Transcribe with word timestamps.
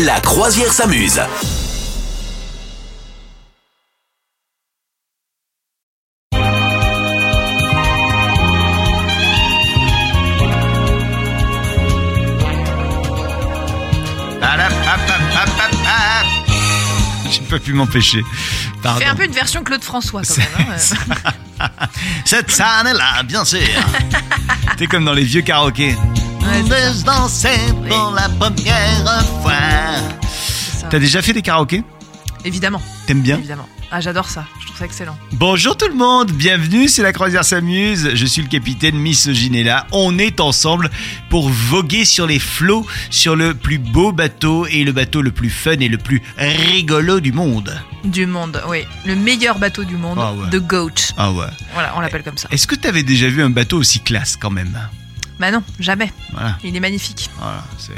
La 0.00 0.20
croisière 0.20 0.72
s'amuse. 0.72 1.20
Je 17.30 17.40
peux 17.48 17.58
plus 17.58 17.72
m'empêcher. 17.72 18.22
Pardon. 18.82 19.00
Fais 19.00 19.06
un 19.06 19.14
peu 19.14 19.24
une 19.24 19.32
version 19.32 19.62
Claude 19.64 19.82
François 19.82 20.22
quand 20.22 20.36
même. 20.36 20.76
hein. 21.60 21.68
Cette 22.24 22.60
année-là, 22.60 23.22
bien 23.24 23.44
sûr. 23.44 23.60
T'es 24.76 24.86
comme 24.86 25.04
dans 25.04 25.12
les 25.12 25.24
vieux 25.24 25.42
karaokés. 25.42 25.96
Je 26.44 27.04
dansais 27.04 27.56
pour 27.88 28.12
la 28.14 28.28
première 28.28 29.24
fois. 29.42 29.52
T'as 30.90 30.98
déjà 30.98 31.22
fait 31.22 31.32
des 31.32 31.42
karaokés? 31.42 31.82
Évidemment, 32.44 32.82
T'aimes 33.06 33.22
bien? 33.22 33.38
Évidemment. 33.38 33.68
Ah, 33.92 34.00
j'adore 34.00 34.28
ça. 34.28 34.46
Je 34.60 34.66
trouve 34.66 34.78
ça 34.78 34.84
excellent. 34.86 35.16
Bonjour 35.32 35.76
tout 35.76 35.86
le 35.86 35.94
monde, 35.94 36.32
bienvenue, 36.32 36.88
c'est 36.88 37.02
la 37.02 37.12
croisière 37.12 37.44
s'amuse. 37.44 38.10
Je 38.14 38.26
suis 38.26 38.42
le 38.42 38.48
capitaine 38.48 38.96
Misoginella. 38.96 39.86
On 39.92 40.18
est 40.18 40.40
ensemble 40.40 40.90
pour 41.30 41.48
voguer 41.48 42.04
sur 42.04 42.26
les 42.26 42.38
flots, 42.40 42.84
sur 43.10 43.36
le 43.36 43.54
plus 43.54 43.78
beau 43.78 44.10
bateau 44.12 44.66
et 44.66 44.82
le 44.84 44.92
bateau 44.92 45.22
le 45.22 45.30
plus 45.30 45.50
fun 45.50 45.72
et 45.78 45.88
le 45.88 45.98
plus 45.98 46.22
rigolo 46.38 47.20
du 47.20 47.32
monde. 47.32 47.78
Du 48.04 48.26
monde, 48.26 48.60
oui. 48.68 48.78
Le 49.06 49.14
meilleur 49.14 49.58
bateau 49.58 49.84
du 49.84 49.96
monde, 49.96 50.18
Ah 50.20 50.32
ouais. 50.32 50.50
The 50.50 50.56
Goat. 50.66 51.12
Ah 51.16 51.30
ouais. 51.30 51.46
Voilà, 51.74 51.92
on 51.96 52.00
l'appelle 52.00 52.22
comme 52.24 52.38
ça. 52.38 52.48
Est-ce 52.50 52.66
que 52.66 52.74
t'avais 52.74 53.04
déjà 53.04 53.28
vu 53.28 53.42
un 53.42 53.50
bateau 53.50 53.76
aussi 53.78 54.00
classe 54.00 54.36
quand 54.36 54.50
même? 54.50 54.76
Bah 55.42 55.50
non, 55.50 55.64
jamais. 55.80 56.12
Voilà. 56.30 56.56
Il 56.62 56.76
est 56.76 56.78
magnifique. 56.78 57.28
Voilà, 57.36 57.64
c'est... 57.76 57.92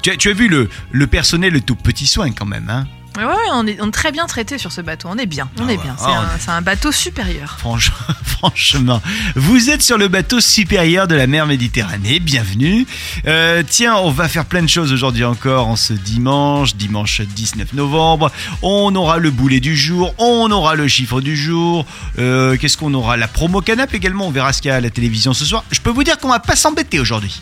Tu, 0.00 0.10
as, 0.10 0.16
tu 0.16 0.30
as 0.30 0.32
vu 0.32 0.48
le, 0.48 0.70
le 0.92 1.06
personnel, 1.06 1.52
le 1.52 1.60
tout 1.60 1.76
petit 1.76 2.06
soin 2.06 2.32
quand 2.32 2.46
même, 2.46 2.70
hein? 2.70 2.86
Ouais, 3.16 3.24
ouais, 3.24 3.34
on 3.54 3.66
est, 3.66 3.78
on 3.80 3.88
est 3.88 3.90
très 3.92 4.12
bien 4.12 4.26
traité 4.26 4.58
sur 4.58 4.72
ce 4.72 4.80
bateau. 4.82 5.08
On 5.10 5.16
est 5.16 5.24
bien, 5.26 5.48
on 5.58 5.62
Ah 5.66 5.72
est 5.72 5.76
ouais. 5.76 5.82
bien. 5.82 5.96
C'est 5.98 6.04
Ah, 6.08 6.18
un, 6.18 6.20
on 6.20 6.36
est- 6.36 6.40
c'est 6.40 6.50
un 6.50 6.60
bateau 6.60 6.92
supérieur. 6.92 7.56
Franch- 7.62 7.90
Franchement, 8.24 9.00
vous 9.34 9.70
êtes 9.70 9.82
sur 9.82 9.96
le 9.96 10.08
bateau 10.08 10.40
supérieur 10.40 11.08
de 11.08 11.14
la 11.14 11.26
mer 11.26 11.46
Méditerranée, 11.46 12.18
bienvenue. 12.20 12.86
Euh, 13.26 13.62
tiens, 13.66 13.96
on 13.96 14.10
va 14.10 14.28
faire 14.28 14.44
plein 14.44 14.62
de 14.62 14.68
choses 14.68 14.92
aujourd'hui 14.92 15.24
encore 15.24 15.68
en 15.68 15.76
ce 15.76 15.94
dimanche, 15.94 16.76
dimanche 16.76 17.22
19 17.22 17.72
novembre. 17.72 18.30
On 18.60 18.94
aura 18.94 19.16
le 19.16 19.30
boulet 19.30 19.60
du 19.60 19.74
jour, 19.74 20.14
on 20.18 20.50
aura 20.50 20.74
le 20.74 20.86
chiffre 20.86 21.22
du 21.22 21.34
jour. 21.36 21.86
Euh, 22.18 22.56
Qu'est-ce 22.58 22.76
qu'on 22.76 22.92
aura? 22.92 23.16
La 23.16 23.28
promo 23.28 23.62
canap 23.62 23.94
également, 23.94 24.26
on 24.26 24.30
verra 24.30 24.52
ce 24.52 24.60
qu'il 24.60 24.68
y 24.68 24.72
a 24.72 24.76
à 24.76 24.80
la 24.80 24.90
télévision 24.90 25.32
ce 25.32 25.46
soir. 25.46 25.64
Je 25.70 25.80
peux 25.80 25.90
vous 25.90 26.04
dire 26.04 26.18
qu'on 26.18 26.28
va 26.28 26.38
pas 26.40 26.56
s'embêter 26.56 27.00
aujourd'hui. 27.00 27.40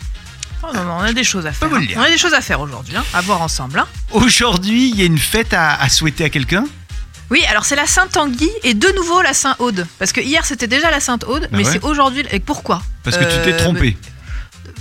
Oh 0.67 0.73
non, 0.75 0.83
non, 0.83 0.93
on 0.99 1.03
a 1.03 1.13
des 1.13 1.23
choses 1.23 1.45
à 1.45 1.51
faire. 1.51 1.69
vous 1.69 1.75
le 1.75 1.85
dire. 1.85 1.97
On 1.99 2.01
a 2.03 2.09
des 2.09 2.17
choses 2.17 2.33
à 2.33 2.41
faire 2.41 2.59
aujourd'hui, 2.61 2.95
hein, 2.95 3.03
à 3.13 3.21
voir 3.21 3.41
ensemble. 3.41 3.79
hein. 3.79 3.87
Aujourd'hui, 4.11 4.89
il 4.89 4.95
y 4.95 5.01
a 5.03 5.05
une 5.05 5.17
fête 5.19 5.53
à, 5.53 5.75
à 5.75 5.89
souhaiter 5.89 6.23
à 6.25 6.29
quelqu'un? 6.29 6.65
Oui, 7.31 7.43
alors 7.49 7.65
c'est 7.65 7.75
la 7.75 7.87
Sainte-Tanguy 7.87 8.49
et 8.63 8.73
de 8.75 8.87
nouveau 8.95 9.21
la 9.21 9.33
Saint-Aude. 9.33 9.87
Parce 9.99 10.11
que 10.11 10.21
hier 10.21 10.45
c'était 10.45 10.67
déjà 10.67 10.91
la 10.91 10.99
Sainte-Aude, 10.99 11.43
Bah 11.43 11.47
mais 11.57 11.65
ouais. 11.65 11.71
c'est 11.71 11.83
aujourd'hui. 11.83 12.23
Et 12.31 12.39
pourquoi? 12.39 12.81
Parce 13.03 13.17
que 13.17 13.23
tu 13.23 13.41
t'es 13.43 13.53
Euh, 13.53 13.57
trompé. 13.57 13.97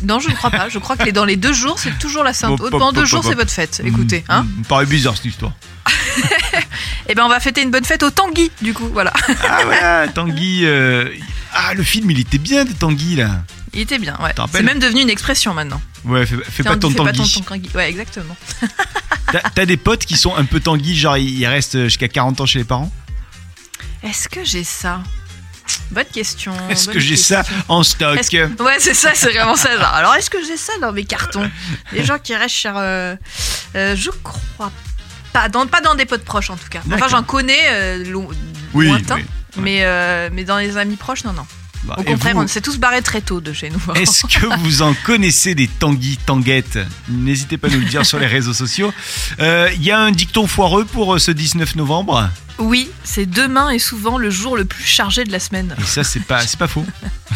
Non, 0.03 0.21
je 0.21 0.29
ne 0.29 0.35
crois 0.35 0.51
pas. 0.51 0.69
Je 0.69 0.79
crois 0.79 0.97
que 0.97 1.05
les- 1.05 1.13
dans 1.13 1.25
les 1.25 1.37
deux 1.37 1.55
jours, 1.55 1.79
c'est 1.79 1.99
toujours 1.99 2.23
la 2.25 2.35
Sainte-Aude. 2.35 2.71
Pendant 2.71 2.93
deux 2.93 3.07
jours, 3.07 3.25
c'est 3.25 3.35
votre 3.35 3.51
fête. 3.51 3.81
Écoutez, 3.85 4.25
hein. 4.29 4.43
Mm, 4.43 4.59
me 4.59 4.65
paraît 4.65 4.85
bizarre 4.87 5.17
cette 5.17 5.27
histoire. 5.27 5.53
Eh 7.09 7.15
ben, 7.15 7.23
on 7.25 7.29
va 7.29 7.39
fêter 7.41 7.63
une 7.63 7.71
bonne 7.71 7.85
fête 7.85 8.03
au 8.03 8.11
Tanguy, 8.11 8.51
du 8.63 8.73
coup. 8.73 8.89
Voilà. 8.93 9.13
Ah 9.47 9.67
ouais, 9.67 10.09
Tanguy. 10.15 10.61
euh, 10.65 11.09
Ah, 11.53 11.75
le 11.75 11.83
film, 11.83 12.11
il 12.11 12.19
était 12.21 12.39
bien 12.39 12.65
de 12.65 12.73
Tanguy 12.73 13.17
là. 13.17 13.43
Il 13.75 13.81
était 13.81 13.99
bien, 13.99 14.17
ouais. 14.23 14.33
C'est 14.53 14.63
même 14.63 14.79
devenu 14.79 15.03
une 15.03 15.11
expression 15.11 15.53
maintenant. 15.53 15.81
Ouais, 16.05 16.25
fais, 16.27 16.37
fais 16.49 16.63
pas 16.63 16.77
ton 16.77 16.91
fais 16.91 16.97
pas 16.97 17.13
Tanguy. 17.13 17.33
ton 17.35 17.41
Tanguy. 17.43 17.71
Ouais, 17.75 17.89
exactement. 17.91 18.37
T'as 19.55 19.67
des 19.67 19.77
potes 19.77 20.05
qui 20.05 20.17
sont 20.17 20.35
un 20.37 20.45
peu 20.45 20.61
Tanguy, 20.61 20.97
genre 20.97 21.17
ils 21.17 21.45
restent 21.47 21.85
jusqu'à 21.85 22.09
40 22.09 22.41
ans 22.41 22.47
chez 22.47 22.61
les 22.61 22.65
parents? 22.65 22.93
Est-ce 24.03 24.29
que 24.29 24.45
j'ai 24.45 24.65
ça? 24.65 25.03
Bonne 25.91 26.05
question. 26.13 26.53
Est-ce 26.69 26.89
que 26.91 27.01
j'ai 27.01 27.17
ça 27.17 27.43
en 27.69 27.83
stock? 27.83 28.21
Que- 28.29 28.63
Ouais, 28.63 28.77
c'est 28.79 28.93
ça, 28.95 29.13
c'est 29.15 29.33
vraiment 29.33 29.57
ça. 29.57 29.77
Genre. 29.77 29.87
Alors, 29.95 30.15
est-ce 30.15 30.29
que 30.31 30.45
j'ai 30.45 30.57
ça 30.59 30.73
dans 30.81 30.93
mes 30.93 31.05
cartons? 31.05 31.51
Les 31.93 32.05
gens 32.05 32.19
qui 32.19 32.35
restent 32.37 32.55
sur. 32.55 32.75
euh, 32.77 33.17
euh, 33.75 33.97
je 33.97 34.11
crois 34.23 34.71
pas. 35.33 35.49
Dans, 35.49 35.67
pas 35.67 35.81
dans 35.81 35.95
des 35.95 36.05
potes 36.05 36.25
proches, 36.25 36.51
en 36.51 36.57
tout 36.57 36.69
cas. 36.71 36.81
Enfin, 36.93 37.09
j'en 37.09 37.23
connais 37.23 37.59
euh, 37.71 38.05
lo- 38.05 38.31
Oui, 38.75 38.89
oui. 38.91 39.25
Mais, 39.57 39.79
euh, 39.85 40.29
mais 40.33 40.45
dans 40.45 40.59
les 40.59 40.77
amis 40.77 40.97
proches, 40.97 41.25
non, 41.25 41.33
non. 41.33 41.47
Bah, 41.85 41.97
Au 41.99 42.03
contraire, 42.03 42.35
vous, 42.35 42.43
on 42.43 42.47
s'est 42.47 42.61
tous 42.61 42.79
barrés 42.79 43.03
très 43.03 43.21
tôt 43.21 43.41
de 43.41 43.53
chez 43.53 43.71
nous. 43.71 43.81
Est-ce 43.95 44.27
que 44.27 44.47
vous 44.61 44.83
en 44.83 44.95
connaissez 45.05 45.55
des 45.55 45.69
Tanguy, 45.69 46.19
Tanguettes? 46.25 46.79
N'hésitez 47.09 47.59
pas 47.59 47.69
à 47.69 47.71
nous 47.71 47.81
le 47.81 47.85
dire 47.87 48.07
sur 48.07 48.19
les 48.19 48.27
réseaux 48.27 48.55
sociaux. 48.55 48.93
Euh, 49.41 49.69
Il 49.75 49.83
y 49.83 49.91
a 49.91 49.99
un 50.01 50.11
dicton 50.11 50.47
foireux 50.47 50.85
pour 50.85 51.15
euh, 51.15 51.19
ce 51.19 51.31
19 51.31 51.77
novembre? 51.77 52.31
Oui, 52.59 52.89
c'est 53.03 53.27
demain 53.27 53.71
est 53.71 53.81
souvent 53.81 54.17
le 54.17 54.31
jour 54.31 54.57
le 54.57 54.65
plus 54.65 54.85
chargé 54.85 55.25
de 55.25 55.33
la 55.33 55.41
semaine. 55.41 55.75
Et 55.79 55.83
ça, 55.85 56.05
c'est 56.05 56.21
pas, 56.21 56.41
faux. 56.69 56.87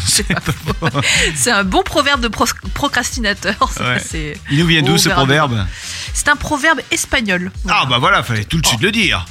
C'est 0.05 0.23
pas 0.25 0.39
faux. 0.41 0.87
C'est 1.35 1.51
un 1.51 1.65
bon 1.65 1.83
proverbe 1.83 2.21
de 2.21 2.29
pro- 2.29 2.45
procrastinateur. 2.73 3.55
Ouais. 3.81 4.33
Il 4.49 4.59
nous 4.59 4.65
vient 4.67 4.81
d'où 4.81 4.97
ce 4.97 5.09
proverbe? 5.09 5.65
C'est 6.13 6.29
un 6.29 6.37
proverbe 6.37 6.79
espagnol. 6.91 7.51
Ah 7.67 7.85
bah 7.89 7.97
voilà, 7.99 8.23
fallait 8.23 8.45
tout 8.45 8.59
de 8.61 8.65
suite 8.65 8.79
Oh. 8.81 8.85
le 8.85 8.91
dire. 8.91 9.25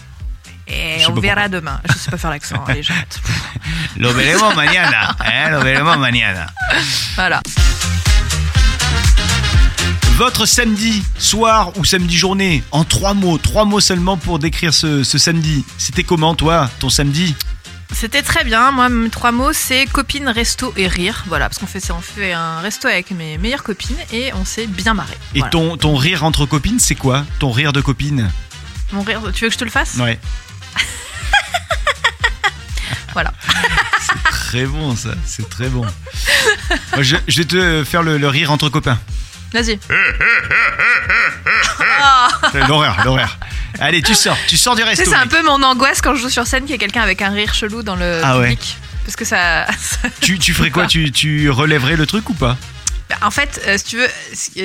Et 0.69 1.07
on 1.09 1.15
verra 1.15 1.49
demain. 1.49 1.81
Je 1.89 1.95
sais 1.97 2.11
pas 2.11 2.19
faire 2.19 2.31
l'accent. 2.31 2.63
Allez, 2.67 2.83
j'arrête. 2.83 3.21
Lo 3.97 4.13
veremos 4.13 4.55
mañana. 4.55 5.17
Hein, 5.21 5.51
lo 5.51 5.61
veremos 5.61 5.97
mañana. 5.97 6.47
Voilà. 7.17 7.41
Votre 10.17 10.47
samedi 10.47 11.03
soir 11.17 11.71
ou 11.77 11.85
samedi 11.85 12.17
journée, 12.17 12.63
en 12.73 12.85
trois 12.85 13.15
mots, 13.15 13.39
trois 13.39 13.65
mots 13.65 13.81
seulement 13.81 14.17
pour 14.17 14.39
décrire 14.41 14.75
ce, 14.75 15.05
ce 15.05 15.17
samedi. 15.17 15.65
C'était 15.79 16.03
comment 16.03 16.35
toi, 16.35 16.69
ton 16.81 16.91
samedi? 16.91 17.35
C'était 17.93 18.23
très 18.23 18.45
bien. 18.45 18.71
Moi, 18.73 18.89
mes 18.89 19.11
trois 19.11 19.31
mots, 19.33 19.53
c'est 19.53 19.87
copine, 19.87 20.29
resto 20.29 20.75
et 20.77 20.89
rire. 20.89 21.25
Voilà, 21.29 21.49
parce 21.49 21.59
qu'on 21.59 21.67
fait, 21.67 21.81
ça, 21.81 21.95
on 21.95 22.01
fait 22.01 22.33
un 22.33 22.61
resto 22.61 22.89
avec 22.89 23.13
mes 23.13 23.39
meilleures 23.39 23.63
copines 23.63 23.97
et 24.13 24.33
on 24.35 24.45
s'est 24.45 24.67
bien 24.67 24.93
marré. 24.93 25.15
Et 25.35 25.39
Voilà. 25.39 25.51
ton, 25.51 25.77
ton 25.77 25.95
rire 25.97 26.25
entre 26.25 26.47
copines, 26.47 26.81
c'est 26.81 26.97
quoi? 26.97 27.25
Ton 27.39 27.51
rire 27.53 27.73
de 27.73 27.81
copine? 27.81 28.31
Mon 28.93 29.03
rire, 29.03 29.21
tu 29.33 29.45
veux 29.45 29.49
que 29.49 29.55
je 29.55 29.59
te 29.59 29.65
le 29.65 29.71
fasse? 29.71 29.95
Ouais. 29.97 30.19
Voilà. 33.15 33.33
C'est 34.01 34.23
très 34.31 34.65
bon 34.67 34.95
ça, 34.95 35.11
c'est 35.27 35.49
très 35.49 35.69
bon. 35.69 35.85
Je, 37.01 37.17
je 37.27 37.39
vais 37.39 37.45
te 37.47 37.85
faire 37.85 38.03
le, 38.03 38.17
le 38.19 38.29
rire 38.29 38.53
entre 38.53 38.69
copains. 38.69 38.99
Vas-y. 39.53 39.79
L'horreur, 42.69 42.97
l'horreur. 43.05 43.39
Allez, 43.81 44.03
tu 44.03 44.15
sors, 44.15 44.37
tu 44.47 44.57
sors 44.57 44.77
du 44.77 44.83
tu 44.83 44.89
sais, 44.89 44.95
resto. 45.03 45.11
c'est 45.11 45.17
un 45.17 45.27
peu 45.27 45.43
mon 45.43 45.63
angoisse 45.63 46.01
quand 46.01 46.15
je 46.15 46.23
joue 46.23 46.29
sur 46.31 46.47
scène 46.47 46.63
qu'il 46.63 46.73
y 46.73 46.75
a 46.75 46.79
quelqu'un 46.79 47.03
avec 47.03 47.23
un 47.23 47.31
rire 47.31 47.55
chelou 47.55 47.83
dans 47.83 47.97
le 47.97 48.21
Ah 48.25 48.39
ouais. 48.39 48.51
public. 48.51 48.77
Parce 49.05 49.17
que 49.17 49.25
ça. 49.25 49.67
ça- 49.79 50.09
Tu, 50.21 50.39
tu 50.39 50.55
ferais 50.55 50.71
quoi? 50.71 50.87
Tu, 50.87 51.11
tu 51.13 51.51
relèverais 51.51 51.97
le 51.97 52.07
truc 52.07 52.29
ou 52.31 52.35
pas? 52.35 52.57
En 53.23 53.31
fait, 53.31 53.61
euh, 53.67 53.79
si 53.79 53.85
tu 53.85 53.97
veux, 53.97 54.09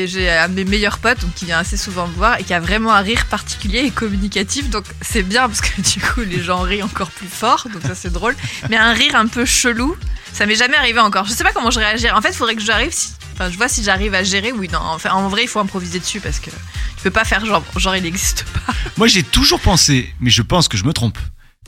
j'ai 0.07 0.29
un 0.29 0.49
de 0.49 0.53
mes 0.53 0.65
meilleurs 0.65 0.99
potes 0.99 1.19
qui 1.35 1.45
vient 1.45 1.59
assez 1.59 1.77
souvent 1.77 2.07
me 2.07 2.13
voir 2.13 2.39
et 2.39 2.43
qui 2.43 2.53
a 2.53 2.59
vraiment 2.59 2.93
un 2.93 2.99
rire 2.99 3.25
particulier 3.27 3.79
et 3.79 3.91
communicatif. 3.91 4.69
Donc 4.69 4.85
c'est 5.01 5.23
bien 5.23 5.47
parce 5.47 5.61
que 5.61 5.81
du 5.93 6.01
coup, 6.01 6.21
les 6.21 6.43
gens 6.43 6.61
rient 6.61 6.83
encore 6.83 7.09
plus 7.11 7.27
fort. 7.27 7.67
Donc 7.71 7.81
ça, 7.83 7.95
c'est 7.95 8.11
drôle. 8.11 8.35
Mais 8.69 8.77
un 8.77 8.91
rire 8.93 9.15
un 9.15 9.27
peu 9.27 9.45
chelou, 9.45 9.95
ça 10.33 10.45
m'est 10.45 10.55
jamais 10.55 10.75
arrivé 10.75 10.99
encore. 10.99 11.25
Je 11.25 11.31
sais 11.31 11.43
pas 11.43 11.53
comment 11.53 11.71
je 11.71 11.79
réagirais. 11.79 12.11
En 12.11 12.21
fait, 12.21 12.29
il 12.29 12.35
faudrait 12.35 12.55
que 12.55 12.61
j'arrive. 12.61 12.93
Enfin, 13.33 13.49
je 13.49 13.57
vois 13.57 13.69
si 13.69 13.81
j'arrive 13.83 14.13
à 14.13 14.23
gérer. 14.23 14.51
Oui, 14.51 14.67
non. 14.71 14.79
En 14.79 15.29
vrai, 15.29 15.43
il 15.43 15.47
faut 15.47 15.59
improviser 15.59 15.99
dessus 15.99 16.19
parce 16.19 16.39
que 16.39 16.49
tu 16.49 17.03
peux 17.03 17.11
pas 17.11 17.25
faire 17.25 17.45
genre, 17.45 17.63
genre 17.77 17.95
il 17.95 18.03
n'existe 18.03 18.43
pas. 18.43 18.73
Moi, 18.97 19.07
j'ai 19.07 19.23
toujours 19.23 19.61
pensé, 19.61 20.13
mais 20.19 20.29
je 20.29 20.41
pense 20.41 20.67
que 20.67 20.77
je 20.77 20.83
me 20.83 20.93
trompe, 20.93 21.17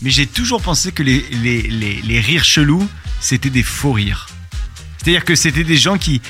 mais 0.02 0.10
j'ai 0.10 0.28
toujours 0.28 0.62
pensé 0.62 0.92
que 0.92 1.04
les, 1.04 1.26
les, 1.32 1.62
les, 1.64 2.02
les 2.02 2.20
rires 2.20 2.44
chelous, 2.44 2.88
c'était 3.22 3.50
des 3.50 3.64
faux 3.64 3.94
rires. 3.94 4.28
C'est-à-dire 4.98 5.26
que 5.26 5.36
c'était 5.36 5.64
des 5.64 5.78
gens 5.78 5.98
qui, 5.98 6.22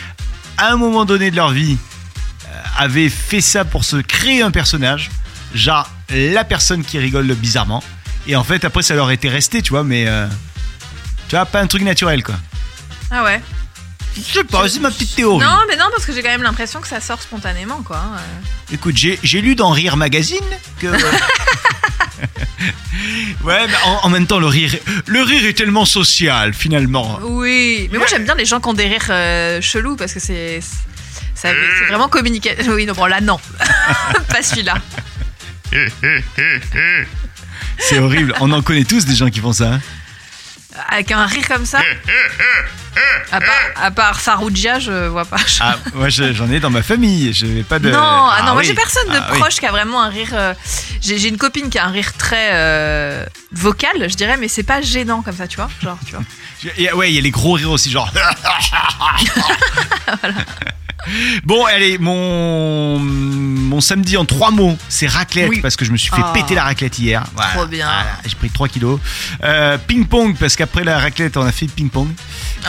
à 0.57 0.71
un 0.71 0.77
moment 0.77 1.05
donné 1.05 1.31
de 1.31 1.35
leur 1.35 1.51
vie, 1.51 1.77
euh, 2.47 2.61
avaient 2.77 3.09
fait 3.09 3.41
ça 3.41 3.65
pour 3.65 3.83
se 3.83 3.97
créer 3.97 4.41
un 4.41 4.51
personnage, 4.51 5.09
genre 5.53 5.89
la 6.09 6.43
personne 6.43 6.83
qui 6.83 6.97
rigole 6.99 7.25
bizarrement, 7.33 7.83
et 8.27 8.35
en 8.35 8.43
fait, 8.43 8.65
après, 8.65 8.81
ça 8.81 8.95
leur 8.95 9.11
était 9.11 9.29
resté, 9.29 9.61
tu 9.61 9.69
vois, 9.71 9.83
mais. 9.83 10.07
euh, 10.07 10.27
tu 11.27 11.35
vois, 11.35 11.45
pas 11.45 11.59
un 11.59 11.67
truc 11.67 11.81
naturel, 11.81 12.23
quoi. 12.23 12.35
Ah 13.09 13.23
ouais. 13.23 13.41
Je 14.15 14.21
sais 14.39 14.43
pas, 14.43 14.67
c'est 14.69 14.79
ma 14.79 14.89
petite 14.91 15.15
théorie. 15.15 15.45
Non, 15.45 15.59
mais 15.67 15.75
non, 15.75 15.85
parce 15.91 16.05
que 16.05 16.13
j'ai 16.13 16.21
quand 16.23 16.29
même 16.29 16.43
l'impression 16.43 16.79
que 16.81 16.87
ça 16.87 16.99
sort 17.01 17.21
spontanément, 17.21 17.81
quoi. 17.83 18.01
Écoute, 18.71 18.95
j'ai 18.97 19.19
j'ai 19.23 19.41
lu 19.41 19.55
dans 19.55 19.69
Rire 19.71 19.97
Magazine 19.97 20.39
que. 20.79 20.87
ouais, 23.43 23.67
mais 23.67 23.73
en, 23.85 23.99
en 24.05 24.09
même 24.09 24.25
temps, 24.27 24.39
le 24.39 24.47
rire, 24.47 24.73
le 25.05 25.21
rire 25.21 25.45
est 25.45 25.53
tellement 25.53 25.85
social, 25.85 26.53
finalement. 26.53 27.19
Oui, 27.23 27.89
mais 27.91 27.97
moi 27.97 28.07
j'aime 28.09 28.23
bien 28.23 28.35
les 28.35 28.45
gens 28.45 28.59
qui 28.61 28.69
ont 28.69 28.73
des 28.73 28.87
rires 28.87 29.07
euh, 29.09 29.61
chelous 29.61 29.95
parce 29.97 30.13
que 30.13 30.19
c'est 30.19 30.61
ça- 30.61 31.49
c'est 31.51 31.85
vraiment 31.87 32.07
communicatif. 32.09 32.65
Oui, 32.69 32.85
non, 32.85 32.93
bon 32.93 33.05
là 33.07 33.19
non, 33.21 33.39
pas 34.29 34.41
celui-là. 34.41 34.75
C'est 37.77 37.99
horrible. 37.99 38.33
On 38.39 38.51
en 38.51 38.61
connaît 38.61 38.85
tous 38.85 39.03
des 39.05 39.15
gens 39.15 39.29
qui 39.29 39.39
font 39.41 39.51
ça. 39.51 39.73
hein. 39.73 39.81
Avec 40.89 41.11
un 41.11 41.25
rire 41.25 41.47
comme 41.47 41.65
ça. 41.65 41.79
À 43.31 43.39
part, 43.39 43.49
à 43.81 43.91
part 43.91 44.21
Farougia, 44.21 44.79
je 44.79 45.07
vois 45.07 45.25
pas. 45.25 45.37
Ah, 45.59 45.75
moi 45.93 46.07
je- 46.09 46.31
j'en 46.33 46.49
ai 46.49 46.59
dans 46.59 46.69
ma 46.69 46.81
famille. 46.83 47.33
Je 47.33 47.45
vais 47.45 47.63
pas 47.63 47.79
de. 47.79 47.89
Non, 47.91 47.99
ah 47.99 48.41
non, 48.45 48.53
moi 48.53 48.63
j'ai 48.63 48.73
personne 48.73 49.09
de 49.09 49.17
Ah 49.17 49.29
oui. 49.33 49.39
proche 49.39 49.55
qui 49.55 49.65
a 49.65 49.71
vraiment 49.71 50.01
un 50.01 50.09
rire. 50.09 50.29
euh, 50.33 50.53
j'ai 51.01 51.27
une 51.27 51.37
copine 51.37 51.69
qui 51.69 51.77
a 51.77 51.85
un 51.85 51.91
rire 51.91 52.13
très 52.17 52.49
euh, 52.53 53.25
vocal, 53.51 54.09
je 54.09 54.15
dirais, 54.15 54.37
mais 54.37 54.47
c'est 54.47 54.63
pas 54.63 54.81
gênant 54.81 55.21
comme 55.21 55.35
ça, 55.35 55.47
tu 55.47 55.57
vois. 55.57 55.69
Genre, 55.81 55.97
tu 56.05 56.11
vois. 56.15 56.23
Et, 56.77 56.91
ouais, 56.93 57.11
il 57.11 57.15
y 57.15 57.17
a 57.17 57.21
les 57.21 57.31
gros 57.31 57.53
rires 57.53 57.71
aussi, 57.71 57.91
genre. 57.91 58.09
Bon, 61.43 61.63
allez, 61.65 61.97
mon, 61.97 62.99
mon 62.99 63.81
samedi 63.81 64.17
en 64.17 64.25
trois 64.25 64.51
mots, 64.51 64.77
c'est 64.89 65.07
raclette 65.07 65.49
Oui. 65.49 65.59
parce 65.61 65.75
que 65.75 65.85
je 65.85 65.91
me 65.91 65.97
suis 65.97 66.09
fait 66.09 66.21
Ah. 66.23 66.31
péter 66.33 66.55
la 66.55 66.63
raclette 66.63 66.97
hier. 66.99 67.23
Voilà, 67.35 67.51
Trop 67.53 67.65
bien. 67.65 67.85
voilà, 67.85 68.17
J'ai 68.25 68.35
pris 68.35 68.49
3 68.49 68.67
kilos. 68.67 68.99
Euh, 69.43 69.77
ping-pong 69.77 70.35
parce 70.39 70.55
qu'après 70.55 70.83
la 70.83 70.99
raclette, 70.99 71.37
on 71.37 71.45
a 71.45 71.51
fait 71.51 71.67
ping-pong. 71.67 72.07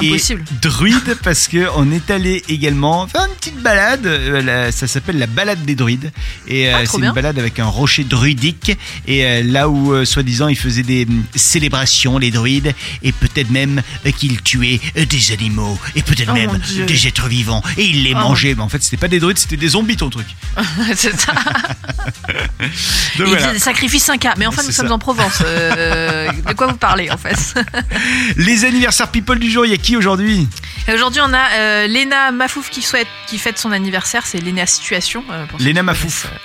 Impossible. 0.02 0.44
Et 0.50 0.54
druide 0.60 1.16
parce 1.24 1.48
que 1.48 1.66
on 1.76 1.90
est 1.90 2.10
allé 2.10 2.42
également 2.48 3.06
faire 3.06 3.26
une 3.28 3.34
petite 3.36 3.60
balade. 3.62 4.06
euh, 4.06 4.42
la- 4.42 4.72
ça 4.72 4.86
s'appelle 4.86 5.18
la 5.18 5.26
balade 5.26 5.64
des 5.64 5.74
druides. 5.74 6.12
Et 6.46 6.68
euh, 6.68 6.76
Ah, 6.80 6.84
trop 6.84 6.98
c'est 6.98 7.06
une 7.06 7.12
balade 7.12 7.38
avec 7.38 7.58
un 7.58 7.66
rocher 7.66 8.04
druidique. 8.04 8.76
Et 9.06 9.24
euh, 9.24 9.42
là 9.44 9.68
où, 9.68 9.92
euh, 9.94 10.04
soi-disant, 10.04 10.48
ils 10.48 10.58
faisaient 10.58 10.82
des 10.82 11.06
hum, 11.08 11.24
célébrations, 11.34 12.18
les 12.18 12.30
druides. 12.30 12.74
Et 13.02 13.12
peut-être 13.12 13.50
même 13.50 13.82
euh, 14.04 14.10
qu'ils 14.10 14.42
tuaient 14.42 14.80
euh, 14.98 15.06
des 15.06 15.32
animaux. 15.32 15.78
Et 15.94 16.02
peut-être 16.02 16.30
Oh, 16.30 16.34
même 16.34 16.60
des 16.86 17.06
êtres 17.06 17.28
vivants. 17.28 17.62
Et 17.78 17.84
ils 17.84 18.02
les 18.02 18.12
Oh, 18.14 18.18
Mais 18.34 18.60
en 18.60 18.68
fait, 18.68 18.82
c'était 18.82 18.96
pas 18.96 19.08
des 19.08 19.20
druides, 19.20 19.38
c'était 19.38 19.56
des 19.56 19.68
zombies 19.68 19.96
ton 19.96 20.10
truc. 20.10 20.26
c'est 20.94 21.18
ça. 21.18 21.32
Donc 23.18 23.28
Il 23.28 23.36
voilà. 23.36 23.58
sacrifices 23.58 24.08
5K. 24.08 24.34
Mais 24.38 24.46
enfin, 24.46 24.62
nous 24.64 24.70
sommes 24.72 24.92
en 24.92 24.98
Provence. 24.98 25.42
euh, 25.44 26.30
de 26.30 26.52
quoi 26.54 26.66
vous 26.68 26.76
parlez, 26.76 27.10
en 27.10 27.16
fait 27.16 27.54
Les 28.36 28.64
anniversaires 28.64 29.08
people 29.08 29.38
du 29.38 29.50
jour, 29.50 29.64
il 29.66 29.70
y 29.70 29.74
a 29.74 29.78
qui 29.78 29.96
aujourd'hui? 29.96 30.48
Aujourd'hui, 30.92 31.20
on 31.24 31.32
a 31.32 31.50
euh, 31.58 31.86
Léna 31.86 32.30
Mafouf 32.30 32.70
qui, 32.70 32.82
souhaite, 32.82 33.08
qui 33.26 33.38
fête 33.38 33.58
son 33.58 33.72
anniversaire. 33.72 34.24
C'est 34.26 34.38
Léna 34.38 34.66
Situation. 34.66 35.24
euh, 35.30 35.46
pour 35.46 35.58
Léna 35.58 35.82
Mafouf. 35.82 36.26
euh, 36.26 36.36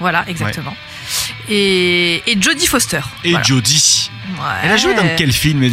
Voilà, 0.00 0.24
exactement. 0.28 0.74
Et, 1.48 2.22
et 2.30 2.40
Jodie 2.40 2.66
Foster. 2.66 3.00
Et 3.24 3.30
Voilà. 3.30 3.44
Jodie. 3.44 4.10
Ouais. 4.38 4.42
Elle 4.62 4.70
a 4.72 4.76
joué 4.76 4.94
dans 4.94 5.06
quel 5.16 5.32
film 5.32 5.68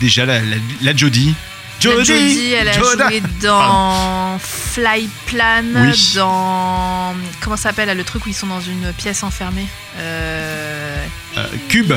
déjà 0.00 0.24
la, 0.24 0.40
la, 0.40 0.56
la 0.82 0.96
Jodie? 0.96 1.34
Jodie, 1.80 2.52
elle 2.52 2.68
a 2.68 2.72
Joda. 2.72 3.08
joué 3.08 3.22
dans 3.40 4.38
Flyplan, 4.38 5.62
Oui. 5.76 6.12
dans. 6.16 7.14
Comment 7.40 7.56
ça 7.56 7.64
s'appelle 7.70 7.96
le 7.96 8.04
truc 8.04 8.26
où 8.26 8.28
ils 8.28 8.34
sont 8.34 8.46
dans 8.46 8.60
une 8.60 8.92
pièce 8.94 9.22
enfermée 9.22 9.66
euh... 9.98 11.04
Euh, 11.36 11.46
Cube. 11.68 11.92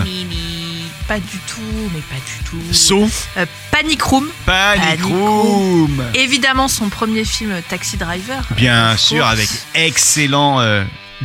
Pas 1.08 1.20
du 1.20 1.38
tout, 1.48 1.62
mais 1.94 2.00
pas 2.02 2.16
du 2.16 2.44
tout. 2.46 2.74
So 2.74 3.10
Euh, 3.38 3.46
Panic 3.72 4.02
Room. 4.02 4.28
Panic 4.46 4.84
Panic 4.84 5.04
Room. 5.06 6.04
Évidemment, 6.14 6.68
son 6.68 6.90
premier 6.90 7.26
film 7.26 7.54
Taxi 7.68 7.98
Driver. 7.98 8.44
Bien 8.56 8.94
of 8.94 9.00
sûr, 9.00 9.26
avec 9.26 9.50
excellent 9.74 10.60
euh, 10.62 10.84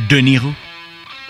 De 0.09 0.17
Niro. 0.17 0.51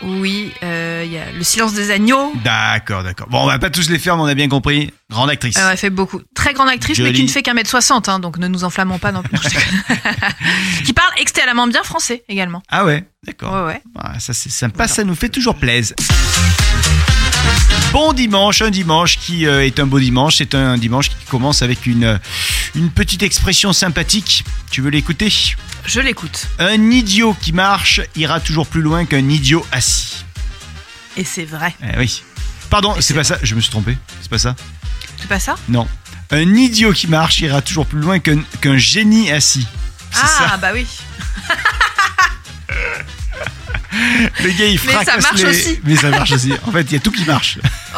Oui, 0.04 0.52
euh, 0.64 1.04
il 1.06 1.12
y 1.12 1.18
a 1.18 1.32
Le 1.32 1.44
Silence 1.44 1.74
des 1.74 1.90
Agneaux. 1.92 2.34
D'accord, 2.44 3.04
d'accord. 3.04 3.28
Bon, 3.30 3.44
on 3.44 3.48
va 3.48 3.58
pas 3.60 3.70
tous 3.70 3.90
les 3.90 3.98
faire, 4.00 4.16
mais 4.16 4.24
on 4.24 4.28
a 4.28 4.36
bien 4.36 4.48
compris. 4.48 4.94
Grande 5.10 5.30
actrice. 5.30 5.58
Euh, 5.58 5.72
elle 5.72 5.78
fait 5.78 5.90
beaucoup. 5.90 6.22
Très 6.36 6.54
grande 6.54 6.70
actrice, 6.70 7.00
mais 7.00 7.14
qui 7.14 7.24
ne 7.24 7.28
fait 7.30 7.42
qu'un 7.42 7.54
mètre 7.54 7.70
60, 7.70 8.08
hein, 8.10 8.20
donc 8.20 8.38
ne 8.38 8.48
nous 8.48 8.64
enflammons 8.64 9.00
pas 9.00 9.12
non 9.12 9.24
plus. 9.24 9.38
Qui 10.86 10.94
parle 10.94 11.12
excellemment 11.20 11.68
bien 11.68 11.84
français 11.84 12.24
également. 12.30 12.62
Ah 12.70 12.86
ouais, 12.86 13.06
d'accord. 13.26 13.54
Ouais, 13.54 13.74
ouais. 13.74 13.82
Ah, 13.98 14.20
ça 14.20 14.34
c'est 14.34 14.50
sympa, 14.52 14.76
Voilà. 14.78 14.94
ça 14.94 15.04
nous 15.04 15.16
fait 15.16 15.30
toujours 15.30 15.56
plaisir. 15.56 15.96
Bon 17.98 18.14
dimanche, 18.14 18.62
un 18.62 18.70
dimanche 18.70 19.18
qui 19.18 19.48
euh, 19.48 19.66
est 19.66 19.80
un 19.80 19.88
beau 19.88 20.00
dimanche. 20.00 20.36
C'est 20.36 20.54
un 20.54 20.78
dimanche 20.78 21.10
qui 21.10 21.26
commence 21.32 21.64
avec 21.64 21.88
une, 21.88 22.20
une 22.76 22.92
petite 22.92 23.24
expression 23.24 23.74
sympathique. 23.74 24.46
Tu 24.70 24.82
veux 24.82 24.92
l'écouter? 24.92 25.34
Je 25.84 26.00
l'écoute. 26.00 26.46
Un 26.60 26.92
idiot 26.92 27.36
qui 27.42 27.54
marche 27.54 28.02
ira 28.16 28.40
toujours 28.40 28.68
plus 28.68 28.84
loin 28.84 29.06
qu'un 29.06 29.28
idiot 29.28 29.66
assis. 29.72 30.24
Et 31.18 31.24
c'est 31.24 31.46
vrai. 31.46 31.74
Eh 31.82 31.98
oui. 31.98 32.22
Pardon, 32.70 32.94
c'est 33.00 33.16
pas 33.16 33.24
ça, 33.24 33.40
je 33.42 33.56
me 33.56 33.62
suis 33.62 33.72
trompé. 33.72 33.98
C'est 34.22 34.30
pas 34.30 34.38
ça 34.38 34.56
C'est 35.20 35.28
pas 35.28 35.40
ça? 35.40 35.56
Non. 35.68 35.88
Un 36.30 36.54
idiot 36.54 36.94
qui 36.94 37.08
marche 37.08 37.40
ira 37.40 37.64
toujours 37.64 37.88
plus 37.88 38.00
loin 38.00 38.20
qu'un 38.20 38.78
génie 38.78 39.32
assis. 39.32 39.66
Ah, 40.14 40.28
ça. 40.28 40.58
bah 40.58 40.70
oui. 40.72 40.86
Le 44.44 44.50
gars, 44.52 44.66
il 44.66 44.80
Mais 44.86 44.92
ça 44.92 45.00
fracasse 45.04 45.24
marche 45.24 45.42
les- 45.42 45.46
aussi. 45.50 45.80
Mais 45.84 45.96
ça 45.96 46.10
marche 46.10 46.32
aussi. 46.32 46.54
En 46.66 46.72
fait, 46.72 46.82
il 46.84 46.94
y 46.94 46.96
a 46.98 47.00
tout 47.00 47.12
qui 47.12 47.24
marche. 47.26 47.58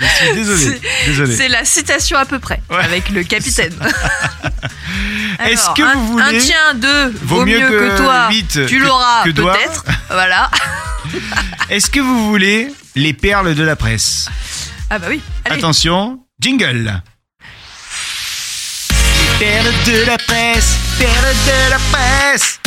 je 0.00 0.06
suis 0.06 0.34
désolé. 0.34 0.80
Désolé. 1.06 1.36
C'est 1.36 1.48
la 1.48 1.64
citation 1.64 2.16
à 2.18 2.24
peu 2.24 2.38
près, 2.38 2.60
Ouais. 2.70 2.76
avec 2.82 3.08
le 3.10 3.22
capitaine. 3.24 3.74
Est-ce 5.44 5.70
que 5.74 5.82
un, 5.82 5.94
vous 5.94 6.06
voulez- 6.12 6.24
Un 6.24 6.38
tien, 6.40 6.74
deux, 6.74 7.12
vaut, 7.22 7.44
mieux, 7.44 7.58
que, 7.60 7.96
toi. 7.98 8.28
huit, 8.30 8.66
tu 8.68 8.78
que- 8.78 8.84
l'auras 8.84 9.24
que 9.24 9.30
peut-être. 9.30 9.84
Voilà. 10.10 10.50
Est-ce 11.70 11.90
que 11.90 12.00
vous 12.00 12.28
voulez 12.28 12.72
les 12.94 13.12
perles 13.12 13.54
de 13.54 13.62
la 13.62 13.76
presse 13.76 14.28
Ah 14.90 14.98
bah 14.98 15.06
oui. 15.10 15.20
Allez. 15.44 15.56
Attention, 15.56 16.20
jingle. 16.40 17.02
Les 19.18 19.38
perles 19.46 19.72
de 19.86 20.04
la 20.06 20.18
presse, 20.18 20.76
perles 20.98 21.34
de 21.46 21.70
la 21.70 21.78
presse, 21.90 22.60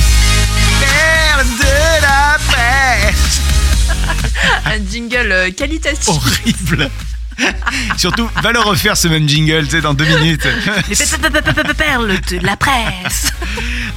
Un 4.65 4.79
jingle 4.91 5.31
euh, 5.31 5.51
qualitatif. 5.51 6.07
Horrible. 6.07 6.89
Surtout, 7.97 8.29
va 8.41 8.51
le 8.51 8.59
refaire 8.59 8.95
ce 8.95 9.07
même 9.07 9.27
jingle, 9.27 9.65
tu 9.65 9.71
sais, 9.71 9.81
dans 9.81 9.93
deux 9.93 10.05
minutes. 10.05 10.47
Les 10.89 10.95
pe- 10.95 11.05
pe- 11.05 11.29
pe- 11.29 11.41
pe- 11.41 11.53
pe- 11.53 11.67
pe- 11.67 11.73
perles 11.73 12.19
de 12.29 12.45
la 12.45 12.55
presse. 12.55 13.31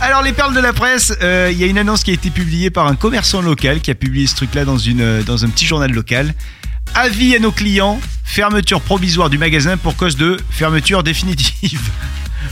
Alors, 0.00 0.22
les 0.22 0.32
perles 0.32 0.54
de 0.54 0.60
la 0.60 0.72
presse, 0.72 1.12
euh, 1.22 1.48
il 1.52 1.58
y 1.58 1.64
a 1.64 1.66
une 1.66 1.78
annonce 1.78 2.02
qui 2.02 2.10
a 2.10 2.14
été 2.14 2.30
publiée 2.30 2.70
par 2.70 2.86
un 2.86 2.96
commerçant 2.96 3.40
local 3.40 3.80
qui 3.80 3.90
a 3.90 3.94
publié 3.94 4.26
ce 4.26 4.34
truc-là 4.36 4.64
dans, 4.64 4.78
une, 4.78 5.22
dans 5.22 5.44
un 5.44 5.48
petit 5.48 5.66
journal 5.66 5.90
local. 5.92 6.34
Avis 6.94 7.36
à 7.36 7.38
nos 7.38 7.52
clients, 7.52 8.00
fermeture 8.24 8.80
provisoire 8.80 9.30
du 9.30 9.38
magasin 9.38 9.76
pour 9.76 9.94
cause 9.96 10.16
de 10.16 10.38
fermeture 10.50 11.02
définitive. 11.02 11.80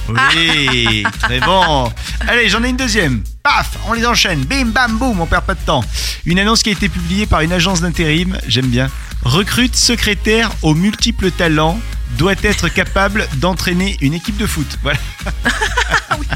Oui, 0.09 1.05
très 1.21 1.41
bon. 1.41 1.93
Allez, 2.29 2.49
j'en 2.49 2.62
ai 2.62 2.69
une 2.69 2.77
deuxième. 2.77 3.23
Paf, 3.43 3.71
on 3.88 3.93
les 3.93 4.06
enchaîne. 4.06 4.44
Bim, 4.44 4.67
bam, 4.67 4.97
boum, 4.99 5.21
on 5.21 5.27
perd 5.27 5.44
pas 5.44 5.55
de 5.55 5.61
temps. 5.61 5.85
Une 6.25 6.38
annonce 6.38 6.62
qui 6.62 6.69
a 6.71 6.73
été 6.73 6.88
publiée 6.88 7.27
par 7.27 7.41
une 7.41 7.53
agence 7.53 7.81
d'intérim, 7.81 8.37
j'aime 8.47 8.67
bien. 8.69 8.91
Recrute 9.25 9.75
secrétaire 9.77 10.50
aux 10.62 10.75
multiples 10.75 11.31
talents, 11.31 11.79
doit 12.19 12.35
être 12.43 12.69
capable 12.69 13.27
d'entraîner 13.37 13.97
une 14.00 14.15
équipe 14.15 14.37
de 14.37 14.47
foot. 14.47 14.79
Voilà. 14.83 14.99
Oui, 16.19 16.27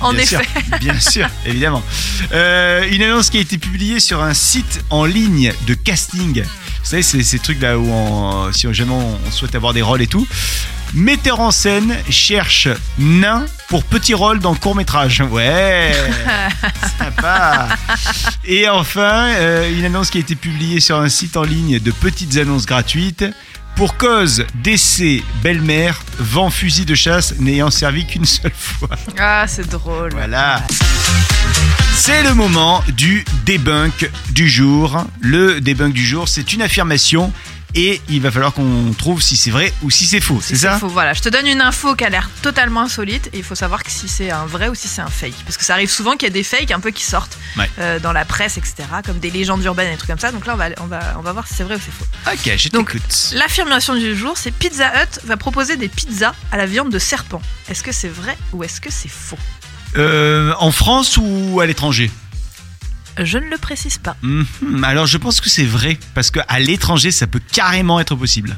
en, 0.00 0.08
en 0.08 0.12
Bien 0.14 0.22
effet. 0.22 0.36
sûr, 0.36 0.78
bien 0.80 0.98
sûr, 1.00 1.28
évidemment. 1.44 1.82
Euh, 2.32 2.88
une 2.90 3.02
annonce 3.02 3.28
qui 3.28 3.36
a 3.36 3.40
été 3.40 3.58
publiée 3.58 4.00
sur 4.00 4.22
un 4.22 4.32
site 4.32 4.82
en 4.88 5.04
ligne 5.04 5.52
de 5.66 5.74
casting. 5.74 6.42
Vous 6.42 6.48
savez, 6.88 7.02
c'est 7.02 7.22
ces 7.22 7.38
trucs 7.38 7.60
là 7.60 7.78
où, 7.78 7.86
on, 7.90 8.50
si 8.52 8.72
jamais 8.72 8.92
on 8.92 9.30
souhaite 9.30 9.54
avoir 9.54 9.74
des 9.74 9.82
rôles 9.82 10.00
et 10.00 10.06
tout. 10.06 10.26
Metteur 10.94 11.40
en 11.40 11.50
scène 11.50 11.96
cherche 12.10 12.68
nain 12.98 13.46
pour 13.68 13.82
petit 13.82 14.12
rôle 14.12 14.40
dans 14.40 14.54
court 14.54 14.74
métrage. 14.74 15.22
Ouais, 15.30 15.92
sympa. 16.98 17.68
Et 18.44 18.68
enfin, 18.68 19.28
euh, 19.36 19.74
une 19.74 19.86
annonce 19.86 20.10
qui 20.10 20.18
a 20.18 20.20
été 20.20 20.34
publiée 20.34 20.80
sur 20.80 20.98
un 20.98 21.08
site 21.08 21.38
en 21.38 21.44
ligne 21.44 21.78
de 21.78 21.90
petites 21.90 22.36
annonces 22.36 22.66
gratuites. 22.66 23.24
Pour 23.74 23.96
cause 23.96 24.44
d'essai 24.56 25.22
belle-mère, 25.42 26.02
vend 26.18 26.50
fusil 26.50 26.84
de 26.84 26.94
chasse 26.94 27.36
n'ayant 27.38 27.70
servi 27.70 28.06
qu'une 28.06 28.26
seule 28.26 28.52
fois. 28.54 28.90
Ah, 29.18 29.46
c'est 29.48 29.68
drôle. 29.70 30.10
Voilà. 30.12 30.62
C'est 31.94 32.22
le 32.22 32.34
moment 32.34 32.84
du 32.88 33.24
debunk 33.46 34.10
du 34.30 34.46
jour. 34.46 35.04
Le 35.20 35.60
debunk 35.62 35.94
du 35.94 36.04
jour, 36.04 36.28
c'est 36.28 36.52
une 36.52 36.60
affirmation 36.60 37.32
et 37.74 38.00
il 38.08 38.20
va 38.20 38.30
falloir 38.30 38.52
qu'on 38.52 38.92
trouve 38.96 39.22
si 39.22 39.36
c'est 39.36 39.50
vrai 39.50 39.72
ou 39.82 39.90
si 39.90 40.06
c'est 40.06 40.20
faux. 40.20 40.40
Si 40.40 40.48
C'est 40.56 40.66
ça 40.66 40.78
faux, 40.78 40.88
voilà. 40.88 41.14
Je 41.14 41.20
te 41.22 41.28
donne 41.28 41.46
une 41.46 41.60
info 41.60 41.94
qui 41.94 42.04
a 42.04 42.08
l'air 42.10 42.28
totalement 42.42 42.82
insolite 42.82 43.28
et 43.32 43.38
il 43.38 43.44
faut 43.44 43.54
savoir 43.54 43.82
que 43.82 43.90
si 43.90 44.08
c'est 44.08 44.30
un 44.30 44.46
vrai 44.46 44.68
ou 44.68 44.74
si 44.74 44.88
c'est 44.88 45.00
un 45.02 45.06
fake. 45.08 45.34
Parce 45.44 45.56
que 45.56 45.64
ça 45.64 45.74
arrive 45.74 45.90
souvent 45.90 46.12
qu'il 46.12 46.24
y 46.28 46.30
a 46.30 46.34
des 46.34 46.42
fakes 46.42 46.70
un 46.70 46.80
peu 46.80 46.90
qui 46.90 47.04
sortent 47.04 47.38
Ouais. 47.56 47.70
euh, 47.78 47.98
dans 47.98 48.12
la 48.12 48.24
presse, 48.24 48.56
etc. 48.56 48.74
Comme 49.04 49.18
des 49.18 49.30
légendes 49.30 49.62
urbaines 49.64 49.88
et 49.88 49.92
des 49.92 49.96
trucs 49.98 50.10
comme 50.10 50.18
ça. 50.18 50.32
Donc 50.32 50.46
là, 50.46 50.54
on 50.54 50.56
va, 50.56 50.66
on 50.80 50.86
va, 50.86 51.00
on 51.18 51.22
va 51.22 51.32
voir 51.32 51.46
si 51.46 51.54
c'est 51.54 51.64
vrai 51.64 51.76
ou 51.76 51.80
c'est 51.84 51.92
faux. 51.92 52.06
Ok, 52.32 52.56
je 52.58 52.68
t'écoute. 52.68 53.32
L'affirmation 53.34 53.94
du 53.94 54.16
jour, 54.16 54.34
c'est 54.36 54.50
Pizza 54.50 54.88
Hut 55.02 55.18
va 55.24 55.36
proposer 55.36 55.76
des 55.76 55.88
pizzas 55.88 56.34
à 56.50 56.56
la 56.56 56.66
viande 56.66 56.90
de 56.90 56.98
serpent. 56.98 57.42
Est-ce 57.68 57.82
que 57.82 57.92
c'est 57.92 58.08
vrai 58.08 58.36
ou 58.52 58.64
est-ce 58.64 58.80
que 58.80 58.90
c'est 58.90 59.10
faux? 59.10 59.38
Euh, 59.98 60.54
en 60.58 60.72
France 60.72 61.18
ou 61.20 61.60
à 61.60 61.66
l'étranger? 61.66 62.10
Je 63.18 63.38
ne 63.38 63.48
le 63.48 63.58
précise 63.58 63.98
pas. 63.98 64.16
Mhm, 64.22 64.84
Alors 64.84 65.06
je 65.06 65.18
pense 65.18 65.40
que 65.40 65.48
c'est 65.50 65.64
vrai 65.64 65.98
parce 66.14 66.30
qu'à 66.30 66.58
l'étranger, 66.58 67.10
ça 67.10 67.26
peut 67.26 67.40
carrément 67.52 68.00
être 68.00 68.14
possible. 68.14 68.56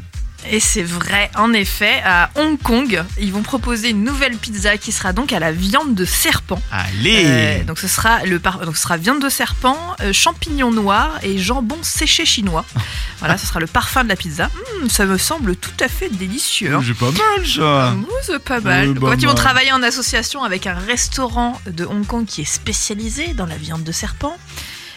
Et 0.51 0.61
c'est 0.61 0.83
vrai, 0.83 1.31
en 1.37 1.53
effet, 1.53 2.03
à 2.05 2.31
Hong 2.37 2.59
Kong, 2.61 3.03
ils 3.19 3.33
vont 3.33 3.43
proposer 3.43 3.91
une 3.91 4.05
nouvelle 4.05 4.37
pizza 4.37 4.77
qui 4.77 4.93
sera 4.93 5.13
donc 5.13 5.33
à 5.33 5.39
la 5.39 5.53
viande 5.53 5.95
de 5.95 6.05
serpent. 6.05 6.61
Allez 6.71 7.23
Euh, 7.25 7.65
donc 7.65 7.79
ce 7.79 7.89
sera 7.89 8.25
le 8.25 8.39
par- 8.39 8.59
donc 8.65 8.77
ce 8.77 8.83
sera 8.83 8.97
viande 8.97 9.23
de 9.23 9.29
serpent, 9.31 9.79
euh, 10.01 10.13
champignons 10.13 10.71
noirs 10.71 11.13
et 11.23 11.39
jambon 11.39 11.79
séché 11.83 12.25
chinois. 12.27 12.65
Voilà, 13.21 13.39
ce 13.39 13.47
sera 13.47 13.59
le 13.59 13.67
parfum 13.67 14.05
de 14.05 14.09
la 14.11 14.17
pizza. 14.17 14.51
Hum, 14.83 14.91
ça 14.91 15.07
me 15.07 15.17
semble 15.17 15.57
tout 15.57 15.71
à 15.81 15.89
fait 15.89 16.11
délicieux. 16.11 16.75
hein. 16.75 16.83
C'est 16.87 16.93
pas 16.99 17.11
mal 17.11 17.47
ça 17.47 17.91
Mmh, 17.93 18.07
c'est 18.23 18.39
pas 18.45 18.61
mal. 18.61 18.93
Donc, 18.93 19.05
en 19.05 19.11
fait, 19.13 19.17
ils 19.23 19.27
vont 19.27 19.35
travailler 19.35 19.73
en 19.73 19.83
association 19.83 20.45
avec 20.45 20.67
un 20.67 20.75
restaurant 20.75 21.59
de 21.67 21.87
Hong 21.87 22.07
Kong 22.07 22.27
qui 22.27 22.43
est 22.43 22.45
spécialisé 22.45 23.33
dans 23.33 23.47
la 23.47 23.57
viande 23.57 23.83
de 23.83 23.93
serpent 23.93 24.37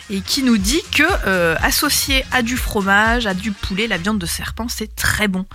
et 0.09 0.21
qui 0.21 0.41
nous 0.43 0.57
dit 0.57 0.81
que 0.93 1.03
euh, 1.25 1.55
associé 1.61 2.23
à 2.31 2.41
du 2.41 2.55
fromage, 2.55 3.25
à 3.25 3.33
du 3.33 3.51
poulet, 3.51 3.87
la 3.87 3.97
viande 3.97 4.19
de 4.19 4.25
serpent, 4.25 4.67
c'est 4.69 4.95
très 4.95 5.27
bon. 5.27 5.45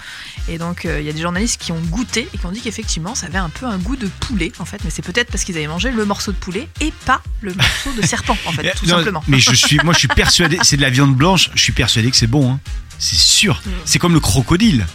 Et 0.49 0.59
donc, 0.59 0.85
euh, 0.85 1.01
il 1.01 1.07
y 1.07 1.09
a 1.09 1.13
des 1.15 1.23
journalistes 1.23 1.59
qui 1.61 1.73
ont 1.73 1.81
goûté 1.81 2.29
et 2.35 2.39
qui 2.39 2.45
ont 2.45 2.53
dit 2.53 2.61
qu'effectivement, 2.61 3.15
ça 3.15 3.27
avait 3.27 3.39
un 3.39 3.49
peu 3.49 3.65
un 3.67 3.79
goût 3.79 3.97
de 3.97 4.09
poulet, 4.21 4.53
en 4.59 4.65
fait. 4.67 4.79
Mais 4.85 4.91
c'est 4.91 5.01
peut-être 5.03 5.31
parce 5.31 5.45
qu'ils 5.45 5.57
avaient 5.57 5.67
mangé 5.67 5.91
le 5.91 6.05
morceau 6.05 6.33
de 6.33 6.37
poulet 6.37 6.69
et 6.81 6.93
pas 7.07 7.23
le 7.41 7.55
morceau 7.55 7.93
de 7.97 8.05
serpent, 8.07 8.37
en 8.47 8.53
fait, 8.53 8.75
tout 8.77 8.85
Non, 8.87 8.97
simplement. 8.97 9.25
Mais 9.27 9.41
je 9.41 9.55
suis, 9.55 9.79
moi 9.85 9.95
je 9.95 10.01
suis 10.01 10.09
persuadé, 10.09 10.59
c'est 10.63 10.77
de 10.77 10.83
la 10.83 10.91
viande 10.91 11.15
blanche, 11.17 11.51
je 11.55 11.63
suis 11.63 11.73
persuadé 11.73 12.11
que 12.11 12.17
c'est 12.17 12.27
bon. 12.27 12.53
hein. 12.53 12.61
C'est 12.99 13.17
sûr. 13.19 13.63
C'est 13.87 13.99
comme 13.99 14.13
le 14.13 14.21
crocodile. 14.21 14.87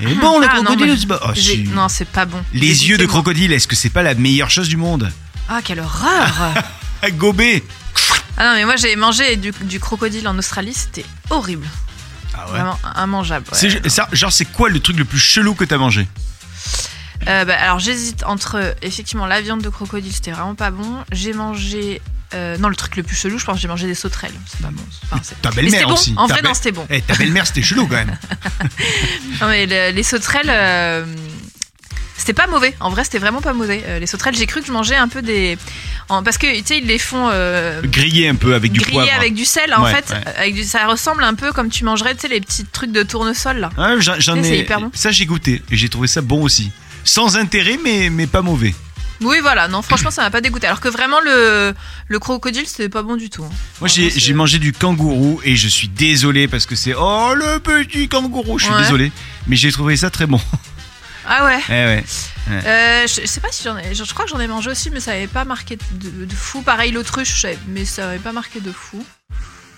Et 0.00 0.14
bon, 0.14 0.38
le 0.38 0.46
Ah, 0.48 0.54
crocodile, 0.54 0.96
c'est 0.98 1.06
pas- 1.06 1.20
oh. 1.28 1.32
Non, 1.74 1.88
c'est 1.88 2.08
pas 2.08 2.24
bon. 2.24 2.42
Les 2.54 2.88
yeux 2.88 2.96
de 2.96 3.06
crocodile, 3.06 3.52
est-ce 3.52 3.68
que 3.68 3.76
c'est 3.76 3.90
pas 3.90 4.02
la 4.02 4.14
meilleure 4.14 4.50
chose 4.50 4.68
du 4.68 4.76
monde? 4.76 5.12
Ah, 5.48 5.60
quelle 5.62 5.80
horreur 5.80 6.54
À 7.02 7.10
gober 7.10 7.64
Ah 8.42 8.44
non, 8.44 8.54
mais 8.54 8.64
moi, 8.64 8.76
j'ai 8.76 8.96
mangé 8.96 9.36
du, 9.36 9.50
du 9.60 9.78
crocodile 9.78 10.26
en 10.26 10.38
Australie, 10.38 10.72
c'était 10.72 11.04
horrible. 11.28 11.66
Ah 12.34 12.46
ouais. 12.46 12.52
Vraiment 12.52 12.78
immangeable. 12.96 13.44
ouais. 13.52 13.58
C'est- 13.58 13.88
ça, 13.90 14.08
genre, 14.12 14.32
c'est 14.32 14.46
quoi 14.46 14.70
le 14.70 14.80
truc 14.80 14.96
le 14.96 15.04
plus 15.04 15.18
chelou 15.18 15.54
que 15.54 15.64
t'as 15.64 15.76
mangé? 15.76 16.08
Euh, 17.28 17.44
bah, 17.44 17.54
alors 17.60 17.78
j'hésite 17.80 18.22
entre 18.24 18.74
effectivement 18.80 19.26
la 19.26 19.42
viande 19.42 19.60
de 19.60 19.68
crocodile, 19.68 20.10
c'était 20.14 20.30
vraiment 20.30 20.54
pas 20.54 20.70
bon. 20.70 21.04
J'ai 21.12 21.34
mangé 21.34 22.00
euh, 22.32 22.56
non 22.56 22.68
le 22.70 22.76
truc 22.76 22.96
le 22.96 23.02
plus 23.02 23.14
chelou, 23.14 23.38
je 23.38 23.44
pense 23.44 23.56
que 23.56 23.60
j'ai 23.60 23.68
mangé 23.68 23.86
des 23.86 23.94
sauterelles. 23.94 24.32
C'est 24.46 24.62
pas 24.62 24.70
bon. 24.70 24.82
Enfin, 25.10 25.20
c'est- 25.22 25.34
Ta 25.42 25.50
mais 25.50 25.56
c'était 25.56 25.62
belle-mère 25.70 25.88
bon. 25.88 25.94
aussi. 25.94 26.14
En 26.16 26.26
Ta 26.28 26.32
vrai, 26.34 26.42
non, 26.42 26.54
c'était 26.54 26.72
bon. 26.72 26.86
Eh, 26.88 27.02
ta 27.02 27.14
belle-mère, 27.16 27.46
c'était 27.46 27.60
chelou 27.62 27.86
quand 27.86 27.96
même. 27.96 28.16
Non, 29.42 29.48
mais 29.48 29.66
le- 29.66 29.94
les 29.94 30.02
sauterelles, 30.02 30.48
euh, 30.48 31.04
c'était 32.20 32.34
pas 32.34 32.46
mauvais. 32.46 32.74
En 32.80 32.90
vrai, 32.90 33.02
c'était 33.04 33.18
vraiment 33.18 33.40
pas 33.40 33.52
mauvais. 33.52 33.82
Euh, 33.86 33.98
les 33.98 34.06
sauterelles, 34.06 34.36
j'ai 34.36 34.46
cru 34.46 34.60
que 34.60 34.66
je 34.66 34.72
mangeais 34.72 34.96
un 34.96 35.08
peu 35.08 35.22
des, 35.22 35.56
en- 36.08 36.22
parce 36.22 36.38
que 36.38 36.46
tu 36.58 36.62
sais 36.64 36.78
ils 36.78 36.86
les 36.86 36.98
font 36.98 37.28
euh, 37.32 37.80
Grillé 37.82 38.28
un 38.28 38.34
peu 38.34 38.54
avec 38.54 38.72
du 38.72 38.80
griller 38.80 38.92
poivre. 38.92 39.12
avec 39.16 39.34
du 39.34 39.44
sel. 39.44 39.72
En 39.74 39.82
Ouais, 39.84 39.94
fait, 39.94 40.12
ouais. 40.12 40.20
avec 40.36 40.54
du, 40.54 40.62
ça 40.64 40.86
ressemble 40.86 41.24
un 41.24 41.34
peu 41.34 41.52
comme 41.52 41.70
tu 41.70 41.84
mangerais 41.84 42.14
tu 42.14 42.20
sais 42.22 42.28
les 42.28 42.40
petits 42.40 42.64
trucs 42.66 42.92
de 42.92 43.02
tournesol 43.02 43.56
là. 43.58 43.70
Ouais, 43.78 44.00
j'en 44.00 44.14
j'en 44.20 44.36
ai. 44.42 44.58
hyper 44.60 44.80
bon. 44.80 44.90
Ça, 44.94 45.10
j'ai 45.10 45.26
goûté 45.26 45.62
et 45.70 45.76
j'ai 45.76 45.88
trouvé 45.88 46.06
ça 46.08 46.20
bon 46.20 46.42
aussi. 46.42 46.70
Sans 47.04 47.36
intérêt, 47.38 47.78
mais, 47.82 48.10
mais 48.10 48.26
pas 48.26 48.42
mauvais. 48.42 48.74
Oui, 49.22 49.36
voilà. 49.42 49.68
Non, 49.68 49.82
franchement, 49.82 50.10
ça 50.10 50.22
m'a 50.22 50.30
pas 50.30 50.40
dégoûté. 50.40 50.66
Alors 50.66 50.80
que 50.80 50.88
vraiment 50.88 51.20
le 51.20 51.74
le 52.08 52.18
crocodile, 52.18 52.66
c'était 52.66 52.88
pas 52.88 53.02
bon 53.02 53.16
du 53.16 53.28
tout. 53.28 53.44
hein. 53.44 53.50
Moi, 53.80 53.88
j'ai 53.88 54.32
mangé 54.32 54.58
du 54.58 54.72
kangourou 54.72 55.40
et 55.44 55.56
je 55.56 55.68
suis 55.68 55.88
désolé 55.88 56.48
parce 56.48 56.64
que 56.66 56.74
c'est 56.74 56.94
oh 56.94 57.32
le 57.34 57.58
petit 57.60 58.08
kangourou. 58.08 58.58
Je 58.58 58.64
suis 58.64 58.72
Ouais. 58.74 58.80
désolé, 58.80 59.12
mais 59.46 59.56
j'ai 59.56 59.72
trouvé 59.72 59.96
ça 59.98 60.08
très 60.10 60.26
bon. 60.26 60.40
Ah 61.26 61.44
ouais. 61.44 61.60
Eh 61.68 61.72
ouais. 61.72 62.04
Euh, 62.50 63.06
je, 63.06 63.20
je 63.20 63.26
sais 63.26 63.40
pas 63.40 63.48
si 63.52 63.62
j'en 63.64 63.76
ai. 63.76 63.94
Je, 63.94 64.04
je 64.04 64.12
crois 64.12 64.24
que 64.24 64.30
j'en 64.30 64.40
ai 64.40 64.46
mangé 64.48 64.70
aussi, 64.70 64.90
mais 64.90 65.00
ça 65.00 65.12
avait 65.12 65.26
pas 65.26 65.44
marqué 65.44 65.78
de, 65.92 66.24
de 66.24 66.34
fou. 66.34 66.62
Pareil, 66.62 66.92
l'autruche, 66.92 67.46
mais 67.68 67.84
ça 67.84 68.08
avait 68.10 68.18
pas 68.18 68.32
marqué 68.32 68.60
de 68.60 68.72
fou. 68.72 69.04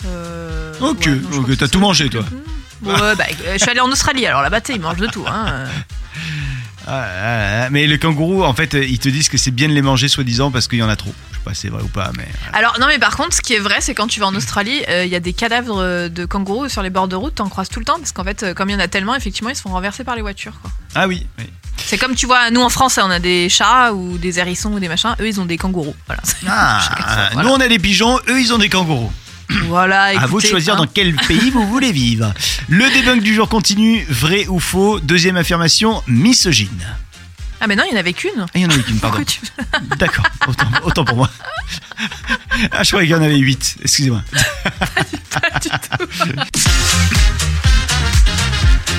Euh, 0.06 0.72
Ok, 0.80 1.06
ouais, 1.06 1.20
non, 1.30 1.44
t'as 1.56 1.68
tout 1.68 1.78
mangé, 1.80 2.08
toi. 2.08 2.24
Bah, 2.80 2.92
je 3.52 3.58
suis 3.58 3.70
allée 3.70 3.80
en 3.80 3.90
Australie, 3.90 4.26
alors 4.26 4.42
là-bas, 4.42 4.60
ils 4.68 4.80
mangent 4.80 4.96
de 4.96 5.06
tout. 5.06 5.24
Hein. 5.28 5.64
euh. 6.88 6.90
Ah, 6.90 7.04
ah, 7.62 7.64
ah, 7.64 7.70
mais 7.70 7.86
le 7.86 7.96
kangourou, 7.98 8.44
en 8.44 8.54
fait, 8.54 8.74
euh, 8.74 8.84
ils 8.84 8.98
te 8.98 9.08
disent 9.08 9.28
que 9.28 9.38
c'est 9.38 9.50
bien 9.50 9.68
de 9.68 9.72
les 9.72 9.82
manger 9.82 10.08
soi-disant 10.08 10.50
parce 10.50 10.68
qu'il 10.68 10.78
y 10.78 10.82
en 10.82 10.88
a 10.88 10.96
trop. 10.96 11.12
Je 11.30 11.36
sais 11.38 11.42
pas 11.44 11.54
si 11.54 11.60
c'est 11.62 11.68
vrai 11.68 11.82
ou 11.82 11.88
pas, 11.88 12.10
mais. 12.16 12.26
voilà. 12.42 12.58
Alors, 12.58 12.80
non, 12.80 12.86
mais 12.86 12.98
par 12.98 13.16
contre, 13.16 13.34
ce 13.34 13.40
qui 13.40 13.54
est 13.54 13.58
vrai, 13.58 13.76
c'est 13.80 13.94
quand 13.94 14.06
tu 14.06 14.20
vas 14.20 14.26
en 14.26 14.34
Australie, 14.34 14.82
euh, 14.88 15.04
il 15.04 15.10
y 15.10 15.16
a 15.16 15.20
des 15.20 15.32
cadavres 15.32 15.80
euh, 15.80 16.08
de 16.08 16.24
kangourous 16.24 16.68
sur 16.68 16.82
les 16.82 16.90
bords 16.90 17.08
de 17.08 17.16
route, 17.16 17.34
t'en 17.36 17.48
croises 17.48 17.68
tout 17.68 17.78
le 17.80 17.84
temps, 17.84 17.98
parce 17.98 18.12
qu'en 18.12 18.24
fait, 18.24 18.42
euh, 18.42 18.54
comme 18.54 18.70
il 18.70 18.72
y 18.72 18.76
en 18.76 18.80
a 18.80 18.88
tellement, 18.88 19.14
effectivement, 19.14 19.50
ils 19.50 19.56
se 19.56 19.62
font 19.62 19.70
renverser 19.70 20.04
par 20.04 20.16
les 20.16 20.22
voitures. 20.22 20.54
Quoi. 20.60 20.70
Ah 20.94 21.08
oui. 21.08 21.26
oui. 21.38 21.44
C'est 21.78 21.98
comme 21.98 22.14
tu 22.14 22.26
vois, 22.26 22.50
nous 22.50 22.60
en 22.60 22.68
France, 22.68 22.98
on 23.02 23.10
a 23.10 23.18
des 23.18 23.48
chats 23.48 23.92
ou 23.92 24.18
des 24.18 24.38
hérissons 24.38 24.72
ou 24.72 24.78
des 24.80 24.88
machins, 24.88 25.14
eux, 25.20 25.26
ils 25.26 25.40
ont 25.40 25.46
des 25.46 25.56
kangourous. 25.56 25.96
Voilà. 26.06 26.22
Ah, 26.46 27.28
Voilà. 27.32 27.48
nous 27.48 27.54
on 27.54 27.60
a 27.60 27.66
des 27.68 27.78
pigeons, 27.78 28.18
eux 28.28 28.40
ils 28.40 28.52
ont 28.52 28.58
des 28.58 28.68
kangourous. 28.68 29.12
Voilà 29.68 30.02
à 30.04 30.12
vous 30.12 30.18
de 30.20 30.26
écoutez, 30.26 30.48
choisir 30.48 30.74
hein. 30.74 30.78
dans 30.78 30.86
quel 30.86 31.14
pays 31.14 31.50
vous 31.50 31.66
voulez 31.68 31.92
vivre. 31.92 32.32
Le 32.68 32.88
débunk 32.92 33.22
du 33.22 33.34
jour 33.34 33.48
continue, 33.48 34.04
vrai 34.08 34.46
ou 34.48 34.58
faux. 34.60 35.00
Deuxième 35.00 35.36
affirmation, 35.36 36.02
misogyne. 36.06 36.86
Ah, 37.60 37.66
mais 37.68 37.76
non, 37.76 37.84
il 37.86 37.90
n'y 37.92 37.96
en 37.96 38.00
avait 38.00 38.12
qu'une. 38.12 38.30
Ah, 38.40 38.46
il 38.56 38.62
y 38.62 38.66
en 38.66 38.70
avait 38.70 38.82
qu'une, 38.82 38.98
pardon. 38.98 39.22
Tu- 39.24 39.40
D'accord, 39.98 40.26
autant, 40.48 40.66
autant 40.84 41.04
pour 41.04 41.16
moi. 41.16 41.30
Ah, 42.72 42.82
je 42.82 42.88
croyais 42.90 43.06
qu'il 43.06 43.16
y 43.16 43.18
en 43.18 43.22
avait 43.22 43.38
huit, 43.38 43.76
excusez-moi. 43.82 44.22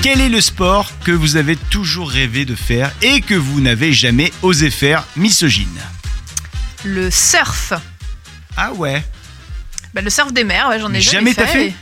Quel 0.02 0.20
est 0.20 0.28
le 0.28 0.40
sport 0.40 0.92
que 1.04 1.12
vous 1.12 1.36
avez 1.36 1.56
toujours 1.56 2.10
rêvé 2.10 2.44
de 2.44 2.54
faire 2.54 2.92
et 3.02 3.20
que 3.22 3.34
vous 3.34 3.60
n'avez 3.60 3.92
jamais 3.92 4.32
osé 4.42 4.70
faire? 4.70 5.04
Misogyne 5.16 5.80
Le 6.84 7.10
surf. 7.10 7.72
Ah 8.56 8.72
ouais 8.74 9.02
Bah, 9.94 10.00
le 10.02 10.10
surf 10.10 10.32
des 10.32 10.44
mers, 10.44 10.68
ouais, 10.68 10.78
j'en 10.80 10.88
ai 10.90 10.94
Mais 10.94 11.00
jamais, 11.00 11.32
jamais 11.32 11.48
fait 11.48 11.66
et- 11.68 11.74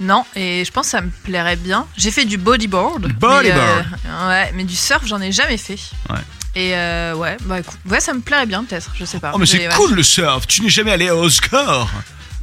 Non, 0.00 0.24
et 0.36 0.64
je 0.64 0.70
pense 0.70 0.86
que 0.86 0.90
ça 0.92 1.00
me 1.00 1.10
plairait 1.24 1.56
bien. 1.56 1.86
J'ai 1.96 2.10
fait 2.10 2.24
du 2.24 2.36
bodyboard. 2.36 3.12
Bodyboard. 3.14 3.86
Mais, 4.04 4.10
euh, 4.10 4.28
ouais, 4.28 4.52
mais 4.54 4.64
du 4.64 4.76
surf, 4.76 5.02
j'en 5.06 5.20
ai 5.20 5.32
jamais 5.32 5.56
fait. 5.56 5.78
Ouais. 6.10 6.18
Et 6.54 6.74
euh, 6.74 7.14
ouais, 7.14 7.36
bah 7.44 7.60
écoute, 7.60 7.78
ouais, 7.88 8.00
ça 8.00 8.12
me 8.14 8.20
plairait 8.20 8.46
bien 8.46 8.64
peut-être, 8.64 8.92
je 8.98 9.04
sais 9.04 9.18
pas. 9.20 9.32
Oh 9.34 9.38
mais 9.38 9.46
c'est 9.46 9.66
ouais. 9.68 9.74
cool 9.74 9.94
le 9.94 10.02
surf, 10.02 10.46
tu 10.46 10.62
n'es 10.62 10.68
jamais 10.70 10.90
allé 10.92 11.08
au 11.10 11.28
score 11.30 11.88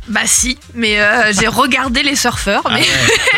Bah 0.08 0.22
si, 0.26 0.58
mais 0.74 1.00
euh, 1.02 1.34
j'ai 1.40 1.48
regardé 1.48 2.02
les 2.04 2.16
surfeurs, 2.16 2.62
Ah 2.66 2.76
ouais. 2.76 2.86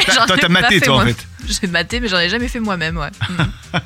Toi 0.28 0.38
t'as 0.40 0.50
maté 0.50 0.80
toi 0.82 0.98
en 0.98 1.06
fait. 1.06 1.16
j'ai 1.48 1.68
maté, 1.68 2.00
mais 2.00 2.08
j'en 2.10 2.20
ai 2.20 2.30
jamais 2.30 2.48
fait 2.48 2.60
moi-même, 2.60 2.98
ouais. 2.98 3.10
Mm. 3.74 3.80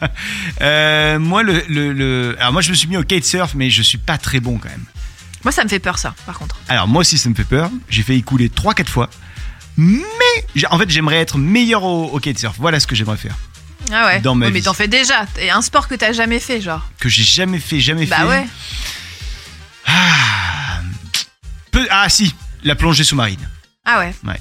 Euh, 0.61 1.19
moi 1.19 1.43
le, 1.43 1.63
le, 1.67 1.91
le- 1.93 2.35
Alors 2.39 2.53
moi 2.53 2.61
je 2.61 2.69
me 2.69 2.75
suis 2.75 2.87
mis 2.87 2.97
au 2.97 3.03
kitesurf 3.03 3.53
mais 3.55 3.69
je 3.69 3.81
suis 3.81 3.97
pas 3.97 4.17
très 4.17 4.39
bon 4.39 4.57
quand 4.57 4.69
même. 4.69 4.85
Moi, 5.43 5.51
ça 5.51 5.63
me 5.63 5.69
fait 5.69 5.79
peur 5.79 5.97
ça, 5.97 6.13
par 6.25 6.37
contre. 6.37 6.55
Alors 6.67 6.87
moi 6.87 7.01
aussi 7.01 7.17
ça 7.17 7.29
me 7.29 7.35
fait 7.35 7.43
peur, 7.43 7.69
j'ai 7.89 8.03
fait 8.03 8.15
y 8.17 8.23
couler 8.23 8.49
3-4 8.49 8.85
fois. 8.87 9.09
Mais 9.77 10.65
en 10.69 10.77
fait 10.77 10.89
j'aimerais 10.89 11.17
être 11.17 11.37
meilleur 11.37 11.83
au, 11.83 12.05
au 12.09 12.19
kitesurf, 12.19 12.55
voilà 12.59 12.79
ce 12.79 12.87
que 12.87 12.95
j'aimerais 12.95 13.17
faire. 13.17 13.35
Ah 13.91 14.05
ouais. 14.05 14.19
Dans 14.19 14.35
ma 14.35 14.45
Ouais, 14.45 14.51
mais 14.51 14.61
t'en 14.61 14.73
fais 14.73 14.87
déjà. 14.87 15.25
Et 15.39 15.49
un 15.49 15.61
sport 15.61 15.87
que 15.87 15.95
t'as 15.95 16.11
jamais 16.13 16.39
fait, 16.39 16.61
genre. 16.61 16.87
Que 16.99 17.09
j'ai 17.09 17.23
jamais 17.23 17.59
fait, 17.59 17.79
jamais 17.79 18.05
fait. 18.05 18.15
Bah 18.15 18.27
ouais. 18.27 18.45
Ah, 19.87 20.79
peu- 21.71 21.87
ah 21.89 22.07
si, 22.09 22.35
la 22.63 22.75
plongée 22.75 23.03
sous-marine. 23.03 23.39
Ah 23.85 23.99
ouais. 23.99 24.13
Ouais. 24.25 24.39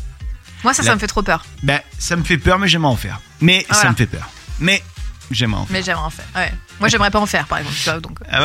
Moi, 0.62 0.74
ça, 0.74 0.82
La- 0.82 0.88
ça 0.90 0.94
me 0.94 1.00
fait 1.00 1.06
trop 1.06 1.22
peur. 1.22 1.44
Ben 1.62 1.80
ça 1.98 2.16
me 2.16 2.22
fait 2.24 2.36
peur 2.36 2.58
mais 2.58 2.68
j'aimerais 2.68 2.92
en 2.92 2.96
faire. 2.96 3.20
Mais 3.40 3.60
ça 3.70 3.74
Voilà. 3.76 3.90
me 3.92 3.96
fait 3.96 4.06
peur. 4.06 4.28
Mais 4.58 4.82
j'aimerais 5.30 5.62
en 5.62 5.64
faire. 5.66 5.72
Mais 5.72 5.82
j'aimerais 5.82 6.04
en 6.04 6.10
faire. 6.10 6.26
Ouais. 6.36 6.52
Moi, 6.78 6.88
j'aimerais 6.88 7.10
pas 7.10 7.20
en 7.20 7.26
faire, 7.26 7.46
par 7.46 7.58
exemple. 7.58 7.76
Tu 7.78 7.84
vois, 7.90 8.00
donc, 8.00 8.18
Ah. 8.30 8.44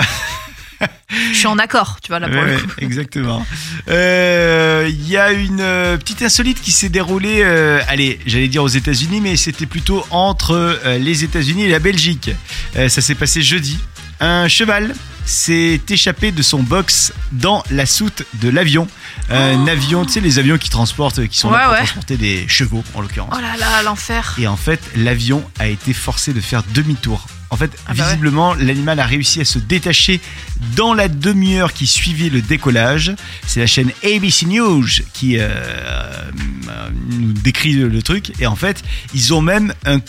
Je 1.31 1.35
suis 1.37 1.47
en 1.47 1.57
accord, 1.59 1.97
tu 2.01 2.09
vois, 2.09 2.19
là, 2.19 2.27
pour 2.27 2.37
Ouais, 2.37 2.45
le 2.45 2.55
ouais, 2.55 2.61
coup. 2.61 2.67
exactement. 2.79 3.45
Euh, 3.87 4.87
Il 4.89 5.07
y 5.09 5.17
a 5.17 5.31
une 5.31 5.61
euh, 5.61 5.97
petite 5.97 6.21
insolite 6.21 6.61
qui 6.61 6.71
s'est 6.71 6.89
déroulée, 6.89 7.41
euh, 7.43 7.79
allez, 7.87 8.19
j'allais 8.25 8.47
dire 8.47 8.63
aux 8.63 8.67
États-Unis, 8.67 9.21
mais 9.21 9.35
c'était 9.35 9.65
plutôt 9.65 10.05
entre 10.11 10.51
euh, 10.53 10.97
les 10.97 11.23
États-Unis 11.23 11.63
et 11.63 11.69
la 11.69 11.79
Belgique. 11.79 12.31
Euh, 12.75 12.89
ça 12.89 13.01
s'est 13.01 13.15
passé 13.15 13.41
jeudi. 13.41 13.79
Un 14.19 14.47
cheval 14.47 14.95
s'est 15.25 15.81
échappé 15.89 16.31
de 16.31 16.41
son 16.43 16.61
box 16.61 17.11
dans 17.31 17.63
la 17.71 17.85
soute 17.85 18.23
de 18.35 18.47
l'avion. 18.49 18.87
Un 19.29 19.65
avion, 19.67 20.05
tu 20.05 20.13
sais, 20.13 20.19
les 20.21 20.37
avions 20.37 20.57
qui 20.59 20.69
transportent, 20.69 21.27
qui 21.27 21.37
sont 21.37 21.49
là 21.49 21.61
Oh. 21.61 21.63
Pour 21.65 21.71
ouais. 21.73 21.77
transporter 21.79 22.15
des 22.17 22.47
chevaux, 22.47 22.83
en 22.93 23.01
l'occurrence. 23.01 23.33
Oh 23.35 23.41
là 23.41 23.57
là, 23.59 23.81
l'enfer. 23.83 24.35
Et 24.39 24.45
en 24.47 24.55
fait, 24.55 24.79
l'avion 24.95 25.43
a 25.59 25.67
été 25.67 25.93
forcé 25.93 26.31
de 26.31 26.39
faire 26.41 26.61
demi-tour. 26.75 27.25
En 27.55 27.57
fait, 27.57 27.71
Ah 27.87 27.93
bah 27.93 28.03
ouais. 28.03 28.09
visiblement, 28.09 28.53
l'animal 28.53 28.99
a 28.99 29.05
réussi 29.05 29.39
à 29.39 29.45
se 29.45 29.59
détacher 29.59 30.19
dans 30.75 30.93
la 30.93 31.07
demi-heure 31.07 31.71
qui 31.71 31.87
suivit 31.87 32.29
le 32.29 32.41
décollage. 32.41 33.13
C'est 33.47 33.61
la 33.61 33.65
chaîne 33.65 33.91
ABC 34.03 34.45
News 34.45 34.85
qui 35.13 35.37
euh, 35.39 35.47
euh, 35.47 36.89
nous 37.11 37.31
décrit 37.31 37.71
le, 37.71 37.87
le 37.87 38.01
truc. 38.01 38.33
Et 38.41 38.45
en 38.45 38.57
fait, 38.57 38.83
ils 39.13 39.33
ont 39.33 39.39
même 39.41 39.73
un, 39.85 39.99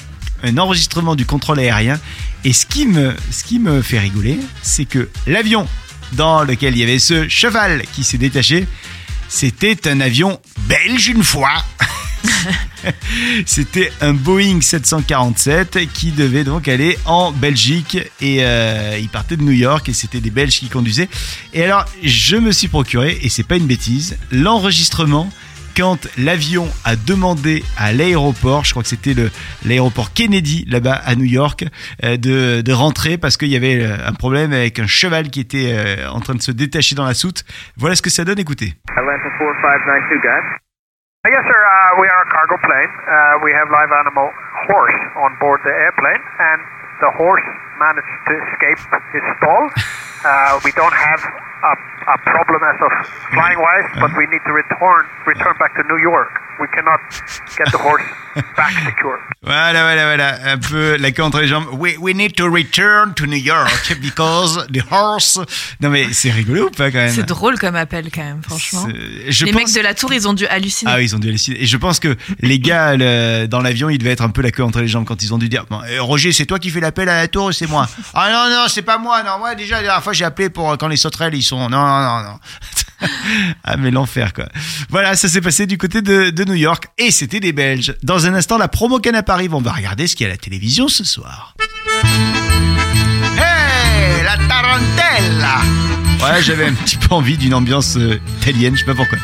un 0.43 0.59
enregistrement 0.59 1.15
du 1.15 1.25
contrôle 1.25 1.61
aérien. 1.61 2.01
Et 2.43 2.53
ce 2.53 2.67
qui 2.67 2.85
me, 2.85 3.15
ce 3.31 3.45
qui 3.45 3.61
me 3.61 3.81
fait 3.81 4.01
rigoler, 4.01 4.41
c'est 4.63 4.85
que 4.85 5.09
l'avion 5.29 5.69
dans 6.15 6.43
lequel 6.43 6.75
il 6.75 6.81
y 6.81 6.83
avait 6.83 6.99
ce 6.99 7.29
cheval 7.29 7.85
qui 7.93 8.03
s'est 8.03 8.19
détaché, 8.19 8.67
c'était 9.29 9.89
un 9.89 10.01
avion 10.01 10.41
belge 10.69 11.07
une 11.07 11.23
fois. 11.23 11.65
C'était 13.47 13.93
un 14.01 14.13
Boeing 14.13 14.61
747 14.61 15.93
qui 15.93 16.13
devait 16.13 16.45
donc 16.45 16.69
aller 16.69 16.99
en 17.05 17.33
Belgique 17.33 17.99
et 18.21 18.39
euh, 18.41 18.99
il 19.01 19.09
partait 19.09 19.37
de 19.37 19.43
New 19.43 19.53
York 19.53 19.89
et 19.89 19.93
c'était 19.93 20.21
des 20.21 20.31
Belges 20.31 20.59
qui 20.59 20.69
conduisaient. 20.69 21.09
Et 21.53 21.65
alors 21.65 21.85
je 22.03 22.37
me 22.37 22.53
suis 22.53 22.69
procuré 22.69 23.19
et 23.23 23.29
c'est 23.29 23.47
pas 23.47 23.57
une 23.57 23.67
bêtise 23.67 24.17
l'enregistrement 24.31 25.31
quand 25.77 26.09
l'avion 26.17 26.69
a 26.87 26.97
demandé 26.97 27.63
à 27.77 27.93
l'aéroport, 27.93 28.65
je 28.65 28.71
crois 28.71 28.83
que 28.83 28.89
c'était 28.89 29.15
l'aéroport 29.67 30.15
Kennedy 30.15 30.65
là-bas 30.71 30.95
à 30.95 31.15
New 31.17 31.27
York, 31.27 31.67
euh, 32.03 32.17
de, 32.17 32.73
rentrer 32.73 33.19
parce 33.19 33.37
qu'il 33.37 33.49
y 33.49 33.57
avait 33.57 33.85
euh, 33.85 33.95
un 34.07 34.15
problème 34.15 34.55
avec 34.55 34.79
un 34.79 34.87
cheval 34.87 35.29
qui 35.29 35.41
était 35.41 35.77
en 36.11 36.21
train 36.21 36.35
de 36.35 36.41
se 36.41 36.51
détacher 36.51 36.95
dans 36.95 37.05
la 37.05 37.13
soute. 37.13 37.45
Voilà 37.77 37.95
ce 37.95 38.01
que 38.01 38.11
ça 38.11 38.25
donne, 38.25 38.39
écoutez. 38.39 38.75
Atlanta 38.89 39.29
4592, 39.39 40.23
got 40.23 40.39
it. 40.57 40.66
Yes, 41.33 41.43
sir. 41.43 41.59
Uh, 41.59 42.01
we 42.01 42.07
are 42.07 42.23
a 42.23 42.31
cargo 42.31 42.57
plane. 42.63 42.93
Uh, 43.03 43.43
we 43.43 43.51
have 43.51 43.67
live 43.71 43.91
animal 43.91 44.31
horse 44.71 44.95
on 45.17 45.35
board 45.43 45.61
the 45.65 45.75
airplane, 45.75 46.23
and 46.39 46.63
the 47.03 47.11
horse 47.19 47.43
managed 47.83 48.15
to 48.31 48.35
escape 48.47 48.79
his 49.11 49.25
stall. 49.37 49.67
Uh, 50.23 50.61
we 50.65 50.73
don't 50.73 50.95
have 50.95 51.21
a, 51.67 51.75
a 52.15 52.19
problem 52.31 52.63
as 52.63 52.79
of 52.79 52.93
flying 53.35 53.59
wise, 53.59 53.89
but 53.99 54.15
we 54.17 54.27
need 54.31 54.45
to 54.47 54.53
return 54.53 55.09
return 55.27 55.57
back 55.59 55.75
to 55.75 55.83
New 55.91 55.99
York. 55.99 56.46
We 56.59 56.67
cannot 56.75 57.01
get 57.59 57.65
the 57.71 57.77
horse 57.83 58.03
back 58.57 58.73
secure. 58.85 59.19
Voilà, 59.43 59.83
voilà, 59.85 60.05
voilà. 60.07 60.53
Un 60.53 60.59
peu 60.59 60.97
la 60.97 61.13
queue 61.13 61.23
entre 61.23 61.41
les 61.41 61.47
jambes. 61.47 61.67
We, 61.73 61.95
we 62.01 62.15
need 62.17 62.35
to 62.35 62.49
return 62.51 63.15
to 63.15 63.25
New 63.27 63.37
York 63.39 63.97
because 64.01 64.67
the 64.73 64.83
horse. 64.91 65.39
Non, 65.81 65.91
mais 65.91 66.13
c'est 66.13 66.31
rigolo 66.33 66.67
ou 66.67 66.71
pas 66.71 66.91
quand 66.91 66.99
même? 66.99 67.15
C'est 67.15 67.27
drôle 67.27 67.57
comme 67.59 67.77
appel 67.77 68.11
quand 68.13 68.25
même, 68.25 68.43
franchement. 68.43 68.89
Je 69.29 69.45
Les 69.45 69.53
pense... 69.53 69.63
mecs 69.67 69.75
de 69.75 69.81
la 69.81 69.95
tour, 69.95 70.13
ils 70.13 70.27
ont 70.27 70.33
dû 70.35 70.47
halluciner. 70.49 70.91
Ah 70.93 70.97
oui, 70.97 71.05
ils 71.05 71.15
ont 71.15 71.21
dû 71.21 71.29
halluciner. 71.29 71.63
Et 71.63 71.67
je 71.67 71.77
pense 71.77 72.01
que 72.01 72.17
les 72.41 72.59
gars 72.59 72.97
le- 72.97 73.47
dans 73.47 73.61
l'avion, 73.61 73.89
ils 73.89 73.99
devaient 73.99 74.11
être 74.13 74.25
un 74.25 74.31
peu 74.31 74.43
la 74.43 74.51
queue 74.51 74.65
entre 74.65 74.81
les 74.81 74.89
jambes 74.89 75.05
quand 75.05 75.23
ils 75.23 75.33
ont 75.33 75.39
dû 75.39 75.49
dire 75.49 75.65
Bon, 75.71 75.81
euh, 75.89 76.03
Roger, 76.03 76.33
c'est 76.33 76.47
toi 76.47 76.59
qui 76.59 76.71
fais 76.71 76.81
l'appel 76.81 77.09
à 77.09 77.17
la 77.19 77.29
tour 77.29 77.45
ou 77.47 77.53
c'est 77.53 77.69
moi? 77.69 77.87
Ah 78.15 78.31
non, 78.33 78.51
non, 78.55 78.65
c'est 78.69 78.83
pas 78.83 78.99
moi. 78.99 79.23
Non, 79.23 79.39
moi, 79.39 79.55
déjà, 79.55 79.77
la 79.77 79.83
dernière 79.83 80.03
fois, 80.03 80.13
j'ai 80.13 80.25
appelé 80.25 80.51
pour 80.51 80.73
euh, 80.73 80.77
quand 80.77 80.89
les 80.89 80.97
sauterelles, 80.97 81.35
ils 81.35 81.43
sont. 81.45 81.59
Non, 81.69 81.79
non, 81.79 82.01
non, 82.01 82.23
non. 82.31 82.39
Ah, 83.65 83.77
mais 83.77 83.91
l'enfer, 83.91 84.33
quoi. 84.33 84.49
Voilà, 84.91 85.17
ça 85.17 85.29
s'est 85.29 85.41
passé 85.41 85.67
du 85.67 85.79
côté 85.79 86.03
de, 86.03 86.31
de 86.31 86.45
New 86.45 86.55
York. 86.55 86.87
Et 86.99 87.11
c'était 87.11 87.41
des 87.41 87.53
Belges. 87.53 87.95
Dans 88.03 88.27
un 88.27 88.35
instant, 88.35 88.59
la 88.59 88.69
promo 88.69 88.99
Canap 88.99 89.29
arrive. 89.31 89.55
On 89.55 89.61
va 89.61 89.73
regarder 89.73 90.07
ce 90.07 90.17
qu'il 90.17 90.25
y 90.25 90.29
a 90.29 90.33
à 90.33 90.35
la 90.35 90.39
télévision 90.39 90.89
ce 90.89 91.05
soir. 91.05 91.55
Hey, 93.37 94.23
la 94.25 94.37
tarantella 94.49 95.61
Ouais, 96.23 96.43
j'avais 96.43 96.67
un 96.67 96.73
petit 96.73 96.97
peu 96.97 97.15
envie 97.15 97.37
d'une 97.37 97.55
ambiance 97.55 97.97
euh, 97.97 98.19
italienne, 98.41 98.75
je 98.75 98.81
sais 98.81 98.87
pas 98.87 98.95
pourquoi. 98.95 99.19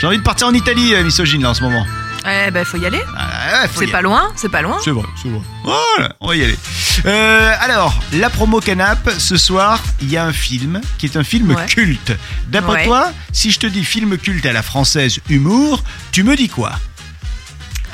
J'ai 0.00 0.06
envie 0.06 0.18
de 0.18 0.22
partir 0.22 0.46
en 0.46 0.52
Italie, 0.52 0.94
euh, 0.94 1.02
misogyne, 1.02 1.42
là, 1.42 1.50
en 1.50 1.54
ce 1.54 1.62
moment. 1.62 1.86
Eh 2.26 2.50
ben, 2.50 2.64
faut 2.64 2.76
y 2.76 2.86
aller. 2.86 3.00
Ah, 3.16 3.66
faut 3.68 3.80
C'est 3.80 3.86
y 3.86 3.90
pas 3.90 3.98
aller. 3.98 4.04
loin, 4.08 4.30
c'est 4.36 4.48
pas 4.50 4.62
loin. 4.62 4.78
C'est 4.84 4.90
vrai, 4.90 5.04
c'est 5.22 5.28
vrai. 5.28 5.40
Voilà, 5.64 6.14
on 6.20 6.28
va 6.28 6.36
y 6.36 6.44
aller. 6.44 6.58
Euh, 7.06 7.54
alors, 7.60 7.94
la 8.12 8.28
promo 8.30 8.60
Canap, 8.60 9.10
ce 9.18 9.36
soir, 9.36 9.82
il 10.02 10.10
y 10.10 10.16
a 10.16 10.24
un 10.26 10.32
film 10.32 10.80
qui 10.98 11.06
est 11.06 11.16
un 11.16 11.24
film 11.24 11.50
Ouais. 11.52 11.66
culte. 11.66 12.12
D'après 12.48 12.72
Ouais. 12.74 12.84
toi, 12.84 13.12
si 13.32 13.50
je 13.50 13.58
te 13.58 13.66
dis 13.66 13.84
film 13.84 14.18
culte 14.18 14.44
à 14.46 14.52
la 14.52 14.62
française 14.62 15.18
humour, 15.30 15.82
tu 16.12 16.22
me 16.22 16.36
dis 16.36 16.48
quoi? 16.48 16.72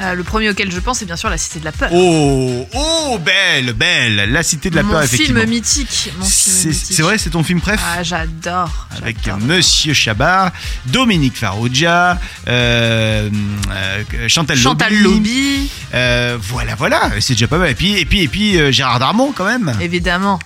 Euh, 0.02 0.14
le 0.14 0.22
premier 0.24 0.50
auquel 0.50 0.70
je 0.70 0.78
pense, 0.78 0.98
c'est 0.98 1.06
bien 1.06 1.16
sûr 1.16 1.30
La 1.30 1.38
Cité 1.38 1.58
de 1.58 1.64
la 1.64 1.72
Peur. 1.72 1.88
Oh, 1.92 2.68
oh, 2.74 3.18
belle, 3.18 3.72
belle, 3.72 4.30
La 4.30 4.42
Cité 4.42 4.68
de 4.68 4.76
la 4.76 4.82
Mon 4.82 4.90
Peur, 4.92 5.02
effectivement. 5.02 5.40
film 5.40 5.50
mythique. 5.50 6.10
Mon 6.18 6.24
film 6.24 6.30
C'est 6.30 6.68
mythique. 6.68 6.96
c'est 6.96 7.02
vrai, 7.02 7.16
c'est 7.18 7.30
ton 7.30 7.42
film 7.42 7.60
préf 7.62 7.80
Ah, 7.82 8.02
j'adore. 8.02 8.88
avec. 8.96 9.16
Monsieur 9.40 9.94
Chabat, 9.94 10.52
Dominique 10.86 11.36
Farrugia, 11.38 12.20
euh, 12.46 13.30
euh, 13.70 14.28
Chantal, 14.28 14.58
Chantal 14.58 14.92
Lobby. 14.94 15.14
Lobby, 15.62 15.70
Euh, 15.94 16.36
voilà, 16.40 16.74
voilà, 16.74 17.10
c'est 17.20 17.32
déjà 17.34 17.48
pas 17.48 17.58
mal. 17.58 17.70
Et 17.70 17.74
puis, 17.74 17.96
et 17.98 18.04
puis, 18.04 18.20
et 18.20 18.28
puis 18.28 18.58
euh, 18.58 18.70
Gérard 18.72 18.98
Darmon 18.98 19.32
quand 19.32 19.46
même. 19.46 19.72
évidemment. 19.80 20.38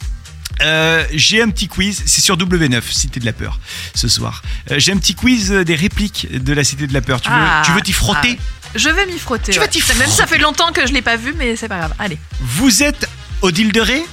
Euh, 0.62 1.04
j'ai 1.14 1.40
un 1.40 1.48
petit 1.48 1.68
quiz, 1.68 2.02
c'est 2.04 2.20
sur 2.20 2.36
W9, 2.36 2.82
Cité 2.92 3.18
de 3.18 3.24
la 3.24 3.32
Peur, 3.32 3.58
ce 3.94 4.08
soir. 4.08 4.42
Euh, 4.70 4.74
j'ai 4.78 4.92
un 4.92 4.98
petit 4.98 5.14
quiz 5.14 5.50
des 5.50 5.74
répliques 5.74 6.28
de 6.30 6.52
la 6.52 6.64
Cité 6.64 6.86
de 6.86 6.92
la 6.92 7.00
Peur. 7.00 7.22
Tu 7.22 7.30
veux, 7.30 7.34
Ah, 7.38 7.62
tu 7.64 7.72
veux 7.72 7.80
t'y 7.80 7.92
frotter? 7.94 8.38
Je 8.74 8.88
vais 8.88 9.06
m'y 9.06 9.18
frotter. 9.18 9.52
Tu 9.52 9.58
ouais. 9.58 9.64
vas 9.64 9.70
t'y 9.70 9.80
Ça- 9.80 9.94
Même 9.94 10.08
ça 10.08 10.26
fait 10.26 10.38
longtemps 10.38 10.72
que 10.72 10.86
je 10.86 10.92
l'ai 10.92 11.02
pas 11.02 11.16
vu, 11.16 11.34
mais 11.36 11.56
c'est 11.56 11.68
pas 11.68 11.78
grave. 11.78 11.94
Allez. 11.98 12.18
Vous 12.40 12.82
êtes 12.82 13.08
Odile 13.42 13.72
de 13.72 13.80
Ré 13.80 14.04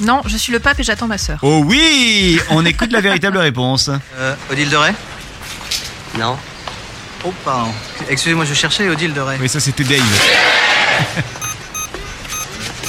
Non, 0.00 0.22
je 0.26 0.36
suis 0.36 0.52
le 0.52 0.60
pape 0.60 0.78
et 0.80 0.82
j'attends 0.82 1.06
ma 1.06 1.18
sœur. 1.18 1.38
Oh 1.42 1.62
oui 1.64 2.38
On 2.50 2.64
écoute 2.66 2.92
la 2.92 3.00
véritable 3.00 3.38
réponse. 3.38 3.90
Euh, 4.16 4.34
Odile 4.50 4.68
de 4.70 4.76
Ray 4.76 4.92
Non. 6.18 6.36
Oh, 7.24 7.32
pardon. 7.44 7.72
Excusez-moi, 8.08 8.44
je 8.44 8.54
cherchais 8.54 8.88
Odile 8.88 9.12
de 9.12 9.20
Ray. 9.20 9.38
Oui, 9.40 9.48
ça 9.48 9.60
c'était 9.60 9.84
Dave. 9.84 10.02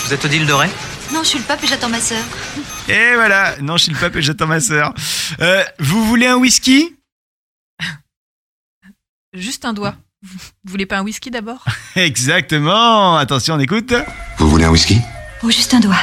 Vous 0.06 0.14
êtes 0.14 0.26
Odile 0.26 0.46
de 0.46 0.54
Ray 0.54 0.70
Non, 1.14 1.22
je 1.24 1.30
suis 1.30 1.40
le 1.40 1.46
pape 1.46 1.64
et 1.64 1.68
j'attends 1.68 1.90
ma 1.90 2.00
sœur. 2.02 2.24
Et 2.88 3.14
voilà, 3.16 3.56
non, 3.62 3.78
je 3.78 3.84
suis 3.84 3.92
le 3.94 3.98
pape 4.00 4.16
et 4.16 4.22
j'attends 4.22 4.48
ma 4.48 4.60
sœur. 4.60 4.94
Euh, 5.40 5.64
vous 5.80 6.06
voulez 6.06 6.28
un 6.28 6.36
whisky? 6.38 6.96
Juste 9.34 9.66
un 9.66 9.74
doigt. 9.74 9.96
Vous 10.22 10.38
voulez 10.66 10.86
pas 10.86 10.98
un 11.00 11.04
whisky 11.04 11.32
d'abord? 11.32 11.64
Exactement 11.96 13.16
Attention, 13.18 13.56
on 13.56 13.60
écoute. 13.60 13.94
Vous 14.38 14.50
voulez 14.50 14.66
un 14.66 14.72
whisky? 14.72 15.00
Oh, 15.44 15.50
juste 15.50 15.74
un 15.74 15.80
doigt. 15.80 16.02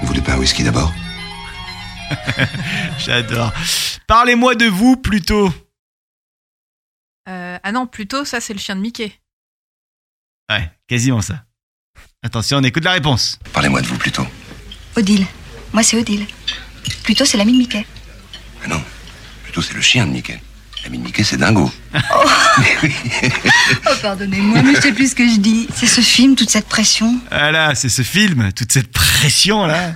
Vous 0.00 0.06
voulez 0.08 0.20
pas 0.22 0.32
un 0.34 0.38
whisky 0.38 0.64
d'abord? 0.64 0.92
J'adore. 2.98 3.52
Parlez-moi 4.06 4.54
de 4.54 4.66
vous 4.66 4.96
plutôt. 4.96 5.52
Euh, 7.28 7.58
Ah 7.62 7.72
non, 7.72 7.86
plutôt, 7.86 8.24
ça 8.24 8.40
c'est 8.40 8.52
le 8.52 8.58
chien 8.58 8.74
de 8.76 8.80
Mickey. 8.80 9.12
Ouais, 10.50 10.70
quasiment 10.88 11.20
ça. 11.22 11.44
Attention, 12.22 12.58
on 12.58 12.62
écoute 12.62 12.84
la 12.84 12.92
réponse. 12.92 13.38
Parlez-moi 13.52 13.82
de 13.82 13.86
vous 13.86 13.98
plutôt. 13.98 14.26
Odile. 14.96 15.26
Moi, 15.72 15.82
c'est 15.82 15.98
Odile. 15.98 16.26
Plutôt, 17.02 17.24
c'est 17.24 17.36
l'ami 17.36 17.52
de 17.52 17.58
Mickey. 17.58 17.84
Ah 18.64 18.68
non, 18.68 18.82
plutôt 19.42 19.60
c'est 19.62 19.74
le 19.74 19.80
chien 19.82 20.06
de 20.06 20.12
Mickey. 20.12 20.40
L'ami 20.86 20.98
de 20.98 21.02
Mickey, 21.04 21.24
c'est 21.24 21.36
Dingo. 21.36 21.68
Oh, 22.14 23.90
pardonnez-moi, 24.02 24.62
mais 24.62 24.76
je 24.76 24.80
sais 24.82 24.92
plus 24.92 25.10
ce 25.10 25.14
que 25.16 25.28
je 25.28 25.38
dis. 25.40 25.66
C'est 25.74 25.86
ce 25.88 26.00
film, 26.00 26.36
toute 26.36 26.48
cette 26.50 26.68
pression. 26.68 27.18
Voilà, 27.30 27.74
c'est 27.74 27.88
ce 27.88 28.02
film, 28.02 28.52
toute 28.54 28.70
cette 28.70 28.92
pression 28.92 29.66
là. 29.66 29.94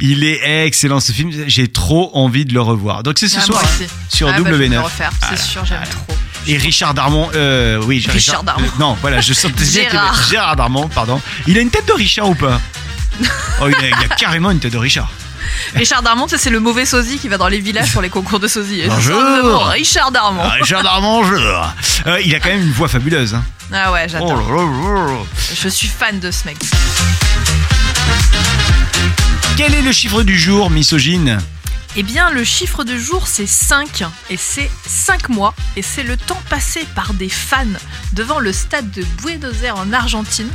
Il 0.00 0.24
est 0.24 0.64
excellent 0.66 0.98
ce 1.00 1.12
film, 1.12 1.30
j'ai 1.46 1.68
trop 1.68 2.10
envie 2.14 2.46
de 2.46 2.54
le 2.54 2.60
revoir. 2.62 3.02
Donc 3.02 3.18
c'est 3.18 3.28
ce 3.28 3.36
Ah, 3.38 3.42
soir 3.42 3.62
aussi. 3.64 3.86
sur 4.08 4.28
Ah, 4.28 4.32
bah, 4.40 4.50
je 4.50 4.54
vais 4.54 4.66
W9. 4.68 4.72
le 4.72 4.80
refaire, 4.80 5.10
c'est 5.20 5.26
Voilà. 5.26 5.42
sûr, 5.42 5.64
j'aime 5.66 5.80
trop. 5.90 6.16
Et 6.46 6.56
Richard 6.56 6.94
Darmon, 6.94 7.28
euh, 7.34 7.82
oui, 7.84 8.02
Richard 8.08 8.44
Darmon. 8.44 8.64
euh, 8.64 8.70
non, 8.80 8.96
voilà, 9.02 9.20
je 9.20 9.34
sentais 9.34 9.64
Gérard. 9.64 10.18
Gérard 10.30 10.56
Darmon, 10.56 10.88
pardon. 10.88 11.20
Il 11.46 11.58
a 11.58 11.60
une 11.60 11.70
tête 11.70 11.86
de 11.86 11.92
Richard 11.92 12.30
ou 12.30 12.34
pas? 12.34 12.60
Oh, 13.62 13.68
il 13.68 13.74
a, 13.74 13.88
il 13.88 13.94
a 13.94 14.14
carrément 14.16 14.50
une 14.50 14.58
tête 14.58 14.72
de 14.72 14.78
Richard. 14.78 15.10
Richard 15.74 16.02
Darmon, 16.02 16.28
ça, 16.28 16.38
c'est 16.38 16.50
le 16.50 16.60
mauvais 16.60 16.84
sosie 16.86 17.18
qui 17.18 17.28
va 17.28 17.38
dans 17.38 17.48
les 17.48 17.60
villages 17.60 17.92
pour 17.92 18.02
les 18.02 18.08
concours 18.10 18.40
de 18.40 18.48
sosie. 18.48 18.82
Bonjour. 18.88 19.66
Richard 19.68 20.10
Darmon. 20.10 20.42
Ah, 20.44 20.50
Richard 20.60 20.82
Darmon, 20.82 21.22
bonjour. 21.22 21.72
Euh, 22.06 22.20
il 22.24 22.34
a 22.34 22.40
quand 22.40 22.48
même 22.50 22.62
une 22.62 22.72
voix 22.72 22.88
fabuleuse. 22.88 23.34
Hein. 23.34 23.42
Ah 23.72 23.92
ouais, 23.92 24.06
Oh 24.06 24.10
j'adore. 24.12 24.52
là. 24.52 25.18
Je 25.54 25.68
suis 25.68 25.88
fan 25.88 26.20
de 26.20 26.30
ce 26.30 26.44
mec. 26.46 26.56
Quel 29.56 29.74
est 29.74 29.82
le 29.82 29.92
chiffre 29.92 30.22
du 30.22 30.38
jour, 30.38 30.70
misogyne? 30.70 31.38
Eh 31.98 32.02
bien, 32.02 32.30
le 32.30 32.44
chiffre 32.44 32.84
de 32.84 32.98
jour, 32.98 33.26
c'est 33.26 33.46
5. 33.46 34.04
Et 34.28 34.36
c'est 34.36 34.70
5 34.86 35.30
mois. 35.30 35.54
Et 35.76 35.82
c'est 35.82 36.02
le 36.02 36.18
temps 36.18 36.40
passé 36.50 36.86
par 36.94 37.14
des 37.14 37.30
fans 37.30 37.64
devant 38.12 38.38
le 38.38 38.52
stade 38.52 38.90
de 38.90 39.02
Buenos 39.22 39.62
Aires 39.62 39.76
en 39.78 39.90
Argentine, 39.94 40.48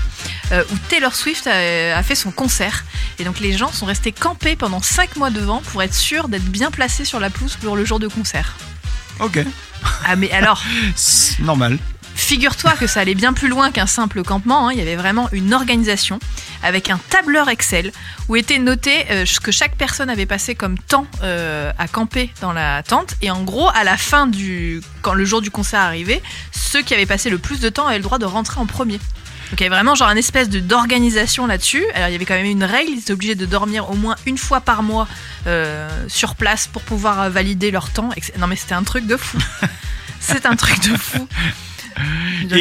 euh, 0.52 0.64
où 0.72 0.78
Taylor 0.90 1.16
Swift 1.16 1.48
a, 1.48 1.98
a 1.98 2.04
fait 2.04 2.14
son 2.14 2.32
concert. 2.32 2.86
Et 3.18 3.24
donc, 3.24 3.40
les 3.40 3.58
gens 3.58 3.72
sont 3.72 3.88
restés 3.88 4.12
campés 4.12 4.56
pendant 4.56 4.82
5 4.84 5.16
mois 5.16 5.32
devant 5.32 5.62
pour 5.72 5.82
être 5.82 5.96
sûrs 5.96 6.28
d'être 6.28 6.46
bien 6.46 6.70
placés 6.70 7.06
sur 7.06 7.20
la 7.20 7.32
pelouse 7.32 7.58
pour 7.60 7.76
le 7.76 7.86
jour 7.86 8.00
de 8.00 8.08
concert. 8.08 8.54
Ok, 9.20 9.40
Ah, 10.06 10.16
mais 10.16 10.32
alors, 10.32 10.62
c'est 10.96 11.40
normal. 11.44 11.80
Figure-toi 12.16 12.72
que 12.74 12.88
ça 12.88 13.02
allait 13.02 13.16
bien 13.16 13.34
plus 13.34 13.48
loin 13.48 13.72
qu'un 13.72 13.88
simple 13.88 14.24
campement. 14.24 14.68
hein. 14.68 14.72
Il 14.74 14.80
y 14.80 14.82
avait 14.82 14.96
vraiment 14.96 15.28
une 15.32 15.54
organisation 15.54 16.20
avec 16.64 16.90
un 16.90 17.00
tableur 17.10 17.50
Excel 17.50 17.92
où 18.30 18.36
était 18.36 18.60
noté 18.60 19.06
euh, 19.10 19.26
ce 19.26 19.40
que 19.40 19.52
chaque 19.52 19.76
personne 19.76 20.10
avait 20.10 20.26
passé 20.26 20.56
comme 20.56 20.78
temps 20.78 21.08
euh, 21.24 21.72
à 21.78 21.88
camper 21.88 22.32
dans 22.42 22.54
la 22.54 22.84
tente. 22.84 23.16
Et 23.22 23.32
en 23.32 23.44
gros, 23.44 23.70
à 23.74 23.84
la 23.84 23.98
fin 23.98 24.28
du, 24.28 24.82
quand 25.02 25.14
le 25.14 25.26
jour 25.26 25.42
du 25.42 25.52
concert 25.52 25.80
arrivait, 25.82 26.22
ceux 26.52 26.82
qui 26.82 26.94
avaient 26.94 27.06
passé 27.06 27.30
le 27.30 27.38
plus 27.38 27.60
de 27.60 27.70
temps 27.70 27.88
avaient 27.88 27.98
le 27.98 28.04
droit 28.04 28.20
de 28.20 28.26
rentrer 28.26 28.60
en 28.62 28.66
premier. 28.66 28.98
Donc 29.50 29.60
il 29.60 29.64
y 29.64 29.66
avait 29.66 29.76
vraiment 29.76 29.96
genre 29.96 30.08
un 30.08 30.16
espèce 30.16 30.48
de 30.48 30.62
d'organisation 30.62 31.46
là-dessus. 31.48 31.84
Alors 31.96 32.08
il 32.08 32.14
y 32.14 32.16
avait 32.16 32.24
quand 32.26 32.36
même 32.36 32.46
une 32.46 32.64
règle, 32.64 32.92
ils 32.92 33.00
étaient 33.00 33.12
obligés 33.12 33.36
de 33.36 33.46
dormir 33.46 33.90
au 33.90 33.96
moins 33.96 34.16
une 34.26 34.38
fois 34.38 34.62
par 34.62 34.82
mois 34.82 35.10
euh, 35.48 35.90
sur 36.08 36.36
place 36.36 36.68
pour 36.68 36.82
pouvoir 36.84 37.30
valider 37.30 37.70
leur 37.72 37.90
temps. 37.90 38.10
Non 38.40 38.48
mais 38.48 38.56
c'était 38.56 38.76
un 38.76 38.84
truc 38.84 39.06
de 39.08 39.18
fou. 39.18 39.38
C'est 40.22 40.46
un 40.46 40.56
truc 40.56 40.80
de 40.88 40.96
fou. 40.96 41.28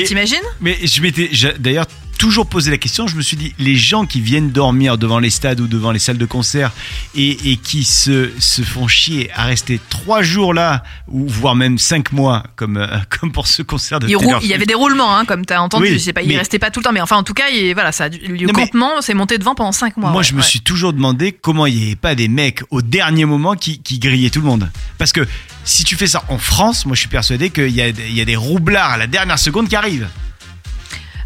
T'imagines? 0.07 0.39
Mais 0.61 0.79
je 0.85 1.03
m'étais. 1.03 1.31
D'ailleurs, 1.59 1.87
toujours 2.21 2.47
posé 2.47 2.71
la 2.71 2.77
question. 2.77 3.07
Je 3.07 3.17
me 3.17 3.23
suis 3.23 3.39
dit, 3.39 3.55
les 3.59 3.77
gens 3.77 4.05
qui 4.05 4.21
viennent 4.21 4.51
dormir 4.51 4.99
devant 4.99 5.19
les 5.19 5.31
stades 5.31 5.59
ou 5.59 5.67
devant 5.67 5.91
les 5.91 5.99
salles 5.99 6.19
de 6.19 6.27
concert 6.27 6.71
et, 7.15 7.51
et 7.51 7.57
qui 7.57 7.83
se, 7.83 8.29
se 8.39 8.61
font 8.61 8.87
chier 8.89 9.31
à 9.35 9.45
rester 9.45 9.81
trois 9.89 10.21
jours 10.21 10.53
là, 10.53 10.83
ou 11.09 11.27
voire 11.27 11.55
même 11.55 11.79
cinq 11.79 12.13
mois, 12.13 12.45
comme, 12.57 12.77
euh, 12.77 12.87
comme 13.21 13.33
pour 13.33 13.47
ce 13.47 13.63
concert 13.63 14.01
de 14.01 14.07
Il, 14.09 14.17
roule- 14.17 14.37
il 14.43 14.49
y 14.49 14.55
avait 14.55 14.67
des 14.67 14.75
roulements, 14.75 15.17
hein, 15.17 15.25
comme 15.25 15.47
tu 15.47 15.55
as 15.55 15.63
entendu. 15.63 15.85
Oui, 15.85 15.93
je 15.95 15.99
sais 15.99 16.13
pas, 16.13 16.21
il 16.21 16.29
mais- 16.29 16.37
restait 16.37 16.59
pas 16.59 16.71
tout 16.71 16.81
le 16.81 16.85
temps, 16.85 16.93
mais 16.93 17.01
enfin, 17.01 17.17
en 17.17 17.23
tout 17.23 17.33
cas, 17.33 17.49
il, 17.49 17.73
voilà, 17.73 17.91
ça, 17.91 18.11
le 18.11 18.47
Non, 18.47 18.53
campement 18.53 19.01
s'est 19.01 19.15
monté 19.15 19.39
devant 19.39 19.55
pendant 19.55 19.73
5 19.73 19.97
mois. 19.97 20.11
Moi, 20.11 20.19
ouais, 20.19 20.25
je 20.25 20.35
me 20.35 20.41
ouais. 20.41 20.47
suis 20.47 20.61
toujours 20.61 20.93
demandé 20.93 21.33
comment 21.33 21.65
il 21.65 21.75
n'y 21.77 21.87
avait 21.87 21.97
pas 21.97 22.15
des 22.15 22.29
mecs 22.29 22.61
au 22.71 22.83
dernier 22.83 23.25
moment 23.25 23.55
qui, 23.55 23.81
qui 23.81 23.99
grillaient 23.99 24.29
tout 24.29 24.41
le 24.43 24.47
monde. 24.47 24.71
Parce 24.99 25.13
que 25.13 25.27
si 25.65 25.85
tu 25.85 25.97
fais 25.97 26.07
ça 26.07 26.23
en 26.29 26.37
France, 26.37 26.85
moi 26.85 26.95
je 26.95 27.01
suis 27.01 27.09
persuadé 27.09 27.49
qu'il 27.49 27.71
y 27.71 27.81
a, 27.81 27.89
il 27.89 28.13
y 28.15 28.21
a 28.21 28.25
des 28.27 28.37
roublards 28.37 28.91
à 28.91 28.97
la 28.99 29.07
dernière 29.07 29.39
seconde 29.39 29.69
qui 29.69 29.77
arrivent. 29.77 30.07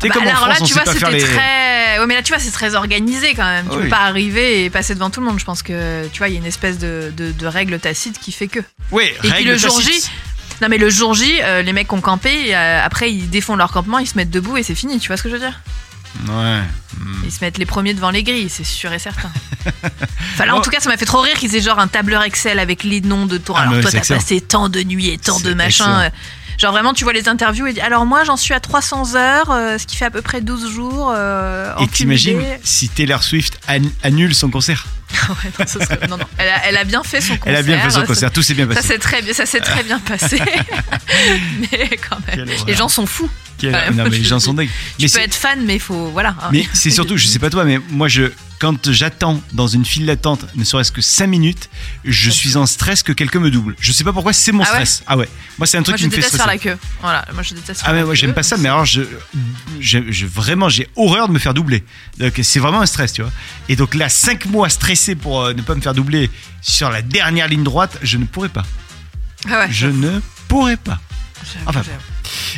Bah, 0.02 0.08
comme 0.12 0.22
en 0.24 0.26
alors 0.26 0.38
France, 0.40 0.48
là, 0.48 0.56
on 0.60 0.64
tu 0.66 0.72
vois, 0.74 0.84
c'était 0.86 1.10
les. 1.12 1.20
très. 1.22 1.98
Ouais, 1.98 2.06
mais 2.06 2.14
là, 2.14 2.22
tu 2.22 2.32
vois, 2.32 2.40
c'est 2.42 2.50
très 2.50 2.74
organisé 2.74 3.34
quand 3.34 3.44
même. 3.44 3.66
Tu 3.68 3.76
Oui. 3.76 3.82
peux 3.84 3.88
pas 3.88 4.00
arriver 4.02 4.64
et 4.64 4.70
passer 4.70 4.94
devant 4.94 5.10
tout 5.10 5.20
le 5.20 5.26
monde. 5.26 5.38
Je 5.38 5.44
pense 5.44 5.62
que, 5.62 6.06
tu 6.08 6.18
vois, 6.18 6.28
il 6.28 6.32
y 6.34 6.36
a 6.36 6.40
une 6.40 6.46
espèce 6.46 6.78
de, 6.78 7.12
de, 7.16 7.32
de 7.32 7.46
règle 7.46 7.78
tacite 7.78 8.18
qui 8.20 8.32
fait 8.32 8.48
que. 8.48 8.60
Oui, 8.90 9.04
puis 9.20 9.30
règle 9.30 9.50
le 9.50 9.56
jour 9.58 9.76
tacite. 9.76 10.04
J, 10.04 10.10
Non, 10.62 10.68
mais 10.68 10.78
le 10.78 10.90
jour 10.90 11.14
J, 11.14 11.40
euh, 11.42 11.62
les 11.62 11.72
mecs 11.72 11.88
qui 11.88 11.94
ont 11.94 12.00
campé, 12.00 12.54
euh, 12.54 12.80
après, 12.84 13.12
ils 13.12 13.30
défont 13.30 13.56
leur 13.56 13.70
campement, 13.72 13.98
ils 13.98 14.06
se 14.06 14.16
mettent 14.16 14.30
debout 14.30 14.56
et 14.56 14.62
c'est 14.62 14.74
fini. 14.74 14.98
Tu 14.98 15.08
vois 15.08 15.16
ce 15.16 15.22
que 15.22 15.28
je 15.28 15.34
veux 15.34 15.40
dire? 15.40 15.60
Ouais. 16.28 16.60
Ils 17.24 17.32
se 17.32 17.40
mettent 17.42 17.58
les 17.58 17.66
premiers 17.66 17.92
devant 17.94 18.10
les 18.10 18.22
grilles, 18.22 18.48
c'est 18.48 18.62
sûr 18.64 18.92
et 18.92 18.98
certain. 19.00 19.30
enfin, 20.34 20.46
là, 20.46 20.54
en 20.54 20.60
tout 20.60 20.70
cas, 20.70 20.78
ça 20.80 20.88
m'a 20.88 20.96
fait 20.96 21.06
trop 21.06 21.20
rire 21.20 21.34
qu'ils 21.38 21.54
aient 21.56 21.60
genre 21.60 21.78
un 21.80 21.88
tableur 21.88 22.22
Excel 22.22 22.58
avec 22.60 22.84
les 22.84 23.00
noms 23.00 23.26
de 23.26 23.36
tours. 23.38 23.56
Ah, 23.58 23.62
alors, 23.62 23.80
toi, 23.80 23.90
t'as 23.90 24.00
passé 24.14 24.40
tant 24.40 24.68
de 24.68 24.80
nuits 24.82 25.08
et 25.10 25.18
tant 25.18 25.40
de 25.40 25.54
machins. 25.54 26.10
Genre 26.58 26.72
vraiment, 26.72 26.92
tu 26.94 27.04
vois 27.04 27.12
les 27.12 27.28
interviews 27.28 27.66
et 27.66 27.72
dis 27.72 27.80
alors 27.80 28.06
moi 28.06 28.24
j'en 28.24 28.36
suis 28.36 28.54
à 28.54 28.60
300 28.60 29.14
heures, 29.16 29.50
euh, 29.50 29.78
ce 29.78 29.86
qui 29.86 29.96
fait 29.96 30.04
à 30.04 30.10
peu 30.10 30.22
près 30.22 30.40
12 30.40 30.70
jours. 30.72 31.12
euh, 31.14 31.72
Et 31.80 31.88
t'imagines 31.88 32.40
si 32.62 32.88
Taylor 32.88 33.22
Swift 33.22 33.58
an- 33.68 33.78
annule 34.02 34.34
son 34.34 34.50
concert 34.50 34.86
Ouais, 35.28 35.50
non, 35.58 35.66
ça 35.66 35.84
serait- 35.84 36.06
non, 36.08 36.16
non. 36.18 36.24
Elle, 36.38 36.48
a, 36.48 36.66
elle 36.68 36.76
a 36.76 36.84
bien 36.84 37.02
fait 37.04 37.20
son 37.20 37.36
concert. 37.36 37.42
Elle 37.46 37.56
a 37.56 37.62
bien 37.62 37.78
fait 37.80 37.90
son 37.90 38.00
ça- 38.00 38.06
concert, 38.06 38.32
tout 38.32 38.42
s'est 38.42 38.54
bien 38.54 38.66
Ça 38.68 38.74
passé. 38.74 38.88
s'est 38.88 38.98
très 38.98 39.22
bien, 39.22 39.32
ça 39.32 39.46
s'est 39.46 39.60
très 39.60 39.82
bien 39.84 39.98
passé. 40.00 40.38
mais 41.72 41.90
quand 42.08 42.18
même, 42.26 42.46
Quelle 42.46 42.66
les 42.66 42.74
gens 42.74 42.88
sont 42.88 43.06
fous. 43.06 43.28
Quel- 43.58 43.72
quand 43.72 43.78
même, 43.78 43.94
Non, 43.96 44.04
mais 44.04 44.18
les 44.18 44.24
gens 44.24 44.40
sont 44.40 44.54
dingues. 44.54 44.68
Tu 44.98 45.04
Mais 45.04 45.08
peux 45.12 45.20
être 45.24 45.34
fan, 45.34 45.64
mais 45.64 45.74
il 45.76 45.80
faut 45.80 46.10
voilà. 46.10 46.30
hein. 46.42 46.48
Mais 46.52 46.66
c'est 46.72 46.90
surtout, 46.90 47.16
je 47.16 47.26
sais 47.26 47.38
pas 47.38 47.50
toi, 47.50 47.64
mais 47.64 47.78
moi, 47.90 48.08
je, 48.08 48.24
quand 48.60 48.90
j'attends 48.90 49.40
dans 49.52 49.66
une 49.66 49.84
file 49.84 50.06
d'attente, 50.06 50.46
ne 50.54 50.64
serait-ce 50.64 50.92
que 50.92 51.00
5 51.02 51.26
minutes, 51.26 51.68
je 52.04 52.30
suis 52.30 52.56
en 52.56 52.66
stress 52.66 53.02
que 53.02 53.12
quelqu'un 53.12 53.40
me 53.40 53.50
double. 53.50 53.74
Je 53.78 53.92
sais 53.92 54.04
pas 54.04 54.12
pourquoi, 54.12 54.32
c'est 54.32 54.52
mon 54.52 54.62
Ah 54.62 54.66
ouais 54.66 54.86
stress. 54.86 55.02
Ah 55.06 55.16
ouais. 55.18 55.28
Moi, 55.58 55.66
c'est 55.66 55.76
un 55.76 55.82
truc 55.82 55.92
Moi, 55.92 55.96
qui 55.98 56.02
je 56.04 56.06
me 56.08 56.10
fait 56.12 56.16
déteste 56.18 56.34
stresser. 56.36 56.60
faire 56.60 56.70
la 56.70 56.76
queue. 56.76 56.80
Voilà, 57.02 57.26
moi 57.34 57.42
je 57.42 57.54
déteste. 57.54 57.82
Ah 57.84 57.92
mais 57.92 58.04
moi 58.04 58.14
j'aime 58.14 58.32
pas 58.32 58.42
ça 58.42 58.56
mais 58.56 58.68
alors 58.68 58.84
je, 58.86 59.02
je, 59.80 59.98
je- 60.10 60.26
vraiment 60.26 60.68
j'ai 60.68 60.88
horreur 60.96 61.28
de 61.28 61.32
me 61.34 61.38
faire 61.38 61.52
doubler 61.54 61.84
donc 62.18 62.32
c'est 62.42 62.58
vraiment 62.60 62.80
un 62.80 62.86
stress 62.86 63.12
tu 63.12 63.22
vois 63.22 63.30
et 63.68 63.76
donc 63.76 63.94
là 63.94 64.08
5 64.08 64.46
mois 64.46 64.68
stressé 64.68 65.14
pour 65.14 65.42
euh, 65.42 65.52
ne 65.52 65.60
pas 65.62 65.74
me 65.74 65.80
faire 65.80 65.94
doubler 65.94 66.30
sur 66.62 66.90
la 66.90 67.02
dernière 67.02 67.48
ligne 67.48 67.62
droite 67.64 67.98
je 68.02 68.16
ne 68.18 68.24
pourrais 68.24 68.48
pas 68.48 68.64
Ah 69.50 69.60
ouais. 69.60 69.68
je 69.70 69.86
ne 69.88 70.20
pourrais 70.48 70.76
pas 70.76 71.00
enfin. 71.66 71.82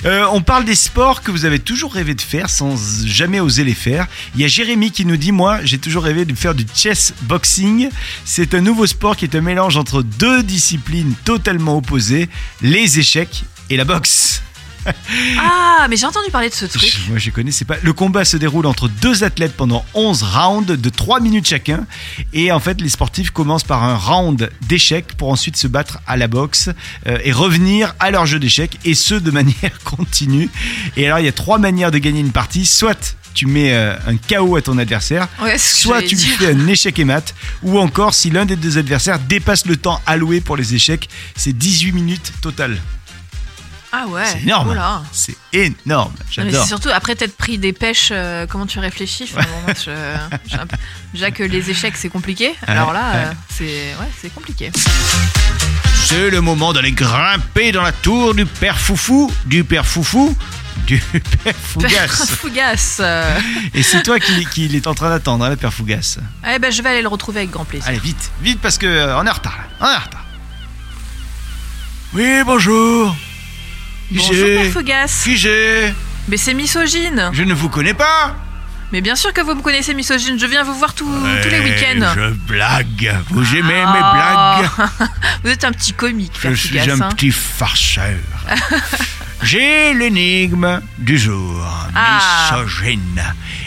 Euh, 0.05 0.27
on 0.33 0.40
parle 0.40 0.64
des 0.64 0.75
sports 0.75 1.22
que 1.22 1.31
vous 1.31 1.44
avez 1.44 1.59
toujours 1.59 1.92
rêvé 1.92 2.14
de 2.14 2.20
faire 2.20 2.51
sans 2.51 2.77
jamais 3.07 3.40
oser 3.40 3.64
les 3.64 3.75
faire. 3.75 4.07
Il 4.35 4.40
y 4.40 4.44
a 4.44 4.49
Jérémy 4.49 4.90
qui 4.90 5.05
nous 5.05 5.16
dit 5.16 5.33
Moi, 5.33 5.61
j'ai 5.64 5.79
toujours 5.79 6.05
rêvé 6.05 6.25
de 6.25 6.35
faire 6.35 6.55
du 6.55 6.66
chess 6.75 7.14
boxing. 7.22 7.88
C'est 8.25 8.55
un 8.55 8.61
nouveau 8.61 8.87
sport 8.87 9.16
qui 9.16 9.25
est 9.25 9.35
un 9.35 9.40
mélange 9.40 9.77
entre 9.77 10.03
deux 10.03 10.42
disciplines 10.42 11.14
totalement 11.25 11.77
opposées 11.77 12.29
les 12.62 12.99
échecs 12.99 13.44
et 13.70 13.77
la 13.77 13.85
boxe. 13.85 14.42
Ah, 15.38 15.87
mais 15.88 15.96
j'ai 15.96 16.07
entendu 16.07 16.31
parler 16.31 16.49
de 16.49 16.55
ce 16.55 16.66
truc. 16.66 16.83
Je- 16.90 17.11
Moi, 17.11 17.18
je 17.18 17.31
connaissais 17.31 17.64
pas. 17.64 17.77
Le 17.83 17.92
combat 17.92 18.25
se 18.25 18.37
déroule 18.37 18.66
entre 18.66 18.88
deux 18.88 19.25
athlètes 19.25 19.55
pendant 19.57 19.85
11 19.94 20.22
rounds 20.22 20.66
de 20.77 20.88
3 20.90 21.20
minutes 21.20 21.46
chacun. 21.46 21.87
Et 22.33 22.51
en 22.53 22.61
fait, 22.61 22.81
les 22.81 22.88
sportifs 22.88 23.31
commencent 23.31 23.64
par 23.64 23.85
un 23.85 23.96
round 23.96 24.51
d'échecs 24.62 25.14
pour 25.16 25.29
ensuite 25.31 25.57
se 25.57 25.66
battre 25.66 25.99
à 26.07 26.16
la 26.16 26.29
boxe 26.29 26.70
euh, 27.07 27.18
et 27.25 27.33
revenir 27.33 27.94
à 28.01 28.11
leur 28.11 28.27
jeu 28.27 28.38
d'échecs. 28.38 28.79
Et 28.85 28.94
ce, 28.94 29.14
de 29.14 29.31
manière 29.37 29.79
continue. 29.85 30.49
Et 30.96 31.07
alors, 31.07 31.18
il 31.20 31.25
y 31.25 31.29
a 31.29 31.33
trois 31.33 31.59
manières 31.59 31.90
de 31.90 31.99
gagner 31.99 32.20
une 32.20 32.33
partie. 32.33 32.66
Soit 32.66 33.16
tu 33.35 33.46
mets 33.46 33.72
euh, 33.75 33.94
un 34.07 34.16
KO 34.16 34.57
à 34.57 34.62
ton 34.62 34.79
adversaire, 34.79 35.29
Ouais, 35.42 35.59
soit 35.59 36.01
tu 36.03 36.14
lui 36.16 36.25
fais 36.25 36.53
un 36.55 36.66
échec 36.68 36.99
et 36.99 37.05
mat, 37.05 37.35
ou 37.62 37.79
encore 37.79 38.14
si 38.14 38.31
l'un 38.31 38.46
des 38.46 38.57
deux 38.57 38.79
adversaires 38.79 39.18
dépasse 39.18 39.66
le 39.66 39.77
temps 39.77 40.01
alloué 40.07 40.40
pour 40.40 40.57
les 40.57 40.75
échecs, 40.75 41.11
c'est 41.37 41.53
18 41.53 41.92
minutes 41.92 42.33
total. 42.40 42.79
Ah 43.99 44.07
ouais. 44.09 44.25
C'est 44.27 44.43
énorme. 44.43 44.79
C'est 45.13 45.37
énorme. 45.53 46.13
J'adore. 46.31 46.63
c'est 46.63 46.69
surtout 46.69 46.89
après 46.93 47.15
t'être 47.15 47.37
pris 47.37 47.57
des 47.57 47.73
pêches, 47.73 48.11
euh, 48.13 48.47
comment 48.47 48.67
tu 48.67 48.79
réfléchis 48.79 49.25
Enfin, 49.33 49.47
bon, 49.49 49.61
moi, 49.65 49.75
je- 49.75 50.57
Déjà 51.15 51.31
que 51.31 51.43
les 51.43 51.71
échecs 51.71 51.95
c'est 51.97 52.09
compliqué, 52.11 52.55
alors 52.67 52.93
là 52.93 53.01
ouais. 53.13 53.19
euh, 53.25 53.33
c'est 53.49 53.65
ouais, 53.99 54.11
c'est 54.21 54.35
compliqué. 54.35 54.71
C'est 56.05 56.31
le 56.31 56.41
moment 56.41 56.73
d'aller 56.73 56.93
grimper 56.93 57.73
dans 57.73 57.83
la 57.83 57.93
tour 57.93 58.35
du 58.35 58.45
père 58.47 58.79
Foufou, 58.79 59.33
du 59.47 59.65
père 59.65 59.87
Foufou, 59.87 60.37
du 60.87 60.99
père 61.45 61.55
Fougas. 61.57 62.09
Fougas. 62.39 62.97
euh. 63.01 63.39
Et 63.75 63.83
c'est 63.83 64.03
toi 64.03 64.21
qui, 64.21 64.45
qui 64.47 64.67
est 64.77 64.87
en 64.87 64.95
train 64.95 65.09
d'attendre, 65.09 65.45
hein, 65.47 65.49
le 65.51 65.57
père 65.57 65.73
Fougas. 65.73 66.19
Eh 66.49 66.59
ben 66.59 66.71
je 66.71 66.83
vais 66.83 66.91
aller 66.91 67.03
le 67.03 67.09
retrouver 67.09 67.39
avec 67.41 67.51
grand 67.51 67.65
plaisir. 67.65 67.89
Allez, 67.89 67.99
vite, 67.99 68.31
vite, 68.43 68.61
parce 68.61 68.77
que 68.79 68.87
euh, 68.87 69.19
on 69.19 69.25
est 69.27 69.31
en 69.31 69.33
retard, 69.33 69.57
là. 69.57 69.65
On 69.81 69.87
est 69.91 69.97
en 69.97 70.05
retard. 70.05 70.25
Oui, 72.15 72.43
bonjour. 72.45 73.17
Bonjour 74.11 74.35
Père 74.47 74.73
Fougas. 74.73 75.23
Qui 75.25 75.47
Mais 76.29 76.37
c'est 76.37 76.55
misogyne. 76.55 77.31
Je 77.33 77.42
ne 77.42 77.55
vous 77.55 77.69
connais 77.69 77.95
pas. 77.95 78.37
Mais 78.92 79.01
bien 79.01 79.16
sûr 79.16 79.33
que 79.33 79.40
vous 79.40 79.55
me 79.55 79.62
connaissez 79.62 79.95
misogyne, 79.95 80.38
je 80.38 80.47
viens 80.47 80.62
vous 80.62 80.75
voir 80.75 80.95
tous 80.95 81.11
tous 81.42 81.49
les 81.49 81.59
week-ends. 81.61 82.07
Je 82.14 82.31
blague. 82.47 83.16
Vous 83.31 83.57
aimez 83.57 83.83
Ah. 83.85 84.61
mes 84.62 84.69
blagues 84.79 85.09
Vous 85.45 85.51
êtes 85.51 85.64
un 85.64 85.73
petit 85.73 85.92
comique, 85.92 86.33
Je 86.40 86.55
suis 86.55 86.79
Fougas. 86.79 86.95
un 86.95 87.01
hein. 87.01 87.09
petit 87.11 87.33
farceur. 87.33 88.14
J'ai 89.42 89.92
l'énigme 89.92 90.81
du 90.99 91.19
jour, 91.19 91.66
Ah. 91.95 92.61
misogyne. 92.62 93.23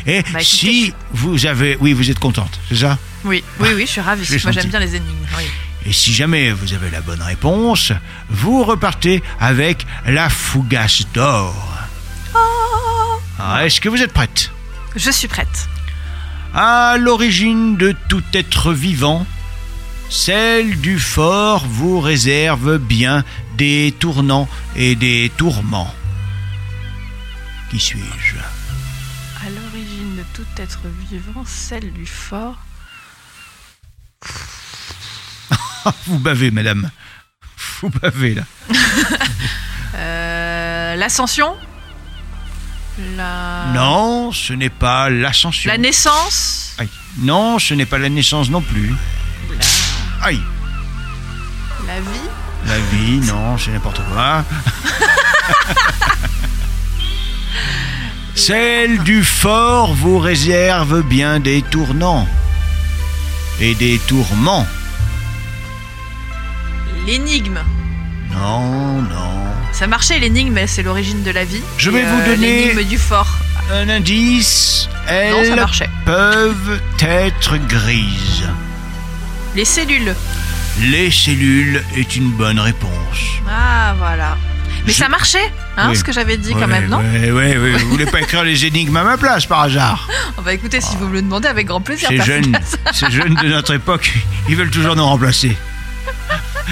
Et 0.07 0.21
Bah, 0.21 0.39
écoutez, 0.39 0.43
si 0.45 0.93
vous 1.11 1.45
avez... 1.45 1.77
Oui, 1.81 1.91
vous 1.93 2.09
êtes 2.09 2.19
contente, 2.19 2.57
c'est 2.69 2.77
ça? 2.77 2.97
Oui, 3.25 3.43
oui, 3.59 3.69
oui, 3.75 3.81
je 3.85 3.91
suis 3.91 4.01
ravie. 4.01 4.23
Je 4.23 4.31
l'ai 4.31 4.37
Moi 4.37 4.53
senti. 4.53 4.61
j'aime 4.61 4.69
bien 4.71 4.79
les 4.79 4.95
énigmes. 4.95 5.15
Oui. 5.37 5.43
Et 5.85 5.93
si 5.93 6.13
jamais 6.13 6.51
vous 6.51 6.73
avez 6.73 6.89
la 6.89 7.01
bonne 7.01 7.21
réponse, 7.21 7.93
vous 8.29 8.63
repartez 8.63 9.23
avec 9.39 9.85
la 10.05 10.29
fougasse 10.29 11.03
d'or. 11.13 11.55
Ah, 13.39 13.65
Est-ce 13.65 13.79
que 13.79 13.89
vous 13.89 14.01
êtes 14.01 14.13
prête? 14.13 14.51
Je 14.95 15.09
suis 15.09 15.27
prête. 15.27 15.69
À 16.53 16.97
l'origine 16.97 17.77
de 17.77 17.95
tout 18.09 18.23
être 18.33 18.73
vivant, 18.73 19.25
celle 20.09 20.79
du 20.81 20.99
fort 20.99 21.65
vous 21.65 21.99
réserve 21.99 22.77
bien 22.77 23.23
des 23.55 23.93
tournants 23.99 24.49
et 24.75 24.95
des 24.95 25.31
tourments. 25.37 25.93
Qui 27.69 27.79
suis-je? 27.79 28.37
À 29.45 29.49
l'origine 29.49 30.17
de 30.17 30.23
tout 30.33 30.61
être 30.61 30.79
vivant, 31.09 31.43
celle 31.45 31.93
du 31.93 32.05
fort. 32.05 32.57
Vous 36.07 36.19
bavez, 36.19 36.51
madame. 36.51 36.89
Vous 37.81 37.89
bavez, 37.89 38.35
là. 38.35 38.43
Euh, 39.95 40.95
L'ascension 40.95 41.55
La... 43.17 43.65
Non, 43.73 44.31
ce 44.31 44.53
n'est 44.53 44.69
pas 44.69 45.09
l'ascension. 45.09 45.69
La 45.69 45.77
naissance 45.79 46.75
Aïe. 46.77 46.87
Non, 47.17 47.57
ce 47.59 47.73
n'est 47.73 47.87
pas 47.87 47.97
la 47.97 48.07
naissance 48.07 48.49
non 48.49 48.61
plus. 48.61 48.93
Aïe. 50.21 50.39
La 51.87 51.99
vie 51.99 52.29
La 52.67 52.77
vie, 52.91 53.19
non, 53.27 53.57
c'est 53.57 53.71
n'importe 53.71 54.01
quoi. 54.13 54.45
Celle 58.35 58.99
du 59.03 59.23
fort 59.23 59.93
vous 59.95 60.19
réserve 60.19 61.01
bien 61.01 61.39
des 61.39 61.61
tournants 61.63 62.27
et 63.59 63.75
des 63.75 63.99
tourments. 64.07 64.65
L'énigme. 67.09 67.57
Non, 68.31 69.01
non. 69.01 69.43
Ça 69.71 69.87
marchait 69.87 70.19
l'énigme, 70.19 70.59
c'est 70.67 70.83
l'origine 70.83 71.23
de 71.23 71.31
la 71.31 71.43
vie. 71.43 71.63
Je 71.79 71.89
Et, 71.89 71.93
vais 71.93 72.03
vous 72.03 72.21
donner- 72.23 72.67
L'énigme 72.67 72.83
du 72.87 72.99
fort. 72.99 73.35
Un 73.73 73.89
indice, 73.89 74.87
Non, 74.91 75.07
ça 75.07 75.15
elles 75.41 75.55
marchait. 75.55 75.89
peuvent 76.05 76.79
être 77.01 77.57
grises. 77.67 78.47
Les 79.55 79.65
cellules. 79.65 80.13
Les 80.81 81.09
cellules 81.09 81.83
est 81.97 82.15
une 82.15 82.29
bonne 82.29 82.59
réponse. 82.59 82.91
Ah, 83.49 83.95
voilà. 83.97 84.37
Mais 84.85 84.93
Je- 84.93 84.97
ça 84.99 85.09
marchait, 85.09 85.51
hein, 85.77 85.87
Oui. 85.89 85.97
ce 85.97 86.03
que 86.03 86.11
j'avais 86.11 86.37
dit 86.37 86.53
quand 86.53 86.67
même, 86.67 86.89
non 86.89 86.99
Ouais, 86.99 87.31
ouais, 87.31 87.57
ouais. 87.57 87.71
Vous 87.79 87.89
voulez 87.89 88.05
pas 88.05 88.21
écrire 88.21 88.43
les 88.43 88.65
énigmes 88.67 88.95
à 88.97 89.03
ma 89.03 89.17
place 89.17 89.47
par 89.47 89.61
hasard 89.61 90.07
On 90.37 90.41
va 90.43 90.53
écouter 90.53 90.79
si 90.79 90.95
vous 90.95 91.07
me 91.07 91.13
le 91.13 91.23
demandez 91.23 91.47
avec 91.47 91.65
grand 91.65 91.81
plaisir. 91.81 92.07
Ces 92.07 92.21
jeunes, 92.21 92.55
ces 92.93 93.09
jeunes 93.09 93.33
de 93.33 93.47
notre 93.47 93.73
époque, 93.73 94.13
ils 94.47 94.55
veulent 94.55 94.69
toujours 94.69 94.95
nous 94.95 95.05
remplacer. 95.05 95.57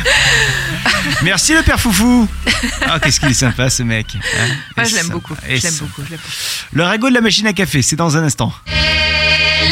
Merci 1.24 1.54
le 1.54 1.64
père 1.64 1.80
Foufou. 1.80 2.28
Ah, 2.88 3.00
qu'est-ce 3.00 3.20
qu'il 3.20 3.30
est 3.30 3.34
sympa 3.34 3.70
ce 3.70 3.84
mec. 3.84 4.08
hein. 4.16 4.46
Moi, 4.76 4.86
je 4.86 4.96
l'aime 4.96 5.10
beaucoup. 5.10 5.36
Je 5.48 5.62
l'aime 5.62 5.74
beaucoup. 5.80 6.02
Le 6.74 6.84
ragot 6.84 7.10
de 7.10 7.14
la 7.14 7.22
machine 7.22 7.48
à 7.48 7.54
café, 7.54 7.82
c'est 7.82 7.96
dans 7.96 8.18
un 8.18 8.24
instant. 8.24 8.52
Hey 8.68 9.70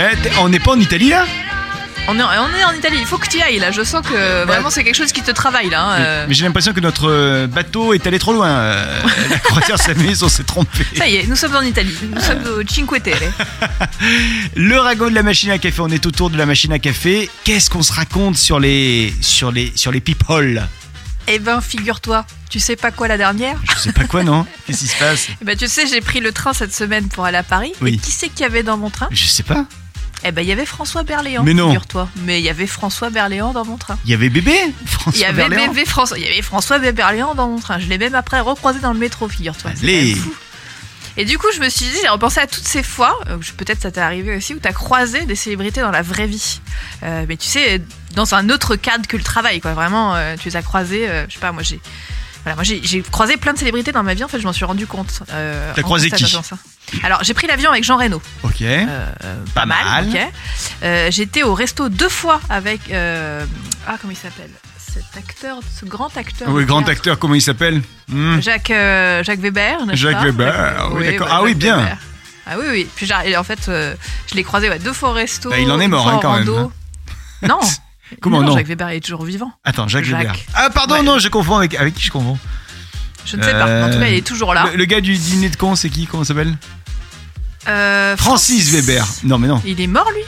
Eh, 0.00 0.30
on 0.38 0.48
n'est 0.48 0.60
pas 0.60 0.72
en 0.72 0.80
Italie 0.80 1.10
là? 1.10 1.26
On 2.10 2.18
est, 2.18 2.22
on 2.22 2.56
est 2.56 2.64
en 2.64 2.72
Italie, 2.72 2.96
il 3.00 3.06
faut 3.06 3.18
que 3.18 3.28
tu 3.28 3.36
y 3.36 3.42
ailles 3.42 3.58
là. 3.58 3.70
Je 3.70 3.82
sens 3.84 4.00
que 4.06 4.44
vraiment 4.46 4.70
c'est 4.70 4.82
quelque 4.82 4.94
chose 4.96 5.12
qui 5.12 5.20
te 5.20 5.30
travaille 5.30 5.68
là. 5.68 5.82
hein, 5.84 6.00
euh. 6.00 6.26
Mais 6.26 6.32
j'ai 6.34 6.44
l'impression 6.44 6.72
que 6.72 6.80
notre 6.80 7.06
euh, 7.10 7.46
bateau 7.46 7.92
est 7.92 8.06
allé 8.06 8.18
trop 8.18 8.32
loin. 8.32 8.48
Euh, 8.48 9.02
La 9.28 9.38
croisière 9.38 9.78
s'amuse, 9.78 10.22
on 10.22 10.28
s'est 10.30 10.44
trompé. 10.44 10.86
Ça 10.96 11.06
y 11.06 11.16
est, 11.16 11.26
nous 11.26 11.36
sommes 11.36 11.54
en 11.56 11.60
Italie. 11.60 11.94
Nous 12.10 12.20
sommes 12.20 12.42
au 12.46 12.66
Cinque 12.66 13.02
Terre. 13.02 13.18
Le 14.56 14.78
ragot 14.78 15.10
de 15.10 15.14
la 15.14 15.22
machine 15.22 15.50
à 15.50 15.58
café, 15.58 15.80
on 15.80 15.88
est 15.88 16.06
autour 16.06 16.30
de 16.30 16.38
la 16.38 16.46
machine 16.46 16.72
à 16.72 16.78
café. 16.78 17.28
Qu'est-ce 17.44 17.68
qu'on 17.68 17.82
se 17.82 17.92
raconte 17.92 18.38
sur 18.38 18.58
les, 18.58 19.12
sur 19.20 19.52
les, 19.52 19.72
sur 19.76 19.92
les 19.92 20.00
people? 20.00 20.66
Eh 21.26 21.38
ben, 21.38 21.60
figure-toi, 21.60 22.24
tu 22.48 22.58
sais 22.58 22.76
pas 22.76 22.90
quoi 22.90 23.06
la 23.06 23.18
dernière? 23.18 23.56
Je 23.74 23.78
sais 23.78 23.92
pas 23.92 24.04
quoi, 24.04 24.22
non 24.24 24.46
Qu'est-ce 24.66 24.78
qui 24.80 24.86
se 24.86 24.96
passe? 24.98 25.26
Eh 25.42 25.44
ben, 25.44 25.54
tu 25.54 25.68
sais, 25.68 25.86
j'ai 25.86 26.00
pris 26.00 26.20
le 26.20 26.32
train 26.32 26.54
cette 26.54 26.74
semaine 26.74 27.06
pour 27.08 27.26
aller 27.26 27.36
à 27.36 27.42
Paris. 27.42 27.72
Oui. 27.82 27.94
Et 27.94 27.98
qui 27.98 28.12
c'est 28.12 28.30
qu'il 28.30 28.40
y 28.40 28.44
avait 28.44 28.62
dans 28.62 28.78
mon 28.78 28.88
train? 28.88 29.08
Je 29.10 29.26
sais 29.26 29.42
pas. 29.42 29.66
Eh 30.24 30.32
ben, 30.32 30.42
il 30.42 30.48
y 30.48 30.52
avait 30.52 30.66
François 30.66 31.04
Berléand. 31.04 31.44
Mais 31.44 31.54
non. 31.54 31.68
Figure-toi. 31.68 32.08
Mais 32.24 32.40
il 32.40 32.44
y 32.44 32.48
avait 32.48 32.66
François 32.66 33.10
Berléand 33.10 33.52
dans 33.52 33.64
mon 33.64 33.76
train. 33.76 33.98
Il 34.04 34.10
y 34.10 34.14
avait 34.14 34.28
bébé 34.30 34.56
François 34.86 35.12
Il 35.14 35.20
y 35.20 35.24
avait 35.24 35.48
Berléand 35.48 35.68
bébé 35.72 35.84
François, 35.86 36.18
il 36.18 36.24
y 36.24 36.28
avait 36.28 36.42
François 36.42 36.78
Berléand 36.78 37.34
dans 37.34 37.48
mon 37.48 37.58
train. 37.60 37.78
Je 37.78 37.86
l'ai 37.86 37.98
même 37.98 38.14
après 38.16 38.40
recroisé 38.40 38.80
dans 38.80 38.92
le 38.92 38.98
métro, 38.98 39.28
figure-toi. 39.28 39.70
C'est 39.76 39.84
Allez. 39.84 40.00
quand 40.00 40.06
même 40.06 40.24
fou. 40.24 40.34
Et 41.16 41.24
du 41.24 41.36
coup, 41.36 41.48
je 41.52 41.60
me 41.60 41.68
suis 41.68 41.84
dit, 41.86 41.96
j'ai 42.02 42.08
repensé 42.08 42.38
à 42.38 42.46
toutes 42.46 42.66
ces 42.66 42.84
fois, 42.84 43.18
euh, 43.28 43.38
peut-être 43.56 43.82
ça 43.82 43.90
t'est 43.90 44.00
arrivé 44.00 44.36
aussi, 44.36 44.54
où 44.54 44.60
t'as 44.60 44.72
croisé 44.72 45.24
des 45.24 45.34
célébrités 45.34 45.80
dans 45.80 45.90
la 45.90 46.02
vraie 46.02 46.28
vie. 46.28 46.60
Euh, 47.02 47.24
mais 47.28 47.36
tu 47.36 47.48
sais, 47.48 47.82
dans 48.14 48.36
un 48.36 48.50
autre 48.50 48.76
cadre 48.76 49.06
que 49.08 49.16
le 49.16 49.24
travail, 49.24 49.60
quoi. 49.60 49.72
Vraiment, 49.74 50.14
euh, 50.14 50.36
tu 50.40 50.48
les 50.48 50.54
as 50.56 50.62
croisés, 50.62 51.08
euh, 51.08 51.26
je 51.28 51.34
sais 51.34 51.40
pas, 51.40 51.50
moi 51.50 51.64
j'ai. 51.64 51.80
Voilà, 52.44 52.54
moi 52.54 52.62
j'ai 52.62 52.80
j'ai 52.84 53.02
croisé 53.02 53.36
plein 53.36 53.52
de 53.52 53.58
célébrités 53.58 53.90
dans 53.90 54.04
ma 54.04 54.14
vie, 54.14 54.22
en 54.22 54.28
fait, 54.28 54.38
je 54.38 54.44
m'en 54.44 54.52
suis 54.52 54.64
rendu 54.64 54.86
compte. 54.86 55.22
euh, 55.32 55.72
T'as 55.74 55.80
en 55.82 55.84
croisé 55.84 56.08
qui 56.08 56.22
constatant 56.22 56.44
ça. 56.44 56.56
Alors, 57.02 57.22
j'ai 57.22 57.34
pris 57.34 57.46
l'avion 57.46 57.70
avec 57.70 57.84
Jean 57.84 57.96
Reno. 57.98 58.20
Ok. 58.42 58.62
Euh, 58.62 59.06
Pas 59.54 59.66
mal. 59.66 60.08
ok. 60.08 60.18
Euh, 60.82 61.08
J'étais 61.10 61.42
au 61.42 61.54
resto 61.54 61.88
deux 61.88 62.08
fois 62.08 62.40
avec. 62.48 62.90
euh, 62.90 63.44
ah, 63.86 63.96
comment 64.00 64.12
il 64.12 64.16
s'appelle? 64.16 64.50
Cet 64.78 65.16
acteur, 65.16 65.58
ce 65.78 65.84
grand 65.84 66.16
acteur. 66.16 66.48
oui, 66.48 66.64
grand 66.64 66.88
acteur, 66.88 67.18
comment 67.18 67.34
il 67.34 67.42
s'appelle? 67.42 67.82
Hmm. 68.08 68.40
Jacques, 68.40 68.70
euh, 68.70 69.22
Jacques 69.22 69.38
Weber, 69.40 69.84
n'est-ce 69.86 69.98
Jacques 70.00 70.16
pas? 70.16 70.24
Weber, 70.24 70.88
oui, 70.92 71.04
d'accord. 71.06 71.26
bah, 71.28 71.34
Ah 71.38 71.42
oui, 71.42 71.54
bien. 71.54 71.76
Weber. 71.76 71.96
Ah 72.46 72.54
oui, 72.58 72.64
oui. 72.70 72.88
Puis 72.96 73.06
j'ai- 73.06 73.30
et 73.30 73.36
en 73.36 73.44
fait, 73.44 73.68
euh, 73.68 73.94
je 74.30 74.34
l'ai 74.34 74.42
croisé 74.42 74.70
ouais, 74.70 74.78
deux 74.78 74.94
fois 74.94 75.10
au 75.10 75.12
resto. 75.12 75.50
Bah, 75.50 75.58
il 75.58 75.70
en 75.70 75.78
est 75.78 75.88
mort, 75.88 76.08
hein, 76.08 76.18
quand 76.22 76.32
même, 76.38 76.48
rando. 76.48 76.72
Non. 77.42 77.60
Comment 78.22 78.40
non 78.42 78.56
Jacques 78.56 78.66
Weber 78.68 78.88
est 78.88 79.00
toujours 79.00 79.24
vivant. 79.26 79.52
Attends, 79.64 79.86
Jacques, 79.86 80.04
Jacques. 80.04 80.20
Weber. 80.22 80.36
Ah, 80.54 80.70
pardon, 80.70 80.94
Ouais. 80.94 81.02
non, 81.02 81.18
je 81.18 81.28
confonds 81.28 81.58
avec. 81.58 81.74
Avec 81.74 81.94
qui 81.94 82.02
je 82.04 82.10
confonds? 82.10 82.38
Je 83.26 83.36
ne 83.36 83.42
sais 83.42 83.52
pas. 83.52 83.68
Euh, 83.68 83.86
En 83.86 83.92
tout 83.92 83.98
cas, 84.00 84.06
il 84.08 84.14
est 84.14 84.26
toujours 84.26 84.54
là. 84.54 84.68
le, 84.72 84.78
le 84.78 84.84
gars 84.86 85.02
du 85.02 85.12
dîner 85.14 85.50
de 85.50 85.56
con, 85.56 85.76
c'est 85.76 85.90
qui? 85.90 86.06
Comment 86.06 86.24
s'appelle? 86.24 86.56
Euh, 87.68 88.16
Francis 88.16 88.70
Weber. 88.70 89.04
Non, 89.24 89.38
mais 89.38 89.48
non. 89.48 89.60
Il 89.64 89.80
est 89.80 89.86
mort, 89.86 90.08
lui 90.10 90.22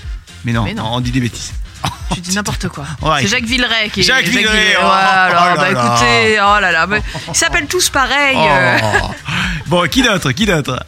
Mais 0.44 0.53
non, 0.53 0.64
Mais 0.64 0.74
non. 0.74 0.85
on 0.92 1.00
dit 1.00 1.11
des 1.11 1.20
bêtises. 1.20 1.53
Tu 2.12 2.20
dis 2.20 2.35
n'importe 2.35 2.68
quoi. 2.68 2.85
Ouais. 3.03 3.22
C'est 3.22 3.29
Jacques 3.29 3.44
Villeray 3.44 3.88
qui 3.90 4.00
est. 4.00 4.03
Jacques 4.03 4.26
Villeray, 4.26 4.74
oh, 4.76 4.83
oh 4.83 4.87
là 4.88 5.55
bah 5.57 5.70
là. 5.70 5.70
écoutez, 5.70 6.38
oh 6.40 6.61
là 6.61 6.72
là. 6.72 6.87
mais 6.87 7.00
Ils 7.29 7.35
s'appellent 7.35 7.66
tous 7.68 7.88
pareil. 7.88 8.37
euh. 8.37 8.79
Oh. 9.03 9.11
Bon, 9.66 9.88
qui 9.88 10.03
d'autre 10.03 10.33
Qui 10.33 10.44
d'autre? 10.46 10.85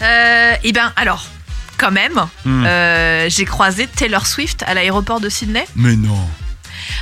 Euh, 0.00 0.54
et 0.64 0.72
ben 0.72 0.92
alors, 0.96 1.26
quand 1.78 1.92
même, 1.92 2.26
Hmm. 2.44 2.64
euh, 2.66 3.28
j'ai 3.28 3.44
croisé 3.44 3.86
Taylor 3.86 4.26
Swift 4.26 4.64
à 4.66 4.74
l'aéroport 4.74 5.20
de 5.20 5.28
Sydney. 5.28 5.64
Mais 5.76 5.94
non. 5.94 6.18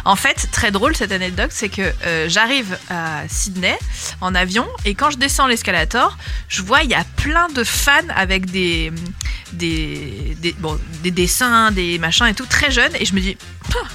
En 0.04 0.16
fait, 0.16 0.48
très 0.52 0.70
drôle 0.70 0.96
cette 0.96 1.12
anecdote, 1.12 1.50
c'est 1.50 1.68
que 1.68 1.92
euh, 2.04 2.28
j'arrive 2.28 2.78
à 2.88 3.22
Sydney 3.28 3.78
en 4.20 4.34
avion 4.34 4.66
et 4.84 4.94
quand 4.94 5.10
je 5.10 5.18
descends 5.18 5.46
l'escalator, 5.46 6.16
je 6.48 6.62
vois 6.62 6.82
il 6.82 6.90
y 6.90 6.94
a 6.94 7.04
plein 7.16 7.48
de 7.48 7.64
fans 7.64 8.08
avec 8.14 8.50
des 8.50 8.92
des, 9.52 10.36
bon, 10.58 10.78
des 11.02 11.10
dessins, 11.10 11.72
des 11.72 11.98
machins 11.98 12.26
et 12.26 12.34
tout, 12.34 12.46
très 12.46 12.70
jeunes 12.70 12.94
et 12.98 13.04
je 13.04 13.14
me 13.14 13.20
dis 13.20 13.36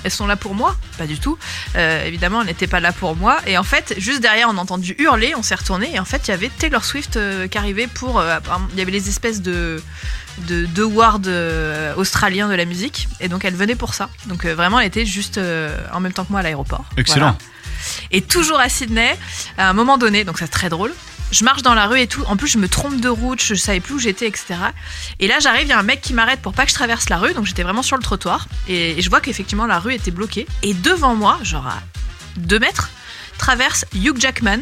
elles 0.04 0.12
sont 0.12 0.28
là 0.28 0.36
pour 0.36 0.54
moi? 0.54 0.76
Pas 0.98 1.08
du 1.08 1.20
tout. 1.20 1.38
Euh, 1.76 2.06
évidemment, 2.06 2.42
elles 2.42 2.48
n'étaient 2.48 2.68
pas 2.68 2.80
là 2.80 2.94
pour 2.94 3.16
moi. 3.16 3.40
Et 3.46 3.58
en 3.58 3.64
fait, 3.64 3.94
juste 3.98 4.22
derrière, 4.22 4.48
on 4.50 4.58
a 4.58 4.62
entendu 4.62 4.96
hurler, 5.00 5.34
on 5.36 5.44
s'est 5.44 5.56
retourné 5.56 5.94
et 5.96 6.00
en 6.00 6.06
fait, 6.06 6.28
il 6.28 6.32
y 6.32 6.34
avait 6.34 6.50
Taylor 6.50 6.86
Swift 6.86 7.18
euh, 7.18 7.48
qui 7.48 7.58
arrivait 7.58 7.88
pour. 7.88 8.24
il 8.72 8.80
y 8.80 8.82
avait 8.82 8.92
les 8.92 9.10
espèces 9.10 9.42
de 9.42 9.82
de 10.40 10.66
deux 10.66 10.84
awards 10.84 11.22
euh, 11.28 11.94
australiens 11.96 12.48
de 12.48 12.56
la 12.56 12.66
musique. 12.66 13.08
Et 13.20 13.28
donc 13.28 13.46
elle 13.46 13.56
venait 13.56 13.76
pour 13.76 13.94
ça. 13.94 14.10
Donc 14.28 14.46
euh, 14.46 14.56
vraiment 14.56 14.80
elle 14.80 14.88
était 14.88 15.06
juste 15.06 15.38
euh, 15.38 15.76
en 15.94 16.00
même 16.00 16.14
temps 16.14 16.26
que 16.26 16.32
moi 16.32 16.42
à 16.42 16.44
l'aéroport. 16.44 16.86
Excellent. 16.98 17.38
Voilà. 17.38 18.08
et 18.12 18.22
toujours 18.22 18.60
à 18.60 18.70
Sydney 18.70 19.18
à 19.58 19.70
un 19.70 19.74
moment 19.74 19.98
donné 19.98 20.24
donc 20.24 20.40
c'est 20.40 20.48
très 20.48 20.70
drôle. 20.70 20.94
Je 21.32 21.44
marche 21.44 21.64
dans 21.64 21.74
la 21.74 21.88
rue 21.88 22.00
et 22.00 22.08
tout. 22.08 22.24
En 22.28 22.38
plus 22.38 22.48
je 22.48 22.58
me 22.58 22.70
trompe 22.70 23.00
de 23.00 23.10
route 23.10 23.42
je 23.42 23.56
savais 23.56 23.80
plus 23.80 23.96
où 23.96 24.00
j'étais 24.00 24.28
etc 24.28 24.56
et 25.20 25.28
là 25.28 25.40
j'arrive 25.40 25.64
il 25.64 25.70
y 25.70 25.74
a 25.74 25.80
un 25.80 25.84
mec 25.84 26.02
qui 26.02 26.14
m'arrête 26.14 26.42
pour 26.42 26.54
pas 26.54 26.66
que 26.66 26.70
je 26.70 26.76
traverse 26.76 27.10
la 27.10 27.18
rue. 27.18 27.34
Donc 27.34 27.46
j'étais 27.46 27.64
vraiment 27.64 27.84
sur 27.84 27.98
le 27.98 28.04
trottoir. 28.04 28.48
Et, 28.68 28.98
et 28.98 29.02
je 29.02 29.10
vois 29.10 29.22
qu'effectivement 29.22 29.66
la 29.66 29.80
rue 29.80 29.94
était 29.94 30.12
bloquée. 30.12 30.48
Et 30.64 30.74
devant 30.74 31.16
moi 31.16 31.40
genre 31.44 31.68
à 31.68 31.82
deux 32.38 32.60
mètres 32.60 32.90
traverse 33.38 33.86
Hugh 33.94 34.20
Jackman 34.20 34.60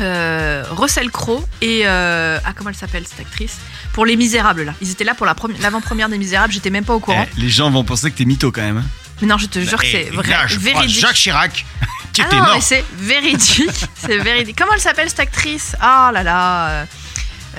euh, 0.00 0.64
Russell 0.70 1.10
Crowe 1.10 1.44
et 1.60 1.82
euh, 1.84 2.38
ah 2.44 2.52
comment 2.54 2.70
elle 2.70 2.76
s'appelle 2.76 3.04
cette 3.08 3.20
actrice? 3.20 3.56
Pour 3.92 4.04
Les 4.06 4.16
Misérables 4.16 4.64
là. 4.64 4.74
Ils 4.82 4.90
étaient 4.90 5.04
là 5.04 5.14
pour 5.14 5.26
la 5.26 5.34
premi- 5.34 5.56
l'avant-première 5.60 6.08
des 6.08 6.18
Misérables. 6.18 6.52
J'étais 6.52 6.70
même 6.70 6.84
pas 6.84 6.94
au 6.94 7.00
courant. 7.00 7.26
Eh, 7.36 7.40
les 7.40 7.48
gens 7.48 7.70
vont 7.70 7.84
penser 7.84 8.10
que 8.10 8.16
t'es 8.18 8.24
mytho 8.24 8.50
quand 8.52 8.62
même. 8.62 8.78
hein. 8.78 8.84
Mais 9.22 9.26
non, 9.28 9.38
je 9.38 9.46
te 9.46 9.58
jure 9.60 9.78
que 9.80 9.86
c'est 9.86 10.08
Eh, 10.12 10.14
vrai, 10.14 10.34
je 10.46 10.58
crois 10.58 10.72
véridique. 10.74 11.00
Jacques 11.00 11.14
Chirac, 11.16 11.64
qui 12.12 12.20
ah 12.22 12.26
était 12.26 12.36
non, 12.36 12.42
mort. 12.42 12.54
mais 12.56 12.60
c'est 12.60 12.84
véridique. 12.98 13.72
c'est 13.96 14.18
véridique. 14.18 14.56
Comment 14.58 14.74
elle 14.74 14.80
s'appelle 14.80 15.08
cette 15.08 15.20
actrice? 15.20 15.74
Ah 15.80 16.10
là 16.12 16.22
là. 16.22 16.68
euh, 16.68 16.84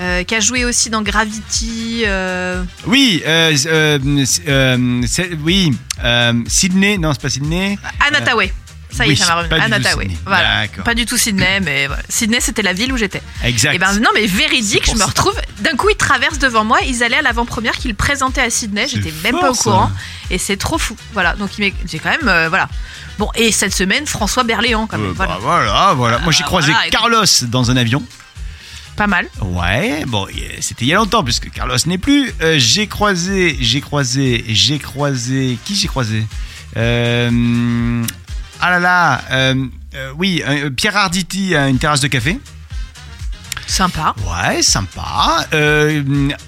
euh, 0.00 0.22
qui 0.22 0.36
a 0.36 0.38
joué 0.40 0.64
aussi 0.64 0.90
dans 0.90 1.02
Gravity. 1.02 2.04
euh, 2.06 2.62
Oui, 2.86 3.20
euh, 3.26 3.52
euh, 3.66 3.98
euh, 4.46 5.02
c'est- 5.06 5.30
oui, 5.42 5.76
euh, 6.04 6.32
Sydney, 6.46 6.98
non, 6.98 7.12
c'est 7.12 7.22
pas 7.22 7.28
Sydney. 7.30 7.76
Anna 8.06 8.20
Tawai. 8.20 8.52
Ça 8.90 9.04
y 9.04 9.08
est, 9.08 9.10
oui, 9.12 9.16
ça 9.16 9.26
m'a 9.26 9.34
revenu. 9.36 9.48
pas 9.50 9.58
du 9.58 9.64
Anna 9.64 9.76
tout 9.78 9.82
Tawai. 9.84 10.02
Sydney. 10.04 10.18
Voilà. 10.24 10.60
D'accord. 10.62 10.84
Pas 10.84 10.94
du 10.94 11.04
tout 11.06 11.16
Sydney, 11.16 11.60
mais 11.60 11.86
voilà. 11.86 12.02
Sydney, 12.08 12.40
c'était 12.40 12.62
la 12.62 12.72
ville 12.72 12.92
où 12.92 12.96
j'étais. 12.96 13.22
Exact. 13.44 13.74
Et 13.74 13.78
ben 13.78 13.92
non, 14.00 14.10
mais 14.14 14.26
véridique, 14.26 14.86
je 14.86 14.92
me 14.92 14.98
ça. 14.98 15.06
retrouve. 15.06 15.34
D'un 15.60 15.76
coup, 15.76 15.88
ils 15.90 15.96
traversent 15.96 16.38
devant 16.38 16.64
moi. 16.64 16.78
Ils 16.86 17.02
allaient 17.02 17.18
à 17.18 17.22
l'avant-première 17.22 17.74
qu'ils 17.76 17.94
présentaient 17.94 18.40
à 18.40 18.50
Sydney. 18.50 18.88
J'étais 18.88 19.12
même 19.22 19.32
fort, 19.32 19.40
pas 19.40 19.50
au 19.50 19.54
ça. 19.54 19.62
courant. 19.64 19.90
Et 20.30 20.38
c'est 20.38 20.56
trop 20.56 20.78
fou. 20.78 20.96
Voilà. 21.12 21.34
Donc, 21.34 21.50
j'ai 21.58 21.98
quand 21.98 22.10
même. 22.10 22.28
euh, 22.28 22.48
voilà. 22.48 22.68
Bon, 23.18 23.28
et 23.34 23.52
cette 23.52 23.74
semaine, 23.74 24.06
François 24.06 24.44
Berléand, 24.44 24.86
quand 24.86 24.96
même. 24.98 25.08
Euh, 25.10 25.12
voilà. 25.14 25.34
bah, 25.34 25.38
voilà, 25.42 25.92
voilà. 25.94 26.18
Moi, 26.20 26.32
j'ai 26.32 26.44
Ah, 26.44 26.46
croisé 26.46 26.72
voilà. 26.72 26.88
Carlos 26.90 27.24
dans 27.48 27.70
un 27.70 27.76
avion. 27.76 28.02
Pas 28.96 29.06
mal. 29.06 29.26
Ouais, 29.42 30.04
bon, 30.06 30.26
c'était 30.60 30.84
il 30.84 30.88
y 30.88 30.92
a 30.92 30.96
longtemps 30.96 31.22
puisque 31.22 31.50
Carlos 31.52 31.76
n'est 31.86 31.98
plus. 31.98 32.32
Euh, 32.42 32.56
j'ai 32.58 32.88
croisé, 32.88 33.56
j'ai 33.60 33.80
croisé, 33.80 34.44
j'ai 34.48 34.78
croisé. 34.80 35.56
Qui 35.64 35.76
j'ai 35.76 35.86
croisé? 35.86 36.26
Euh, 36.76 38.02
Ah 38.60 38.70
là 38.70 38.80
là, 38.80 39.22
euh, 39.30 39.66
euh, 39.94 40.12
oui, 40.16 40.42
euh, 40.46 40.70
Pierre 40.70 40.96
Arditi 40.96 41.54
à 41.54 41.68
une 41.68 41.78
terrasse 41.78 42.00
de 42.00 42.08
café. 42.08 42.40
Sympa. 43.66 44.14
Ouais, 44.26 44.62
sympa. 44.62 45.46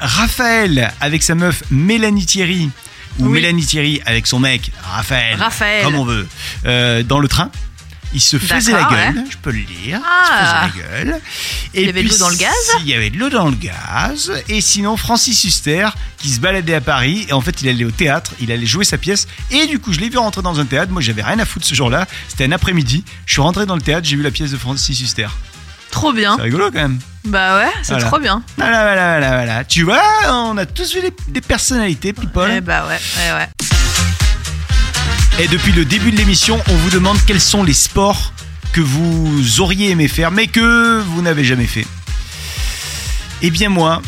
Raphaël 0.00 0.92
avec 1.00 1.22
sa 1.22 1.34
meuf 1.34 1.62
Mélanie 1.70 2.26
Thierry. 2.26 2.70
Ou 3.18 3.26
Oui. 3.26 3.32
Mélanie 3.32 3.64
Thierry 3.66 4.00
avec 4.06 4.26
son 4.26 4.38
mec 4.38 4.70
Raphaël. 4.82 5.36
Raphaël. 5.38 5.84
Comme 5.84 5.96
on 5.96 6.04
veut. 6.04 6.26
dans 7.04 7.18
le 7.20 7.28
train. 7.28 7.50
Il 8.12 8.20
se 8.20 8.38
faisait 8.38 8.72
la 8.72 8.84
gueule, 8.90 9.24
je 9.30 9.36
peux 9.36 9.52
le 9.52 9.62
dire. 9.62 10.00
Ah. 10.04 10.24
Il 10.24 10.26
se 10.26 10.42
faisait 10.42 10.82
la 11.04 11.04
gueule. 11.12 11.20
Et 11.74 11.80
Il 11.82 11.86
y 11.86 11.90
avait 11.90 12.02
de 12.02 12.08
puis, 12.08 12.16
l'eau 12.18 12.24
dans 12.24 12.28
le 12.28 12.36
gaz 12.36 12.54
Il 12.80 12.88
y 12.88 12.94
avait 12.94 13.10
de 13.10 13.16
l'eau 13.18 13.28
dans 13.30 13.48
le 13.48 13.54
gaz. 13.54 14.32
Et 14.48 14.60
sinon, 14.60 14.96
Francis 14.96 15.44
Huster 15.44 15.88
qui 16.18 16.28
se 16.30 16.40
baladait 16.40 16.74
à 16.74 16.80
Paris. 16.80 17.26
Et 17.28 17.32
en 17.32 17.40
fait, 17.40 17.62
il 17.62 17.68
allait 17.68 17.84
au 17.84 17.90
théâtre. 17.92 18.32
Il 18.40 18.50
allait 18.50 18.66
jouer 18.66 18.84
sa 18.84 18.98
pièce. 18.98 19.28
Et 19.52 19.66
du 19.68 19.78
coup, 19.78 19.92
je 19.92 20.00
l'ai 20.00 20.08
vu 20.08 20.18
rentrer 20.18 20.42
dans 20.42 20.58
un 20.58 20.64
théâtre. 20.64 20.90
Moi, 20.90 21.00
j'avais 21.02 21.22
rien 21.22 21.38
à 21.38 21.44
foutre 21.44 21.64
ce 21.66 21.74
jour-là. 21.74 22.06
C'était 22.28 22.44
un 22.46 22.52
après-midi. 22.52 23.04
Je 23.26 23.32
suis 23.34 23.42
rentré 23.42 23.64
dans 23.64 23.76
le 23.76 23.82
théâtre. 23.82 24.06
J'ai 24.06 24.16
vu 24.16 24.22
la 24.22 24.32
pièce 24.32 24.50
de 24.50 24.56
Francis 24.56 25.00
Huster. 25.00 25.28
Trop 25.92 26.12
bien. 26.12 26.34
C'est 26.36 26.42
rigolo 26.42 26.66
quand 26.72 26.80
même. 26.82 26.98
Bah 27.24 27.58
ouais, 27.58 27.70
c'est 27.82 27.92
Voilà. 27.92 28.06
trop 28.08 28.18
bien. 28.18 28.42
Voilà, 28.56 28.82
voilà, 28.82 29.10
voilà, 29.18 29.30
voilà. 29.44 29.64
Tu 29.64 29.82
vois, 29.84 30.02
on 30.30 30.56
a 30.56 30.64
tous 30.66 30.94
vu 30.94 31.00
des, 31.00 31.12
des 31.28 31.40
personnalités, 31.40 32.12
people. 32.12 32.48
Eh 32.56 32.60
bah 32.60 32.86
ouais, 32.88 32.98
ouais, 33.18 33.32
ouais. 33.38 33.48
Et 35.40 35.48
depuis 35.48 35.72
le 35.72 35.84
début 35.84 36.10
de 36.10 36.16
l'émission, 36.18 36.60
on 36.68 36.74
vous 36.76 36.90
demande 36.90 37.16
quels 37.26 37.40
sont 37.40 37.62
les 37.64 37.72
sports 37.72 38.32
que 38.72 38.80
vous 38.80 39.60
auriez 39.60 39.90
aimé 39.90 40.06
faire, 40.06 40.30
mais 40.30 40.46
que 40.46 41.00
vous 41.00 41.22
n'avez 41.22 41.44
jamais 41.44 41.66
fait. 41.66 41.86
Eh 43.42 43.50
bien 43.50 43.70
moi, 43.70 44.02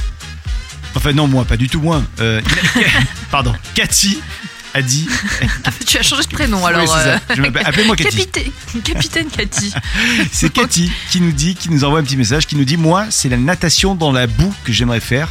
enfin 0.94 1.12
non 1.12 1.26
moi, 1.26 1.44
pas 1.46 1.56
du 1.56 1.68
tout 1.68 1.80
moi. 1.80 2.02
euh, 2.20 2.40
pardon, 3.30 3.54
Cathy 3.74 4.20
a 4.74 4.82
dit. 4.82 5.08
Ah, 5.64 5.70
tu 5.86 5.96
as 5.98 6.02
changé 6.02 6.22
de 6.22 6.28
prénom 6.28 6.58
Oui, 6.58 6.66
alors. 6.68 6.86
ça. 6.88 7.18
euh, 7.38 7.50
Appelez-moi 7.64 7.96
Cathy. 7.96 8.16
Capitaine, 8.26 8.52
Capitaine 8.84 9.26
Cathy. 9.28 9.72
C'est 10.32 10.52
Cathy 10.52 10.90
qui 11.10 11.20
nous 11.22 11.32
dit, 11.32 11.54
qui 11.54 11.70
nous 11.70 11.82
envoie 11.84 12.00
un 12.00 12.04
petit 12.04 12.16
message, 12.18 12.46
qui 12.46 12.56
nous 12.56 12.64
dit 12.64 12.76
Moi, 12.76 13.06
c'est 13.10 13.28
la 13.30 13.36
natation 13.38 13.94
dans 13.94 14.12
la 14.12 14.26
boue 14.26 14.52
que 14.64 14.72
j'aimerais 14.72 15.00
faire. 15.00 15.28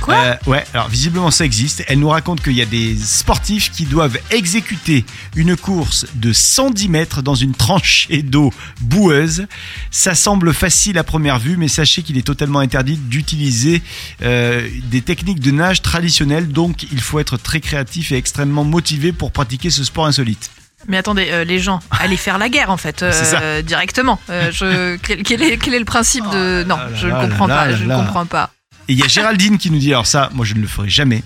Quoi 0.00 0.14
Euh, 0.16 0.36
Ouais, 0.46 0.64
alors 0.74 0.88
visiblement 0.88 1.30
ça 1.30 1.44
existe. 1.44 1.84
Elle 1.88 1.98
nous 2.00 2.08
raconte 2.08 2.42
qu'il 2.42 2.54
y 2.54 2.62
a 2.62 2.66
des 2.66 2.96
sportifs 2.96 3.70
qui 3.70 3.84
doivent 3.84 4.18
exécuter 4.30 5.04
une 5.36 5.56
course 5.56 6.06
de 6.14 6.32
110 6.32 6.88
mètres 6.88 7.22
dans 7.22 7.34
une 7.34 7.54
tranchée 7.54 8.22
d'eau 8.22 8.52
boueuse. 8.80 9.46
Ça 9.90 10.14
semble 10.14 10.52
facile 10.54 10.98
à 10.98 11.04
première 11.04 11.38
vue, 11.38 11.56
mais 11.56 11.68
sachez 11.68 12.02
qu'il 12.02 12.16
est 12.18 12.26
totalement 12.26 12.58
interdit 12.60 12.96
d'utiliser 12.96 13.82
euh, 14.22 14.68
des 14.84 15.02
techniques 15.02 15.40
de 15.40 15.50
nage 15.50 15.82
traditionnelles. 15.82 16.48
Donc, 16.48 16.84
il 16.92 17.00
faut 17.00 17.18
être 17.18 17.36
très 17.36 17.60
créatif 17.60 18.12
et 18.12 18.16
extrêmement 18.16 18.64
motivé 18.64 19.12
pour 19.12 19.30
pratiquer 19.32 19.70
ce 19.70 19.84
sport 19.84 20.06
insolite. 20.06 20.50
Mais 20.88 20.96
attendez, 20.96 21.28
euh, 21.30 21.44
les 21.44 21.58
gens, 21.58 21.80
allez 21.90 22.16
faire 22.16 22.38
la 22.38 22.48
guerre 22.48 22.70
en 22.70 22.76
fait, 22.78 23.02
euh, 23.02 23.60
directement. 23.62 24.18
Euh, 24.30 24.50
je, 24.50 24.96
quel, 24.96 25.22
quel 25.22 25.42
est, 25.42 25.58
quel 25.58 25.74
est 25.74 25.78
le 25.78 25.84
principe 25.84 26.24
de. 26.30 26.64
Non, 26.66 26.76
là 26.76 26.88
je 26.94 27.06
ne 27.08 27.12
comprends 27.12 27.46
là 27.46 27.54
pas, 27.56 27.66
là 27.66 27.76
je 27.76 27.84
ne 27.84 27.94
comprends 27.94 28.26
pas. 28.26 28.50
Et 28.90 28.94
il 28.94 28.98
y 28.98 29.04
a 29.04 29.06
Géraldine 29.06 29.56
qui 29.56 29.70
nous 29.70 29.78
dit 29.78 29.92
alors 29.92 30.08
ça, 30.08 30.30
moi 30.34 30.44
je 30.44 30.54
ne 30.56 30.60
le 30.60 30.66
ferai 30.66 30.88
jamais. 30.88 31.22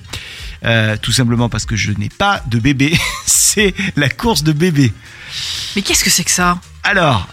Euh, 0.66 0.98
tout 1.00 1.12
simplement 1.12 1.48
parce 1.48 1.64
que 1.64 1.77
je 1.77 1.92
n'ai 1.92 2.11
pas 2.11 2.42
de 2.46 2.59
bébé. 2.59 2.94
C'est 3.24 3.74
la 3.96 4.11
course 4.11 4.42
de 4.42 4.53
bébé. 4.53 4.92
Mais 5.74 5.81
qu'est-ce 5.81 6.05
que 6.05 6.11
c'est 6.11 6.24
que 6.24 6.31
ça? 6.31 6.61
Alors, 6.83 7.27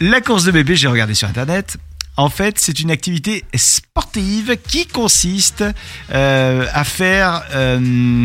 la 0.00 0.20
course 0.20 0.42
de 0.42 0.50
bébé, 0.50 0.74
j'ai 0.74 0.88
regardé 0.88 1.14
sur 1.14 1.28
internet. 1.28 1.76
En 2.16 2.28
fait, 2.28 2.58
c'est 2.58 2.80
une 2.80 2.90
activité 2.90 3.44
sportive 3.54 4.56
qui 4.66 4.86
consiste 4.86 5.64
euh, 6.12 6.66
à 6.72 6.82
faire 6.82 7.44
euh, 7.52 8.24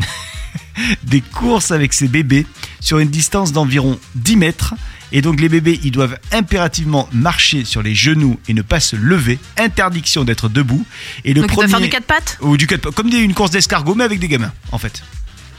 des 1.04 1.22
courses 1.22 1.70
avec 1.70 1.94
ses 1.94 2.08
bébés 2.08 2.48
sur 2.80 2.98
une 2.98 3.10
distance 3.10 3.52
d'environ 3.52 4.00
10 4.16 4.38
mètres. 4.38 4.74
Et 5.16 5.22
donc 5.22 5.40
les 5.40 5.48
bébés, 5.48 5.80
ils 5.84 5.92
doivent 5.92 6.18
impérativement 6.32 7.08
marcher 7.14 7.64
sur 7.66 7.82
les 7.84 7.94
genoux 7.96 8.40
et 8.48 8.54
ne 8.54 8.64
pas 8.64 8.80
se 8.80 8.96
lever. 8.96 9.40
Interdiction 9.58 10.24
d'être 10.24 10.50
debout. 10.50 10.86
Et 11.24 11.34
le 11.34 11.42
Donc 11.42 11.52
premier... 11.52 11.68
dois 11.68 11.78
faire 11.78 11.86
du 11.86 11.90
quatre 11.90 12.06
pattes? 12.06 12.38
Ou 12.42 12.58
du 12.58 12.66
quatre- 12.68 12.90
comme 12.92 13.10
des- 13.10 13.18
une 13.20 13.34
course 13.36 13.52
d'escargot, 13.52 13.94
mais 13.96 14.04
avec 14.04 14.20
des 14.20 14.28
gamins, 14.28 14.52
en 14.72 14.78
fait. 14.80 15.04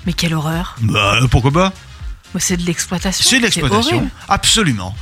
Mais 0.07 0.13
quelle 0.13 0.35
horreur 0.35 0.77
Bah, 0.83 1.21
pourquoi 1.31 1.53
pas? 1.53 1.73
Moi, 2.35 2.41
C'est 2.41 2.57
de 2.57 2.67
l'exploitation. 2.67 3.25
C'est 3.27 3.39
de 3.39 3.43
l'exploitation. 3.45 4.11
Absolument. 4.29 4.95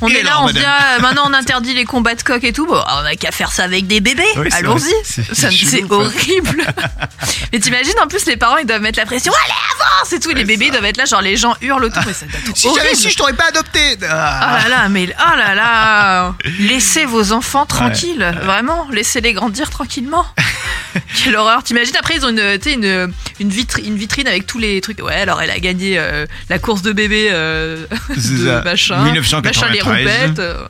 On 0.00 0.08
est 0.08 0.22
là, 0.22 0.42
on 0.42 0.48
se 0.48 0.52
dit, 0.52 0.60
madame 0.60 0.74
ah, 0.96 1.00
maintenant 1.00 1.22
on 1.26 1.32
interdit 1.34 1.74
les 1.74 1.84
combats 1.84 2.14
de 2.14 2.22
coq 2.22 2.42
et 2.44 2.52
tout. 2.52 2.66
Bon, 2.66 2.80
on 2.86 3.04
a 3.04 3.16
qu'à 3.16 3.32
faire 3.32 3.52
ça 3.52 3.64
avec 3.64 3.86
des 3.86 4.00
bébés. 4.00 4.22
Oui, 4.36 4.48
Allons-y. 4.52 4.92
C'est 5.04 5.34
Ça, 5.34 5.48
horrible. 5.90 6.64
Mais 7.52 7.58
t'imagines, 7.60 7.94
en 8.02 8.06
plus, 8.06 8.24
les 8.26 8.36
parents, 8.36 8.56
ils 8.58 8.66
doivent 8.66 8.80
mettre 8.82 8.98
la 8.98 9.06
pression. 9.06 9.32
Allez, 9.44 9.54
avance 9.74 10.12
et 10.12 10.20
tout. 10.20 10.30
Et 10.30 10.34
les 10.34 10.44
bébés, 10.44 10.66
ils 10.66 10.70
doivent 10.70 10.84
être 10.84 10.96
là, 10.98 11.04
genre 11.04 11.22
les 11.22 11.36
gens 11.36 11.54
hurlent 11.62 11.84
autour. 11.84 12.02
Mais 12.06 12.12
ça 12.12 12.26
doit 12.26 12.38
être 12.38 12.66
horrible. 12.66 13.14
t'aurais 13.16 13.32
pas 13.32 13.48
adopté. 13.48 13.80
Oh 14.00 14.04
là 14.04 14.68
là, 14.68 14.88
mais 14.88 15.08
oh 15.18 15.36
là 15.36 15.54
là 15.54 16.34
Laissez 16.60 17.04
vos 17.04 17.32
enfants 17.32 17.66
tranquilles, 17.66 18.18
Ouais. 18.18 18.44
vraiment, 18.44 18.88
laissez-les 18.92 19.32
grandir 19.32 19.70
tranquillement. 19.70 20.26
Quelle 21.22 21.36
horreur 21.36 21.62
T'imagines 21.62 21.96
après 21.98 22.14
ils 22.16 22.24
ont 22.24 22.30
une, 22.30 22.58
une, 22.66 23.12
une, 23.40 23.50
vitri- 23.50 23.84
une 23.86 23.96
vitrine 23.96 24.26
avec 24.26 24.46
tous 24.46 24.58
les 24.58 24.80
trucs. 24.80 25.00
Ouais, 25.02 25.14
alors 25.14 25.40
elle 25.42 25.50
a 25.50 25.58
gagné 25.58 25.98
euh, 25.98 26.26
la 26.48 26.58
course 26.58 26.82
de 26.82 26.92
bébé 26.92 27.28
euh, 27.30 27.86
de 28.16 28.46
ça. 28.46 28.62
machin, 28.62 29.02
1993. 29.04 29.42
machin 29.44 29.72
les 29.72 29.80
roupettes. 29.88 30.38
euh, 30.38 30.66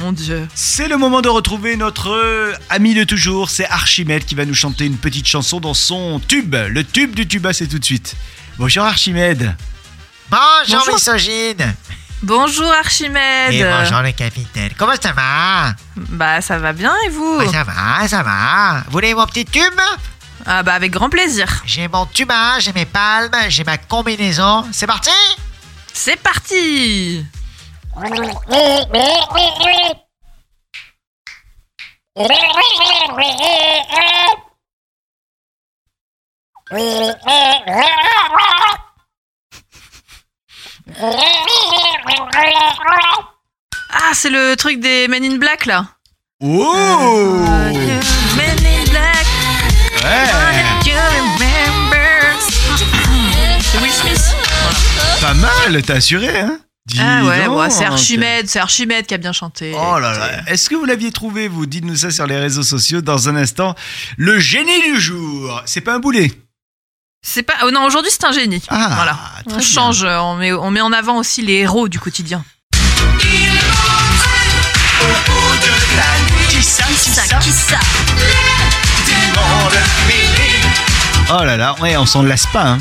mon 0.00 0.12
dieu. 0.12 0.46
C'est 0.54 0.88
le 0.88 0.96
moment 0.96 1.20
de 1.20 1.28
retrouver 1.28 1.76
notre 1.76 2.10
euh, 2.10 2.52
ami 2.70 2.94
de 2.94 3.04
toujours, 3.04 3.50
c'est 3.50 3.66
Archimède 3.68 4.24
qui 4.24 4.34
va 4.34 4.44
nous 4.44 4.54
chanter 4.54 4.86
une 4.86 4.96
petite 4.96 5.26
chanson 5.26 5.60
dans 5.60 5.74
son 5.74 6.20
tube. 6.26 6.54
Le 6.54 6.84
tube 6.84 7.14
du 7.14 7.26
tuba, 7.26 7.52
c'est 7.52 7.66
tout 7.66 7.78
de 7.78 7.84
suite. 7.84 8.16
Bonjour 8.58 8.84
Archimède. 8.84 9.54
Bonjour, 10.30 10.78
Bonjour. 10.80 10.94
misogyne 10.94 11.74
Bonjour 12.22 12.70
Archimède. 12.72 13.52
Et 13.54 13.62
bonjour 13.62 14.00
le 14.02 14.10
capitaine. 14.12 14.70
Comment 14.76 14.94
ça 15.00 15.12
va? 15.12 15.74
Bah 15.96 16.40
ça 16.40 16.58
va 16.58 16.72
bien 16.72 16.92
et 17.06 17.10
vous? 17.10 17.36
Ouais, 17.38 17.46
Ça 17.48 17.62
va, 17.62 18.08
ça 18.08 18.22
va. 18.24 18.82
Vous 18.86 18.92
voulez 18.92 19.14
mon 19.14 19.24
petit 19.26 19.44
tube? 19.44 19.62
Ah 20.44 20.62
bah 20.64 20.74
avec 20.74 20.90
grand 20.90 21.10
plaisir. 21.10 21.46
J'ai 21.64 21.86
mon 21.86 22.06
tuba, 22.06 22.58
j'ai 22.58 22.72
mes 22.72 22.86
palmes, 22.86 23.30
j'ai 23.48 23.62
ma 23.62 23.78
combinaison. 23.78 24.64
C'est 24.72 24.86
parti? 24.88 25.10
C'est 25.92 26.16
parti 26.20 27.24
Ah 43.90 44.12
c'est 44.14 44.30
le 44.30 44.54
truc 44.54 44.78
des 44.78 45.08
Men 45.08 45.24
in 45.24 45.38
Black 45.38 45.66
là. 45.66 45.86
Oh 46.40 47.42
Men 48.36 48.58
in 48.64 48.84
Black. 48.90 49.26
Ouais 50.04 50.28
You 50.86 50.94
remember. 50.94 52.38
C'est 53.60 53.78
Will 53.78 53.90
Smith. 53.90 54.36
Pas 55.20 55.34
mal, 55.34 55.82
t'as 55.82 55.94
assuré, 55.94 56.40
hein 56.40 56.60
Dis 56.88 56.98
Ah 57.00 57.24
ouais, 57.24 57.44
donc. 57.46 57.58
ouais, 57.58 57.70
c'est 57.70 57.84
Archimède, 57.84 58.48
c'est 58.48 58.58
Archimède 58.58 59.06
qui 59.06 59.14
a 59.14 59.18
bien 59.18 59.32
chanté. 59.32 59.72
Oh 59.76 59.98
là 59.98 60.12
là, 60.18 60.30
est-ce 60.46 60.68
que 60.70 60.74
vous 60.74 60.84
l'aviez 60.86 61.12
trouvé, 61.12 61.46
vous 61.48 61.66
Dites-nous 61.66 61.96
ça 61.96 62.10
sur 62.10 62.26
les 62.26 62.38
réseaux 62.38 62.62
sociaux 62.62 63.00
dans 63.02 63.28
un 63.28 63.36
instant. 63.36 63.74
Le 64.16 64.38
génie 64.38 64.82
du 64.82 64.98
jour 65.00 65.62
C'est 65.66 65.82
pas 65.82 65.94
un 65.94 65.98
boulet 66.00 66.32
C'est 67.22 67.42
pas. 67.42 67.54
oh 67.64 67.70
non, 67.70 67.84
aujourd'hui 67.84 68.10
c'est 68.10 68.24
un 68.24 68.32
génie. 68.32 68.62
Ah, 68.68 68.92
voilà. 68.94 69.18
On 69.58 69.60
change, 69.60 70.02
euh, 70.04 70.18
on 70.18 70.36
met, 70.36 70.52
on 70.52 70.70
met 70.70 70.80
en 70.80 70.92
avant 70.92 71.18
aussi 71.18 71.42
les 71.42 71.54
héros 71.54 71.88
du 71.88 71.98
quotidien. 72.00 72.42
Qui 76.48 76.62
ça, 76.62 76.84
qui 76.84 77.10
ça 77.10 77.22
qui 77.38 77.50
ça 77.52 77.78
Oh 81.30 81.44
là 81.44 81.56
là, 81.58 81.74
ouais, 81.80 81.96
on 81.98 82.06
s'en 82.06 82.22
lasse 82.22 82.46
pas, 82.46 82.64
hein 82.64 82.78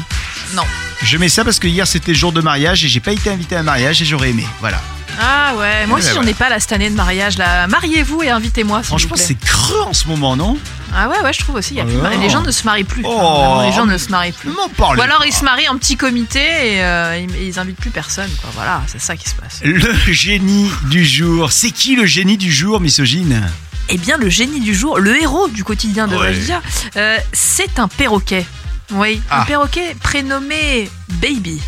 Non. 0.54 0.64
Je 1.04 1.18
mets 1.18 1.30
ça 1.30 1.44
parce 1.44 1.60
que 1.60 1.68
hier 1.68 1.88
c'était 1.88 2.14
jour 2.16 2.32
de 2.32 2.42
mariage 2.42 2.84
et 2.84 2.88
j'ai 2.88 3.00
pas 3.00 3.12
été 3.14 3.30
invité 3.30 3.56
à 3.56 3.60
un 3.60 3.64
mariage 3.64 4.02
et 4.02 4.06
j'aurais 4.06 4.32
aimé. 4.32 4.46
Voilà. 4.60 4.82
Ah 5.20 5.54
ouais, 5.56 5.88
moi 5.88 5.98
Ouais, 6.00 6.06
aussi 6.06 6.14
j'en 6.14 6.24
ai 6.24 6.34
pas 6.34 6.50
là 6.50 6.60
cette 6.60 6.74
année 6.74 6.90
de 6.90 6.96
mariage 6.96 7.38
là. 7.38 7.66
Mariez-vous 7.68 8.24
et 8.24 8.30
invitez-moi. 8.30 8.84
Franchement, 8.84 9.16
c'est 9.16 9.36
creux 9.40 9.82
en 9.82 9.94
ce 9.94 10.08
moment, 10.08 10.36
non? 10.36 10.58
Ah 10.96 11.10
ouais, 11.10 11.20
ouais, 11.22 11.34
je 11.34 11.40
trouve 11.40 11.56
aussi. 11.56 11.74
il 11.74 11.78
Y 11.78 11.82
a 11.82 11.86
plus 11.86 11.94
de 11.94 12.00
Oh. 12.02 12.20
Les 12.22 12.30
gens 12.30 12.42
ne 12.42 12.52
se 12.52 12.64
marient 12.64 12.84
plus. 12.84 13.02
Oh. 13.06 13.18
Vraiment, 13.18 13.62
les 13.64 13.72
gens 13.72 13.86
ne 13.86 13.98
se 13.98 14.10
marient 14.10 14.32
plus. 14.32 14.50
Ou 14.50 14.82
alors 15.02 15.20
pas. 15.20 15.26
ils 15.28 15.34
se 15.34 15.44
marient 15.44 15.70
en 15.70 15.78
petit 15.78 15.98
comité 15.98 16.40
et 16.40 16.84
euh, 16.84 17.18
ils, 17.20 17.48
ils 17.48 17.60
invitent 17.60 17.80
plus 17.80 17.90
personne. 17.90 18.30
Quoi. 18.42 18.50
Voilà, 18.54 18.82
c'est 18.88 19.02
ça 19.02 19.16
qui 19.16 19.28
se 19.30 19.36
passe. 19.36 19.62
Le 19.64 19.92
génie 20.12 20.70
du 20.86 21.04
jour. 21.06 21.52
C'est 21.52 21.72
qui 21.72 21.96
le 21.96 22.06
génie 22.06 22.38
du 22.38 22.52
jour, 22.52 22.80
misogyne? 22.80 23.44
Eh 23.90 23.98
bien, 23.98 24.18
le 24.18 24.30
génie 24.30 24.60
du 24.60 24.76
jour, 24.76 25.00
le 25.00 25.20
héros 25.22 25.48
du 25.48 25.64
quotidien, 25.64 26.08
devrais-je 26.08 26.40
Ouais. 26.40 26.46
dire, 26.46 26.62
euh, 26.98 27.18
c'est 27.34 27.80
un 27.80 27.88
perroquet. 27.88 28.46
Oui, 28.92 29.22
un 29.30 29.42
Ah. 29.42 29.46
perroquet 29.46 29.96
prénommé 30.02 30.90
Baby. 31.22 31.62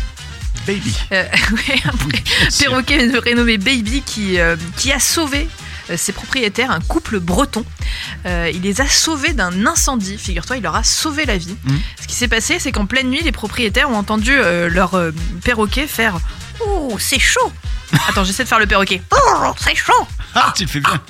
Baby. 0.66 0.94
Euh, 1.12 1.24
ouais, 1.52 1.80
un 1.84 1.90
Oui, 2.06 2.22
perroquet 2.58 3.08
prénommé 3.20 3.58
Baby 3.58 4.02
qui, 4.02 4.38
euh, 4.38 4.56
qui 4.76 4.92
a 4.92 4.98
sauvé 5.00 5.48
euh, 5.90 5.96
ses 5.96 6.12
propriétaires, 6.12 6.70
un 6.70 6.80
couple 6.80 7.18
breton. 7.18 7.64
Euh, 8.26 8.50
il 8.54 8.62
les 8.62 8.80
a 8.80 8.88
sauvés 8.88 9.32
d'un 9.32 9.66
incendie, 9.66 10.16
figure-toi, 10.18 10.58
il 10.58 10.62
leur 10.62 10.76
a 10.76 10.84
sauvé 10.84 11.24
la 11.26 11.36
vie. 11.36 11.56
Mhm. 11.64 11.80
Ce 12.02 12.06
qui 12.06 12.14
s'est 12.14 12.28
passé, 12.28 12.58
c'est 12.58 12.72
qu'en 12.72 12.86
pleine 12.86 13.08
nuit, 13.10 13.22
les 13.22 13.32
propriétaires 13.32 13.90
ont 13.90 13.96
entendu 13.96 14.32
euh, 14.32 14.68
leur 14.68 14.94
euh, 14.94 15.12
perroquet 15.44 15.86
faire 15.86 16.18
Oh, 16.64 16.96
c'est 16.98 17.18
chaud 17.18 17.52
Attends, 18.08 18.22
j'essaie 18.24 18.44
de 18.44 18.48
faire 18.48 18.58
le 18.60 18.66
perroquet. 18.66 19.02
Oh, 19.10 19.52
c'est 19.58 19.74
chaud 19.74 20.06
Ah, 20.34 20.52
tu 20.56 20.62
le 20.64 20.68
fais 20.68 20.80
bien. 20.80 21.00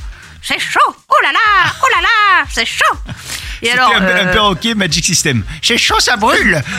C'est 0.42 0.58
chaud 0.58 0.80
Oh 1.08 1.14
là 1.22 1.32
là 1.32 1.72
Oh 1.82 1.86
là 1.94 2.00
là 2.02 2.44
C'est 2.50 2.64
chaud 2.66 2.96
Et 3.62 3.70
alors, 3.70 3.94
un, 3.94 4.02
un 4.02 4.26
euh, 4.26 4.32
perroquet 4.32 4.74
Magic 4.74 5.04
System. 5.04 5.44
C'est 5.62 5.76
chaud, 5.78 6.00
ça 6.00 6.16
brûle 6.16 6.62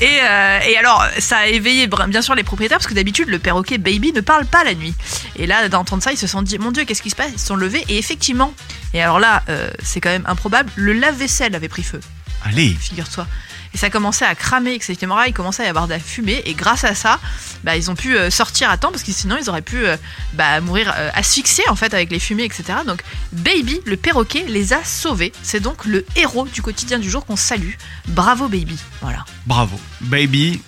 Et, 0.00 0.20
euh, 0.22 0.60
et 0.66 0.76
alors, 0.76 1.04
ça 1.18 1.38
a 1.38 1.46
éveillé 1.46 1.86
bien 1.86 2.22
sûr 2.22 2.34
les 2.34 2.42
propriétaires, 2.42 2.78
parce 2.78 2.88
que 2.88 2.94
d'habitude, 2.94 3.28
le 3.28 3.38
perroquet 3.38 3.78
baby 3.78 4.12
ne 4.12 4.20
parle 4.20 4.46
pas 4.46 4.64
la 4.64 4.74
nuit. 4.74 4.94
Et 5.36 5.46
là, 5.46 5.68
d'entendre 5.68 6.02
ça, 6.02 6.12
ils 6.12 6.18
se 6.18 6.26
sont 6.26 6.42
dit, 6.42 6.58
mon 6.58 6.70
Dieu, 6.72 6.84
qu'est-ce 6.84 7.02
qui 7.02 7.10
se 7.10 7.16
passe? 7.16 7.30
Ils 7.34 7.38
se 7.38 7.46
sont 7.46 7.56
levés, 7.56 7.84
et 7.88 7.98
effectivement, 7.98 8.52
et 8.94 9.02
alors 9.02 9.20
là, 9.20 9.42
euh, 9.48 9.70
c'est 9.82 10.00
quand 10.00 10.10
même 10.10 10.24
improbable, 10.26 10.70
le 10.76 10.92
lave-vaisselle 10.92 11.54
avait 11.54 11.68
pris 11.68 11.82
feu, 11.82 12.00
Allez. 12.44 12.74
figure-toi. 12.80 13.26
Et 13.74 13.78
ça 13.78 13.90
commençait 13.90 14.24
à 14.24 14.34
cramer, 14.34 14.74
etc. 14.74 14.96
Il 15.26 15.32
commençait 15.32 15.62
à 15.62 15.66
y 15.66 15.68
avoir 15.68 15.86
de 15.86 15.92
la 15.92 15.98
fumée, 15.98 16.42
et 16.46 16.54
grâce 16.54 16.84
à 16.84 16.94
ça, 16.94 17.20
bah, 17.64 17.76
ils 17.76 17.90
ont 17.90 17.94
pu 17.94 18.16
euh, 18.16 18.30
sortir 18.30 18.70
à 18.70 18.76
temps, 18.76 18.90
parce 18.90 19.02
que 19.02 19.12
sinon, 19.12 19.36
ils 19.40 19.48
auraient 19.48 19.62
pu 19.62 19.86
euh, 19.86 19.96
bah, 20.34 20.60
mourir 20.60 20.92
euh, 20.96 21.10
asphyxiés, 21.14 21.68
en 21.68 21.76
fait, 21.76 21.94
avec 21.94 22.10
les 22.10 22.18
fumées, 22.18 22.44
etc. 22.44 22.80
Donc, 22.86 23.02
Baby, 23.32 23.80
le 23.84 23.96
perroquet, 23.96 24.44
les 24.48 24.72
a 24.72 24.82
sauvés. 24.84 25.32
C'est 25.42 25.60
donc 25.60 25.84
le 25.84 26.04
héros 26.16 26.46
du 26.46 26.62
quotidien 26.62 26.98
du 26.98 27.10
jour 27.10 27.26
qu'on 27.26 27.36
salue. 27.36 27.72
Bravo, 28.08 28.48
Baby. 28.48 28.78
Voilà. 29.02 29.24
Bravo. 29.46 29.78
Baby. 30.00 30.60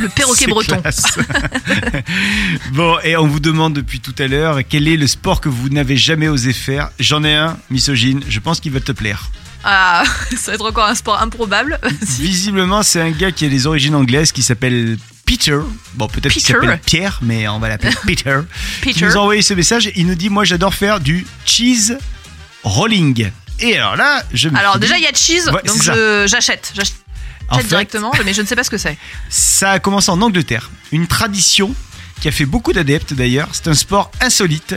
Le 0.00 0.08
perroquet 0.08 0.46
breton. 0.48 0.82
bon, 2.72 2.98
et 3.04 3.16
on 3.16 3.26
vous 3.26 3.40
demande 3.40 3.74
depuis 3.74 4.00
tout 4.00 4.14
à 4.18 4.26
l'heure 4.26 4.60
quel 4.68 4.88
est 4.88 4.96
le 4.96 5.06
sport 5.06 5.40
que 5.40 5.48
vous 5.48 5.68
n'avez 5.68 5.96
jamais 5.96 6.28
osé 6.28 6.52
faire? 6.52 6.90
J'en 6.98 7.24
ai 7.24 7.34
un, 7.34 7.56
misogyne, 7.70 8.22
je 8.28 8.40
pense 8.40 8.60
qu'il 8.60 8.72
va 8.72 8.80
te 8.80 8.92
plaire. 8.92 9.30
Ah, 9.64 10.04
ça 10.36 10.50
va 10.50 10.54
être 10.54 10.66
encore 10.66 10.86
un 10.86 10.94
sport 10.94 11.20
improbable. 11.20 11.80
Si. 12.06 12.22
Visiblement, 12.22 12.82
c'est 12.82 13.00
un 13.00 13.10
gars 13.10 13.32
qui 13.32 13.46
a 13.46 13.48
des 13.48 13.66
origines 13.66 13.94
anglaises 13.94 14.30
qui 14.30 14.42
s'appelle 14.42 14.98
Peter. 15.24 15.58
Bon, 15.94 16.06
peut-être 16.06 16.32
qu'il 16.32 16.42
s'appelle 16.42 16.78
Pierre, 16.84 17.18
mais 17.22 17.48
on 17.48 17.58
va 17.58 17.68
l'appeler 17.70 17.92
Peter. 18.06 18.40
Qui 18.82 18.92
Peter. 18.92 19.06
nous 19.06 19.16
a 19.16 19.20
envoyé 19.20 19.42
ce 19.42 19.54
message. 19.54 19.90
Il 19.96 20.06
nous 20.06 20.14
dit 20.14 20.28
Moi, 20.28 20.44
j'adore 20.44 20.74
faire 20.74 21.00
du 21.00 21.26
cheese 21.46 21.96
rolling. 22.62 23.30
Et 23.60 23.76
alors 23.78 23.96
là, 23.96 24.22
je 24.32 24.48
me 24.48 24.58
Alors 24.58 24.78
déjà 24.78 24.98
il 24.98 25.04
y 25.04 25.06
a 25.06 25.12
cheese, 25.14 25.48
Ouais, 25.48 25.62
donc 25.64 25.82
j'achète. 26.26 26.72
J'achète 26.74 26.94
fait, 27.56 27.64
directement, 27.64 28.12
mais 28.24 28.34
je 28.34 28.42
ne 28.42 28.46
sais 28.46 28.56
pas 28.56 28.64
ce 28.64 28.70
que 28.70 28.78
c'est. 28.78 28.98
Ça 29.28 29.72
a 29.72 29.78
commencé 29.78 30.10
en 30.10 30.20
Angleterre. 30.20 30.70
Une 30.92 31.06
tradition 31.06 31.74
qui 32.20 32.28
a 32.28 32.32
fait 32.32 32.46
beaucoup 32.46 32.72
d'adeptes 32.72 33.14
d'ailleurs. 33.14 33.48
C'est 33.52 33.68
un 33.68 33.74
sport 33.74 34.10
insolite. 34.20 34.74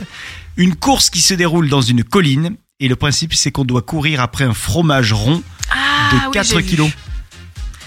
Une 0.56 0.74
course 0.74 1.10
qui 1.10 1.20
se 1.20 1.34
déroule 1.34 1.68
dans 1.68 1.80
une 1.80 2.04
colline. 2.04 2.56
Et 2.80 2.86
le 2.86 2.94
principe, 2.94 3.34
c'est 3.34 3.50
qu'on 3.50 3.64
doit 3.64 3.82
courir 3.82 4.20
après 4.20 4.44
un 4.44 4.54
fromage 4.54 5.12
rond 5.12 5.42
Ah, 5.70 6.10
de 6.12 6.16
oui, 6.26 6.32
4 6.34 6.46
j'ai 6.46 6.56
vu. 6.58 6.62
kilos. 6.62 6.90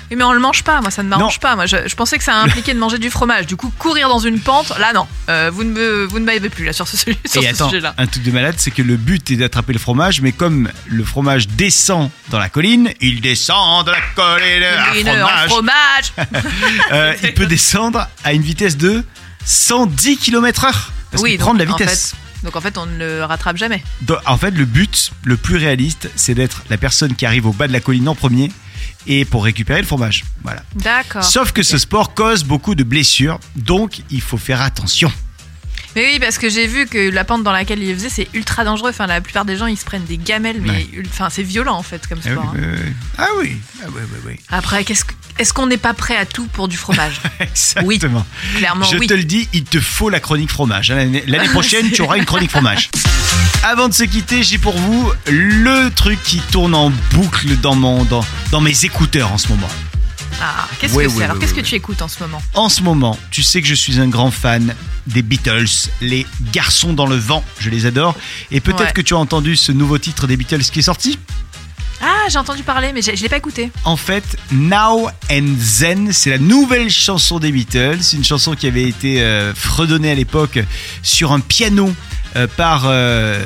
Oui, 0.10 0.18
mais 0.18 0.26
on 0.26 0.34
le 0.34 0.40
mange 0.42 0.64
pas, 0.64 0.82
moi 0.82 0.92
ça 0.92 1.02
ne 1.02 1.08
m'arrange 1.08 1.40
pas. 1.40 1.56
Moi 1.56 1.66
je, 1.66 1.88
je 1.88 1.96
pensais 1.96 2.18
que 2.18 2.24
ça 2.26 2.36
impliquait 2.36 2.74
de 2.74 2.80
manger 2.80 2.98
du 2.98 3.10
fromage. 3.10 3.46
Du 3.48 3.56
coup, 3.56 3.72
courir 3.80 4.10
dans 4.10 4.20
une 4.20 4.42
pente, 4.42 4.78
là 4.80 4.92
non. 4.92 5.08
Euh, 5.30 5.50
vous 5.54 5.64
ne 5.64 5.72
me, 5.72 6.04
vous 6.04 6.20
ne 6.20 6.26
m'avez 6.26 6.50
plus 6.50 6.66
là 6.66 6.74
sur 6.74 6.90
ce, 6.90 6.98
sur 6.98 7.08
Et 7.14 7.16
ce 7.26 7.38
attends, 7.48 7.70
sujet-là. 7.70 7.96
un 7.98 8.06
truc 8.06 8.22
de 8.24 8.32
malade, 8.32 8.56
c'est 8.58 8.72
que 8.72 8.82
le 8.82 8.98
but 8.98 9.32
est 9.32 9.38
d'attraper 9.38 9.72
le 9.72 9.80
fromage, 9.80 10.20
mais 10.20 10.34
comme 10.34 10.70
le 10.88 11.04
fromage 11.06 11.48
descend 11.48 12.10
dans 12.30 12.40
la 12.40 12.50
colline, 12.50 12.92
il 13.00 13.22
descend 13.22 13.86
dans 13.86 13.94
la 13.94 14.02
colline 14.14 14.66
Une 14.98 15.06
fromage, 15.08 15.48
fromage. 15.50 16.14
euh, 16.92 17.14
il 17.24 17.34
peut 17.34 17.46
descendre 17.46 18.10
à 18.26 18.34
une 18.34 18.42
vitesse 18.42 18.76
de 18.76 19.06
110 19.46 20.18
km/h. 20.18 20.74
Parce 21.12 21.24
Oui, 21.24 21.30
qu'il 21.32 21.40
prend 21.40 21.54
de 21.54 21.60
la 21.60 21.66
donc, 21.66 21.76
en 21.76 21.78
vitesse. 21.78 22.14
Donc 22.44 22.56
en 22.56 22.62
fait, 22.62 22.78
on 22.78 22.86
ne 22.86 22.98
le 22.98 23.24
rattrape 23.24 23.58
jamais. 23.58 23.84
Donc, 24.02 24.18
En 24.26 24.38
fait, 24.38 24.52
le 24.52 24.66
but 24.66 25.12
le 25.24 25.38
plus 25.38 25.58
réaliste, 25.58 26.10
c'est 26.16 26.34
d'être 26.34 26.64
la 26.70 26.78
personne 26.78 27.16
qui 27.16 27.26
arrive 27.26 27.46
au 27.46 27.54
bas 27.54 27.68
de 27.68 27.74
la 27.74 27.80
colline 27.80 28.08
en 28.08 28.16
premier 28.16 28.52
et 29.08 29.26
pour 29.26 29.44
récupérer 29.44 29.82
le 29.82 29.88
fromage. 29.88 30.26
Voilà. 30.44 30.64
D'accord. 30.76 31.24
Sauf 31.24 31.52
que 31.52 31.64
ce 31.64 31.78
sport 31.78 32.14
cause 32.14 32.44
beaucoup 32.44 32.76
de 32.76 32.84
blessures, 32.84 33.40
donc 33.56 34.02
il 34.10 34.22
faut 34.22 34.38
faire 34.38 34.62
attention. 34.62 35.12
Mais 35.96 36.06
oui, 36.14 36.20
parce 36.20 36.38
que 36.38 36.50
j'ai 36.50 36.68
vu 36.68 36.86
que 36.88 37.10
la 37.10 37.24
pente 37.26 37.44
dans 37.44 37.52
laquelle 37.52 37.84
il 37.84 37.94
faisait, 37.94 38.10
c'est 38.10 38.28
ultra 38.34 38.64
dangereux. 38.64 38.92
Enfin, 38.92 39.08
la 39.08 39.20
plupart 39.20 39.44
des 39.44 39.58
gens, 39.58 39.66
ils 39.68 39.78
se 39.78 39.84
prennent 39.84 40.06
des 40.06 40.18
gamelles, 40.18 40.62
mais 40.62 40.70
Ouais. 40.70 40.88
ul- 40.94 41.08
enfin, 41.12 41.30
c'est 41.30 41.44
violent 41.44 41.76
en 41.76 41.84
fait 41.84 42.08
comme 42.08 42.20
Ah 42.24 42.28
oui, 42.28 42.32
sport. 42.32 42.46
hein. 42.46 42.54
oui, 42.56 42.66
oui. 42.86 42.94
Ah 43.18 43.28
oui, 43.40 43.58
ah 43.84 43.88
oui, 43.90 44.02
oui, 44.14 44.20
oui. 44.28 44.40
Après, 44.50 44.84
qu'est-ce 44.86 45.04
que- 45.04 45.14
est-ce 45.38 45.54
qu'on 45.54 45.68
n'est 45.68 45.78
pas 45.78 45.94
prêt 45.94 46.16
à 46.16 46.26
tout 46.26 46.48
pour 46.54 46.68
du 46.70 46.78
fromage 46.78 47.20
Exactement. 47.42 48.26
Clairement, 48.58 48.86
Je 48.86 48.98
oui. 48.98 49.08
te 49.08 49.14
le 49.14 49.24
dis, 49.26 49.50
il 49.54 49.64
te 49.66 49.80
faut 49.82 50.10
la 50.10 50.20
chronique 50.22 50.50
fromage. 50.52 50.90
L'année 50.92 51.24
l'année 51.28 51.50
prochaine, 51.54 51.92
tu 51.92 52.02
auras 52.02 52.18
une 52.18 52.26
chronique 52.26 52.52
fromage. 52.52 52.90
Avant 53.64 53.90
de 53.90 53.94
se 53.94 54.04
quitter, 54.04 54.44
j'ai 54.44 54.58
pour 54.58 54.78
vous 54.78 55.12
le 55.28 55.90
truc 55.90 56.22
qui 56.24 56.40
tourne 56.52 56.74
en 56.74 56.90
boucle 57.12 57.58
dans, 57.58 57.76
mon, 57.76 58.06
dans, 58.06 58.26
dans 58.52 58.62
mes 58.62 58.86
écouteurs 58.86 59.32
en 59.34 59.38
ce 59.38 59.50
moment. 59.50 59.70
Ah, 60.40 60.68
qu'est-ce 60.80 60.94
Ouais, 60.94 61.06
que 61.06 61.10
ouais, 61.10 61.16
c'est 61.18 61.24
Alors, 61.24 61.40
qu'est-ce 61.40 61.54
que 61.54 61.62
tu 61.62 61.76
écoutes 61.76 62.02
en 62.02 62.08
ce 62.08 62.20
moment 62.22 62.42
En 62.54 62.70
ce 62.70 62.82
moment, 62.82 63.18
tu 63.32 63.44
sais 63.44 63.62
que 63.62 63.68
je 63.68 63.76
suis 63.76 64.00
un 64.00 64.08
grand 64.08 64.32
fan 64.32 64.76
des 65.08 65.22
Beatles, 65.22 65.90
les 66.02 66.26
garçons 66.54 66.94
dans 66.94 67.08
le 67.08 67.16
vent, 67.16 67.44
je 67.60 67.70
les 67.70 67.86
adore. 67.86 68.16
Et 68.52 68.60
peut-être 68.62 68.94
que 68.94 69.02
tu 69.02 69.14
as 69.14 69.18
entendu 69.18 69.56
ce 69.56 69.72
nouveau 69.72 69.98
titre 69.98 70.28
des 70.28 70.38
Beatles 70.38 70.62
qui 70.62 70.80
est 70.80 70.84
sorti. 70.84 71.18
Ah, 72.04 72.28
j'ai 72.30 72.40
entendu 72.40 72.64
parler, 72.64 72.94
mais 72.94 73.02
je 73.04 73.12
l'ai 73.12 73.30
pas 73.30 73.38
écouté. 73.38 73.72
En 73.84 73.96
fait, 73.96 74.24
Now 74.52 75.10
and 75.32 75.56
Zen, 75.60 76.12
c'est 76.12 76.32
la 76.32 76.40
nouvelle 76.40 76.90
chanson 76.90 77.38
des 77.38 77.52
Beatles, 77.52 78.00
une 78.14 78.24
chanson 78.24 78.56
qui 78.56 78.66
avait 78.66 78.90
été 78.90 79.22
euh, 79.22 79.54
fredonnée 79.54 80.10
à 80.12 80.16
l'époque 80.16 80.58
sur 81.04 81.32
un 81.32 81.40
piano 81.40 81.94
par 82.56 82.84
euh, 82.86 83.42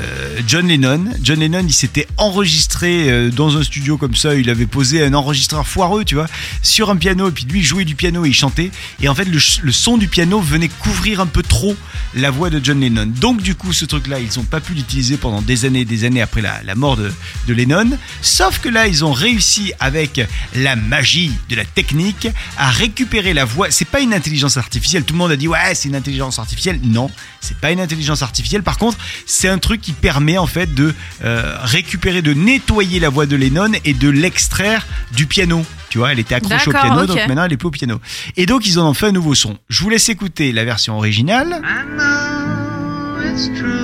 John 0.47 0.67
Lennon. 0.67 1.05
John 1.21 1.39
Lennon, 1.39 1.63
il 1.67 1.73
s'était 1.73 2.07
enregistré 2.17 3.09
euh, 3.09 3.31
dans 3.31 3.57
un 3.57 3.63
studio 3.63 3.97
comme 3.97 4.15
ça, 4.15 4.36
il 4.36 4.49
avait 4.49 4.65
posé 4.65 5.03
un 5.03 5.13
enregistreur 5.13 5.67
foireux, 5.67 6.05
tu 6.05 6.15
vois, 6.15 6.27
sur 6.61 6.89
un 6.89 6.95
piano, 6.95 7.29
et 7.29 7.31
puis 7.31 7.45
lui 7.45 7.63
jouait 7.63 7.86
du 7.86 7.95
piano 7.95 8.25
et 8.25 8.29
il 8.29 8.33
chantait. 8.33 8.71
Et 9.01 9.09
en 9.09 9.15
fait, 9.15 9.25
le, 9.25 9.39
son 9.71 9.97
du 9.97 10.07
piano 10.07 10.39
venait 10.39 10.67
couvrir 10.67 11.19
un 11.19 11.25
peu 11.25 11.41
trop 11.41 11.75
la 12.13 12.31
voix 12.31 12.49
de 12.49 12.59
John 12.63 12.79
Lennon. 12.79 13.07
Donc 13.07 13.41
du 13.41 13.55
coup, 13.55 13.73
ce 13.73 13.86
truc-là, 13.86 14.19
ils 14.19 14.38
n'ont 14.38 14.45
pas 14.45 14.59
pu 14.59 14.73
l'utiliser 14.73 15.17
pendant 15.17 15.41
des 15.41 15.65
années 15.65 15.81
et 15.81 15.86
des 15.86 16.03
années 16.03 16.21
après 16.21 16.41
la, 16.41 16.61
la 16.63 16.75
mort 16.75 16.97
de, 16.97 17.11
de 17.47 17.53
Lennon. 17.53 17.97
Sauf 18.21 18.59
que 18.59 18.69
là, 18.69 18.88
ils 18.88 19.03
ont 19.03 19.13
réussi 19.13 19.73
avec 19.79 20.21
la 20.55 20.75
magie 20.75 21.31
de 21.49 21.55
la 21.55 21.65
technique 21.65 22.27
à 22.57 22.69
récupérer 22.69 23.33
la 23.33 23.45
voix. 23.45 23.71
C'est 23.71 23.86
pas 23.86 24.01
une 24.01 24.13
intelligence 24.13 24.57
artificielle. 24.57 25.03
Tout 25.03 25.13
le 25.13 25.19
monde 25.19 25.31
a 25.31 25.38
dit 25.38 25.47
ouais, 25.47 25.73
c'est 25.73 25.89
une 25.89 25.95
intelligence 25.95 26.39
artificielle. 26.39 26.79
Non, 26.83 27.09
c'est 27.46 27.58
pas 27.58 27.72
une 27.72 27.80
intelligence 27.80 28.22
artificielle. 28.22 28.64
Par 28.64 28.78
contre, 28.78 28.98
c'est 29.26 29.48
un 29.48 29.58
truc 29.58 29.82
qui 29.82 29.93
permet 29.93 30.38
en 30.38 30.48
fait 30.48 30.74
de 30.74 30.93
euh, 31.24 31.58
récupérer, 31.62 32.22
de 32.22 32.34
nettoyer 32.34 33.00
la 33.00 33.10
voix 33.10 33.26
de 33.26 33.36
Lennon 33.36 33.72
et 33.84 33.93
de 33.93 34.10
l'extraire 34.10 34.86
du 35.14 35.28
piano. 35.28 35.64
Tu 35.89 36.00
vois, 36.00 36.12
elle 36.12 36.20
était 36.20 36.36
accrochée 36.36 36.70
au 36.70 36.74
piano, 36.74 37.06
donc 37.06 37.18
maintenant 37.28 37.46
elle 37.46 37.54
est 37.54 37.58
plus 37.58 37.68
au 37.68 37.72
piano. 37.72 38.02
Et 38.36 38.46
donc 38.46 38.68
ils 38.68 38.80
en 38.80 38.89
ont 38.89 38.93
fait 38.93 39.08
un 39.08 39.12
nouveau 39.12 39.36
son. 39.36 39.58
Je 39.70 39.84
vous 39.84 39.89
laisse 39.89 40.10
écouter 40.10 40.52
la 40.52 40.66
version 40.66 40.98
originale. 40.98 41.62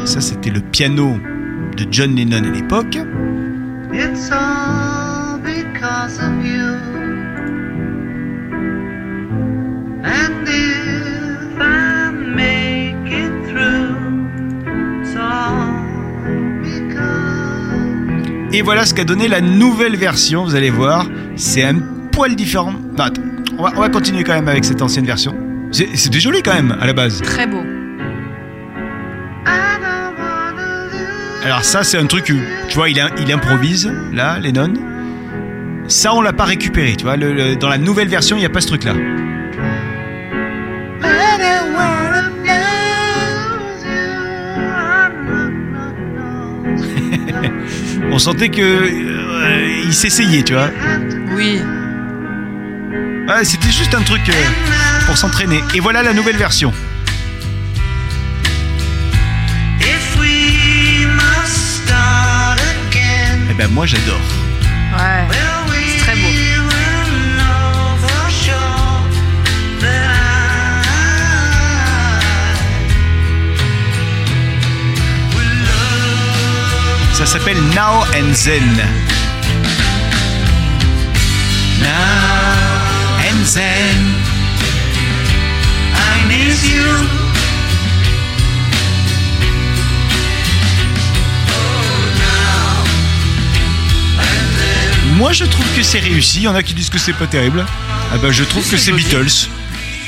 Ça, 0.05 0.22
c'était 0.22 0.49
le 0.49 0.62
piano 0.62 1.20
de 1.78 1.88
John 1.91 2.16
Lennon 2.16 2.43
à 2.43 2.49
l'époque. 2.49 2.97
It's 3.93 4.32
all 4.32 5.39
because 5.43 6.18
of 6.20 6.45
you. 6.45 6.78
And 10.03 10.47
Et 18.53 18.61
voilà 18.61 18.85
ce 18.85 18.93
qu'a 18.93 19.03
donné 19.05 19.27
la 19.27 19.41
nouvelle 19.41 19.95
version, 19.95 20.43
vous 20.43 20.55
allez 20.55 20.69
voir. 20.69 21.05
C'est 21.35 21.63
un 21.63 21.75
poil 22.11 22.35
différent. 22.35 22.73
Non, 22.97 23.03
attends, 23.05 23.21
on 23.57 23.63
va, 23.63 23.71
on 23.77 23.79
va 23.81 23.89
continuer 23.89 24.23
quand 24.23 24.33
même 24.33 24.47
avec 24.49 24.65
cette 24.65 24.81
ancienne 24.81 25.05
version. 25.05 25.33
C'est- 25.71 25.95
C'était 25.95 26.19
joli 26.19 26.41
quand 26.43 26.53
même 26.53 26.75
à 26.81 26.85
la 26.85 26.93
base. 26.93 27.21
Très 27.21 27.47
beau. 27.47 27.61
Alors 31.43 31.63
ça 31.63 31.83
c'est 31.83 31.97
un 31.97 32.05
truc, 32.05 32.25
tu 32.25 32.75
vois, 32.75 32.89
il, 32.89 32.99
improvise, 33.31 33.91
là, 34.13 34.37
Lennon. 34.39 34.73
Ça 35.87 36.13
on 36.13 36.21
l'a 36.21 36.33
pas 36.33 36.43
récupéré, 36.45 36.95
tu 36.95 37.03
vois. 37.05 37.17
le- 37.17 37.33
le- 37.33 37.55
dans 37.55 37.67
la 37.69 37.79
nouvelle 37.79 38.07
version, 38.09 38.35
il 38.37 38.41
n'y 38.41 38.45
a 38.45 38.49
pas 38.49 38.61
ce 38.61 38.67
truc-là. 38.67 38.93
On 48.12 48.20
sentait 48.20 48.49
que 48.49 48.62
euh, 48.62 49.82
il 49.86 49.93
s'essayait, 49.93 50.43
tu 50.43 50.53
vois. 50.53 50.70
Oui. 51.34 51.62
Ouais, 53.28 53.43
C'était 53.45 53.72
juste 53.72 53.93
un 53.95 54.01
truc 54.01 54.22
euh, 54.30 54.34
pour 55.05 55.18
s'entraîner. 55.18 55.62
Et 55.74 55.80
voilà 55.80 56.03
la 56.03 56.14
nouvelle 56.14 56.36
version. 56.36 56.74
If 59.80 60.18
we 60.20 61.05
must 61.16 61.84
start 61.86 62.59
again. 62.89 63.39
Eh 63.49 63.53
ben 63.53 63.70
moi 63.72 63.86
j'adore. 63.86 64.20
Ouais. 64.97 65.28
S'appelle 77.32 77.61
Now 77.73 78.03
and 78.13 78.34
Zen. 78.34 78.61
Now 81.79 81.88
and 83.25 83.45
Zen. 83.45 83.63
I 85.95 86.27
miss 86.27 86.65
you. 86.69 86.84
Moi 95.17 95.32
je 95.34 95.45
trouve 95.45 95.65
que 95.75 95.84
c'est 95.84 95.99
réussi. 95.99 96.39
Il 96.39 96.43
y 96.43 96.47
en 96.47 96.55
a 96.55 96.63
qui 96.63 96.73
disent 96.73 96.89
que 96.89 96.97
c'est 96.97 97.13
pas 97.13 97.27
terrible. 97.27 97.65
Ah 98.13 98.17
ben 98.17 98.32
je 98.32 98.43
trouve 98.43 98.67
que 98.69 98.77
c'est. 98.77 98.91
Beatles. 98.91 99.47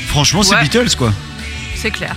Franchement 0.08 0.42
c'est 0.42 0.54
Ouais. 0.56 0.62
Beatles 0.62 0.94
quoi. 0.96 1.12
C'est 1.76 1.90
clair. 1.90 2.14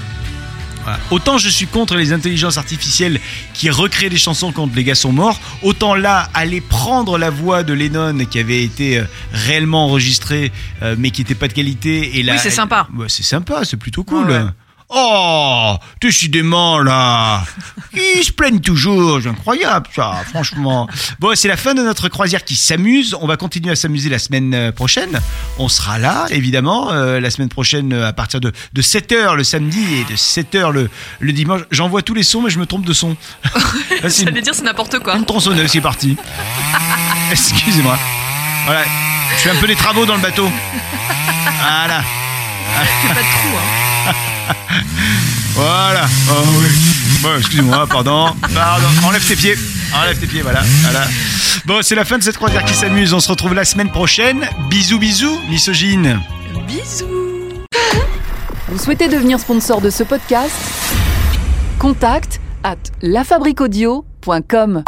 Voilà. 0.87 0.99
Autant 1.11 1.37
je 1.37 1.49
suis 1.49 1.67
contre 1.67 1.95
les 1.95 2.13
intelligences 2.13 2.57
artificielles 2.57 3.19
qui 3.53 3.69
recréent 3.69 4.09
des 4.09 4.17
chansons 4.17 4.53
quand 4.53 4.73
les 4.73 4.85
gars 4.85 4.95
sont 4.95 5.11
morts, 5.11 5.37
autant 5.61 5.95
là, 5.95 6.29
aller 6.33 6.61
prendre 6.61 7.17
la 7.17 7.29
voix 7.29 7.63
de 7.63 7.73
Lennon 7.73 8.19
qui 8.25 8.39
avait 8.39 8.63
été 8.63 8.99
euh, 8.99 9.03
réellement 9.33 9.83
enregistrée 9.85 10.53
euh, 10.81 10.95
mais 10.97 11.11
qui 11.11 11.21
n'était 11.21 11.35
pas 11.35 11.49
de 11.49 11.53
qualité 11.53 12.17
et 12.17 12.23
là, 12.23 12.33
Oui, 12.33 12.39
c'est 12.41 12.49
sympa. 12.49 12.87
Ouais, 12.95 13.07
c'est 13.09 13.23
sympa, 13.23 13.65
c'est 13.65 13.75
plutôt 13.75 14.05
cool. 14.05 14.31
Ouais. 14.31 14.45
Oh, 14.89 15.75
décidément 15.99 16.79
là, 16.79 17.43
ils 17.93 18.23
se 18.23 18.31
plaignent 18.31 18.61
toujours, 18.61 19.19
c'est 19.21 19.27
incroyable 19.27 19.87
ça, 19.93 20.23
franchement. 20.29 20.87
Bon, 21.19 21.35
c'est 21.35 21.49
la 21.49 21.57
fin 21.57 21.73
de 21.73 21.81
notre 21.83 22.07
croisière 22.07 22.45
qui 22.45 22.55
s'amuse. 22.55 23.13
On 23.19 23.27
va 23.27 23.35
continuer 23.35 23.69
à 23.71 23.75
s'amuser 23.75 24.07
la 24.09 24.17
semaine 24.17 24.53
euh, 24.53 24.71
prochaine. 24.71 25.19
On 25.59 25.67
sera 25.67 25.97
là, 25.99 26.27
évidemment, 26.29 26.93
euh, 26.93 27.19
la 27.19 27.29
semaine 27.29 27.49
prochaine 27.49 27.91
euh, 27.91 28.07
à 28.07 28.13
partir 28.13 28.39
de, 28.39 28.53
de 28.71 28.81
7h 28.81 29.35
le 29.35 29.43
samedi 29.43 29.83
et 29.95 30.03
de 30.05 30.15
7h 30.17 30.71
le, 30.71 30.89
le 31.19 31.33
dimanche. 31.33 31.61
J'envoie 31.69 32.01
tous 32.01 32.13
les 32.13 32.23
sons, 32.23 32.41
mais 32.41 32.49
je 32.49 32.57
me 32.59 32.65
trompe 32.65 32.85
de 32.85 32.93
son. 32.93 33.17
C'est 34.07 34.21
une, 34.21 34.29
J'allais 34.29 34.41
dire 34.41 34.55
c'est 34.55 34.63
n'importe 34.63 34.99
quoi. 34.99 35.17
une 35.17 35.25
tronçonneuse, 35.25 35.69
c'est 35.69 35.81
parti. 35.81 36.15
Excusez-moi. 37.31 37.97
Voilà. 38.65 38.85
Je 39.35 39.41
fais 39.41 39.49
un 39.49 39.59
peu 39.59 39.67
des 39.67 39.75
travaux 39.75 40.05
dans 40.05 40.15
le 40.15 40.21
bateau. 40.21 40.49
Voilà. 41.59 42.03
Pas 43.07 43.13
de 43.13 43.19
trou, 43.19 43.57
hein. 44.07 44.13
Voilà. 45.53 46.05
Oh 46.29 46.33
oui. 46.59 46.67
Bon, 47.23 47.35
excusez-moi, 47.37 47.87
pardon. 47.87 48.27
Pardon. 48.53 48.87
Enlève 49.03 49.25
tes 49.25 49.35
pieds. 49.35 49.55
Enlève 49.91 50.19
tes 50.19 50.27
pieds, 50.27 50.43
voilà. 50.43 50.61
voilà. 50.83 51.07
Bon, 51.65 51.79
c'est 51.81 51.95
la 51.95 52.05
fin 52.05 52.19
de 52.19 52.23
cette 52.23 52.37
croisière 52.37 52.63
qui 52.63 52.75
s'amuse. 52.75 53.11
On 53.13 53.19
se 53.19 53.29
retrouve 53.29 53.55
la 53.55 53.65
semaine 53.65 53.89
prochaine. 53.89 54.47
Bisous, 54.69 54.99
bisous, 54.99 55.39
misogyne. 55.49 56.21
Bisous. 56.67 57.65
Vous 58.67 58.77
souhaitez 58.77 59.07
devenir 59.07 59.39
sponsor 59.39 59.81
de 59.81 59.89
ce 59.89 60.03
podcast? 60.03 60.53
Contact 61.79 62.39
à 62.63 62.75
lafabriquaudio.com. 63.01 64.83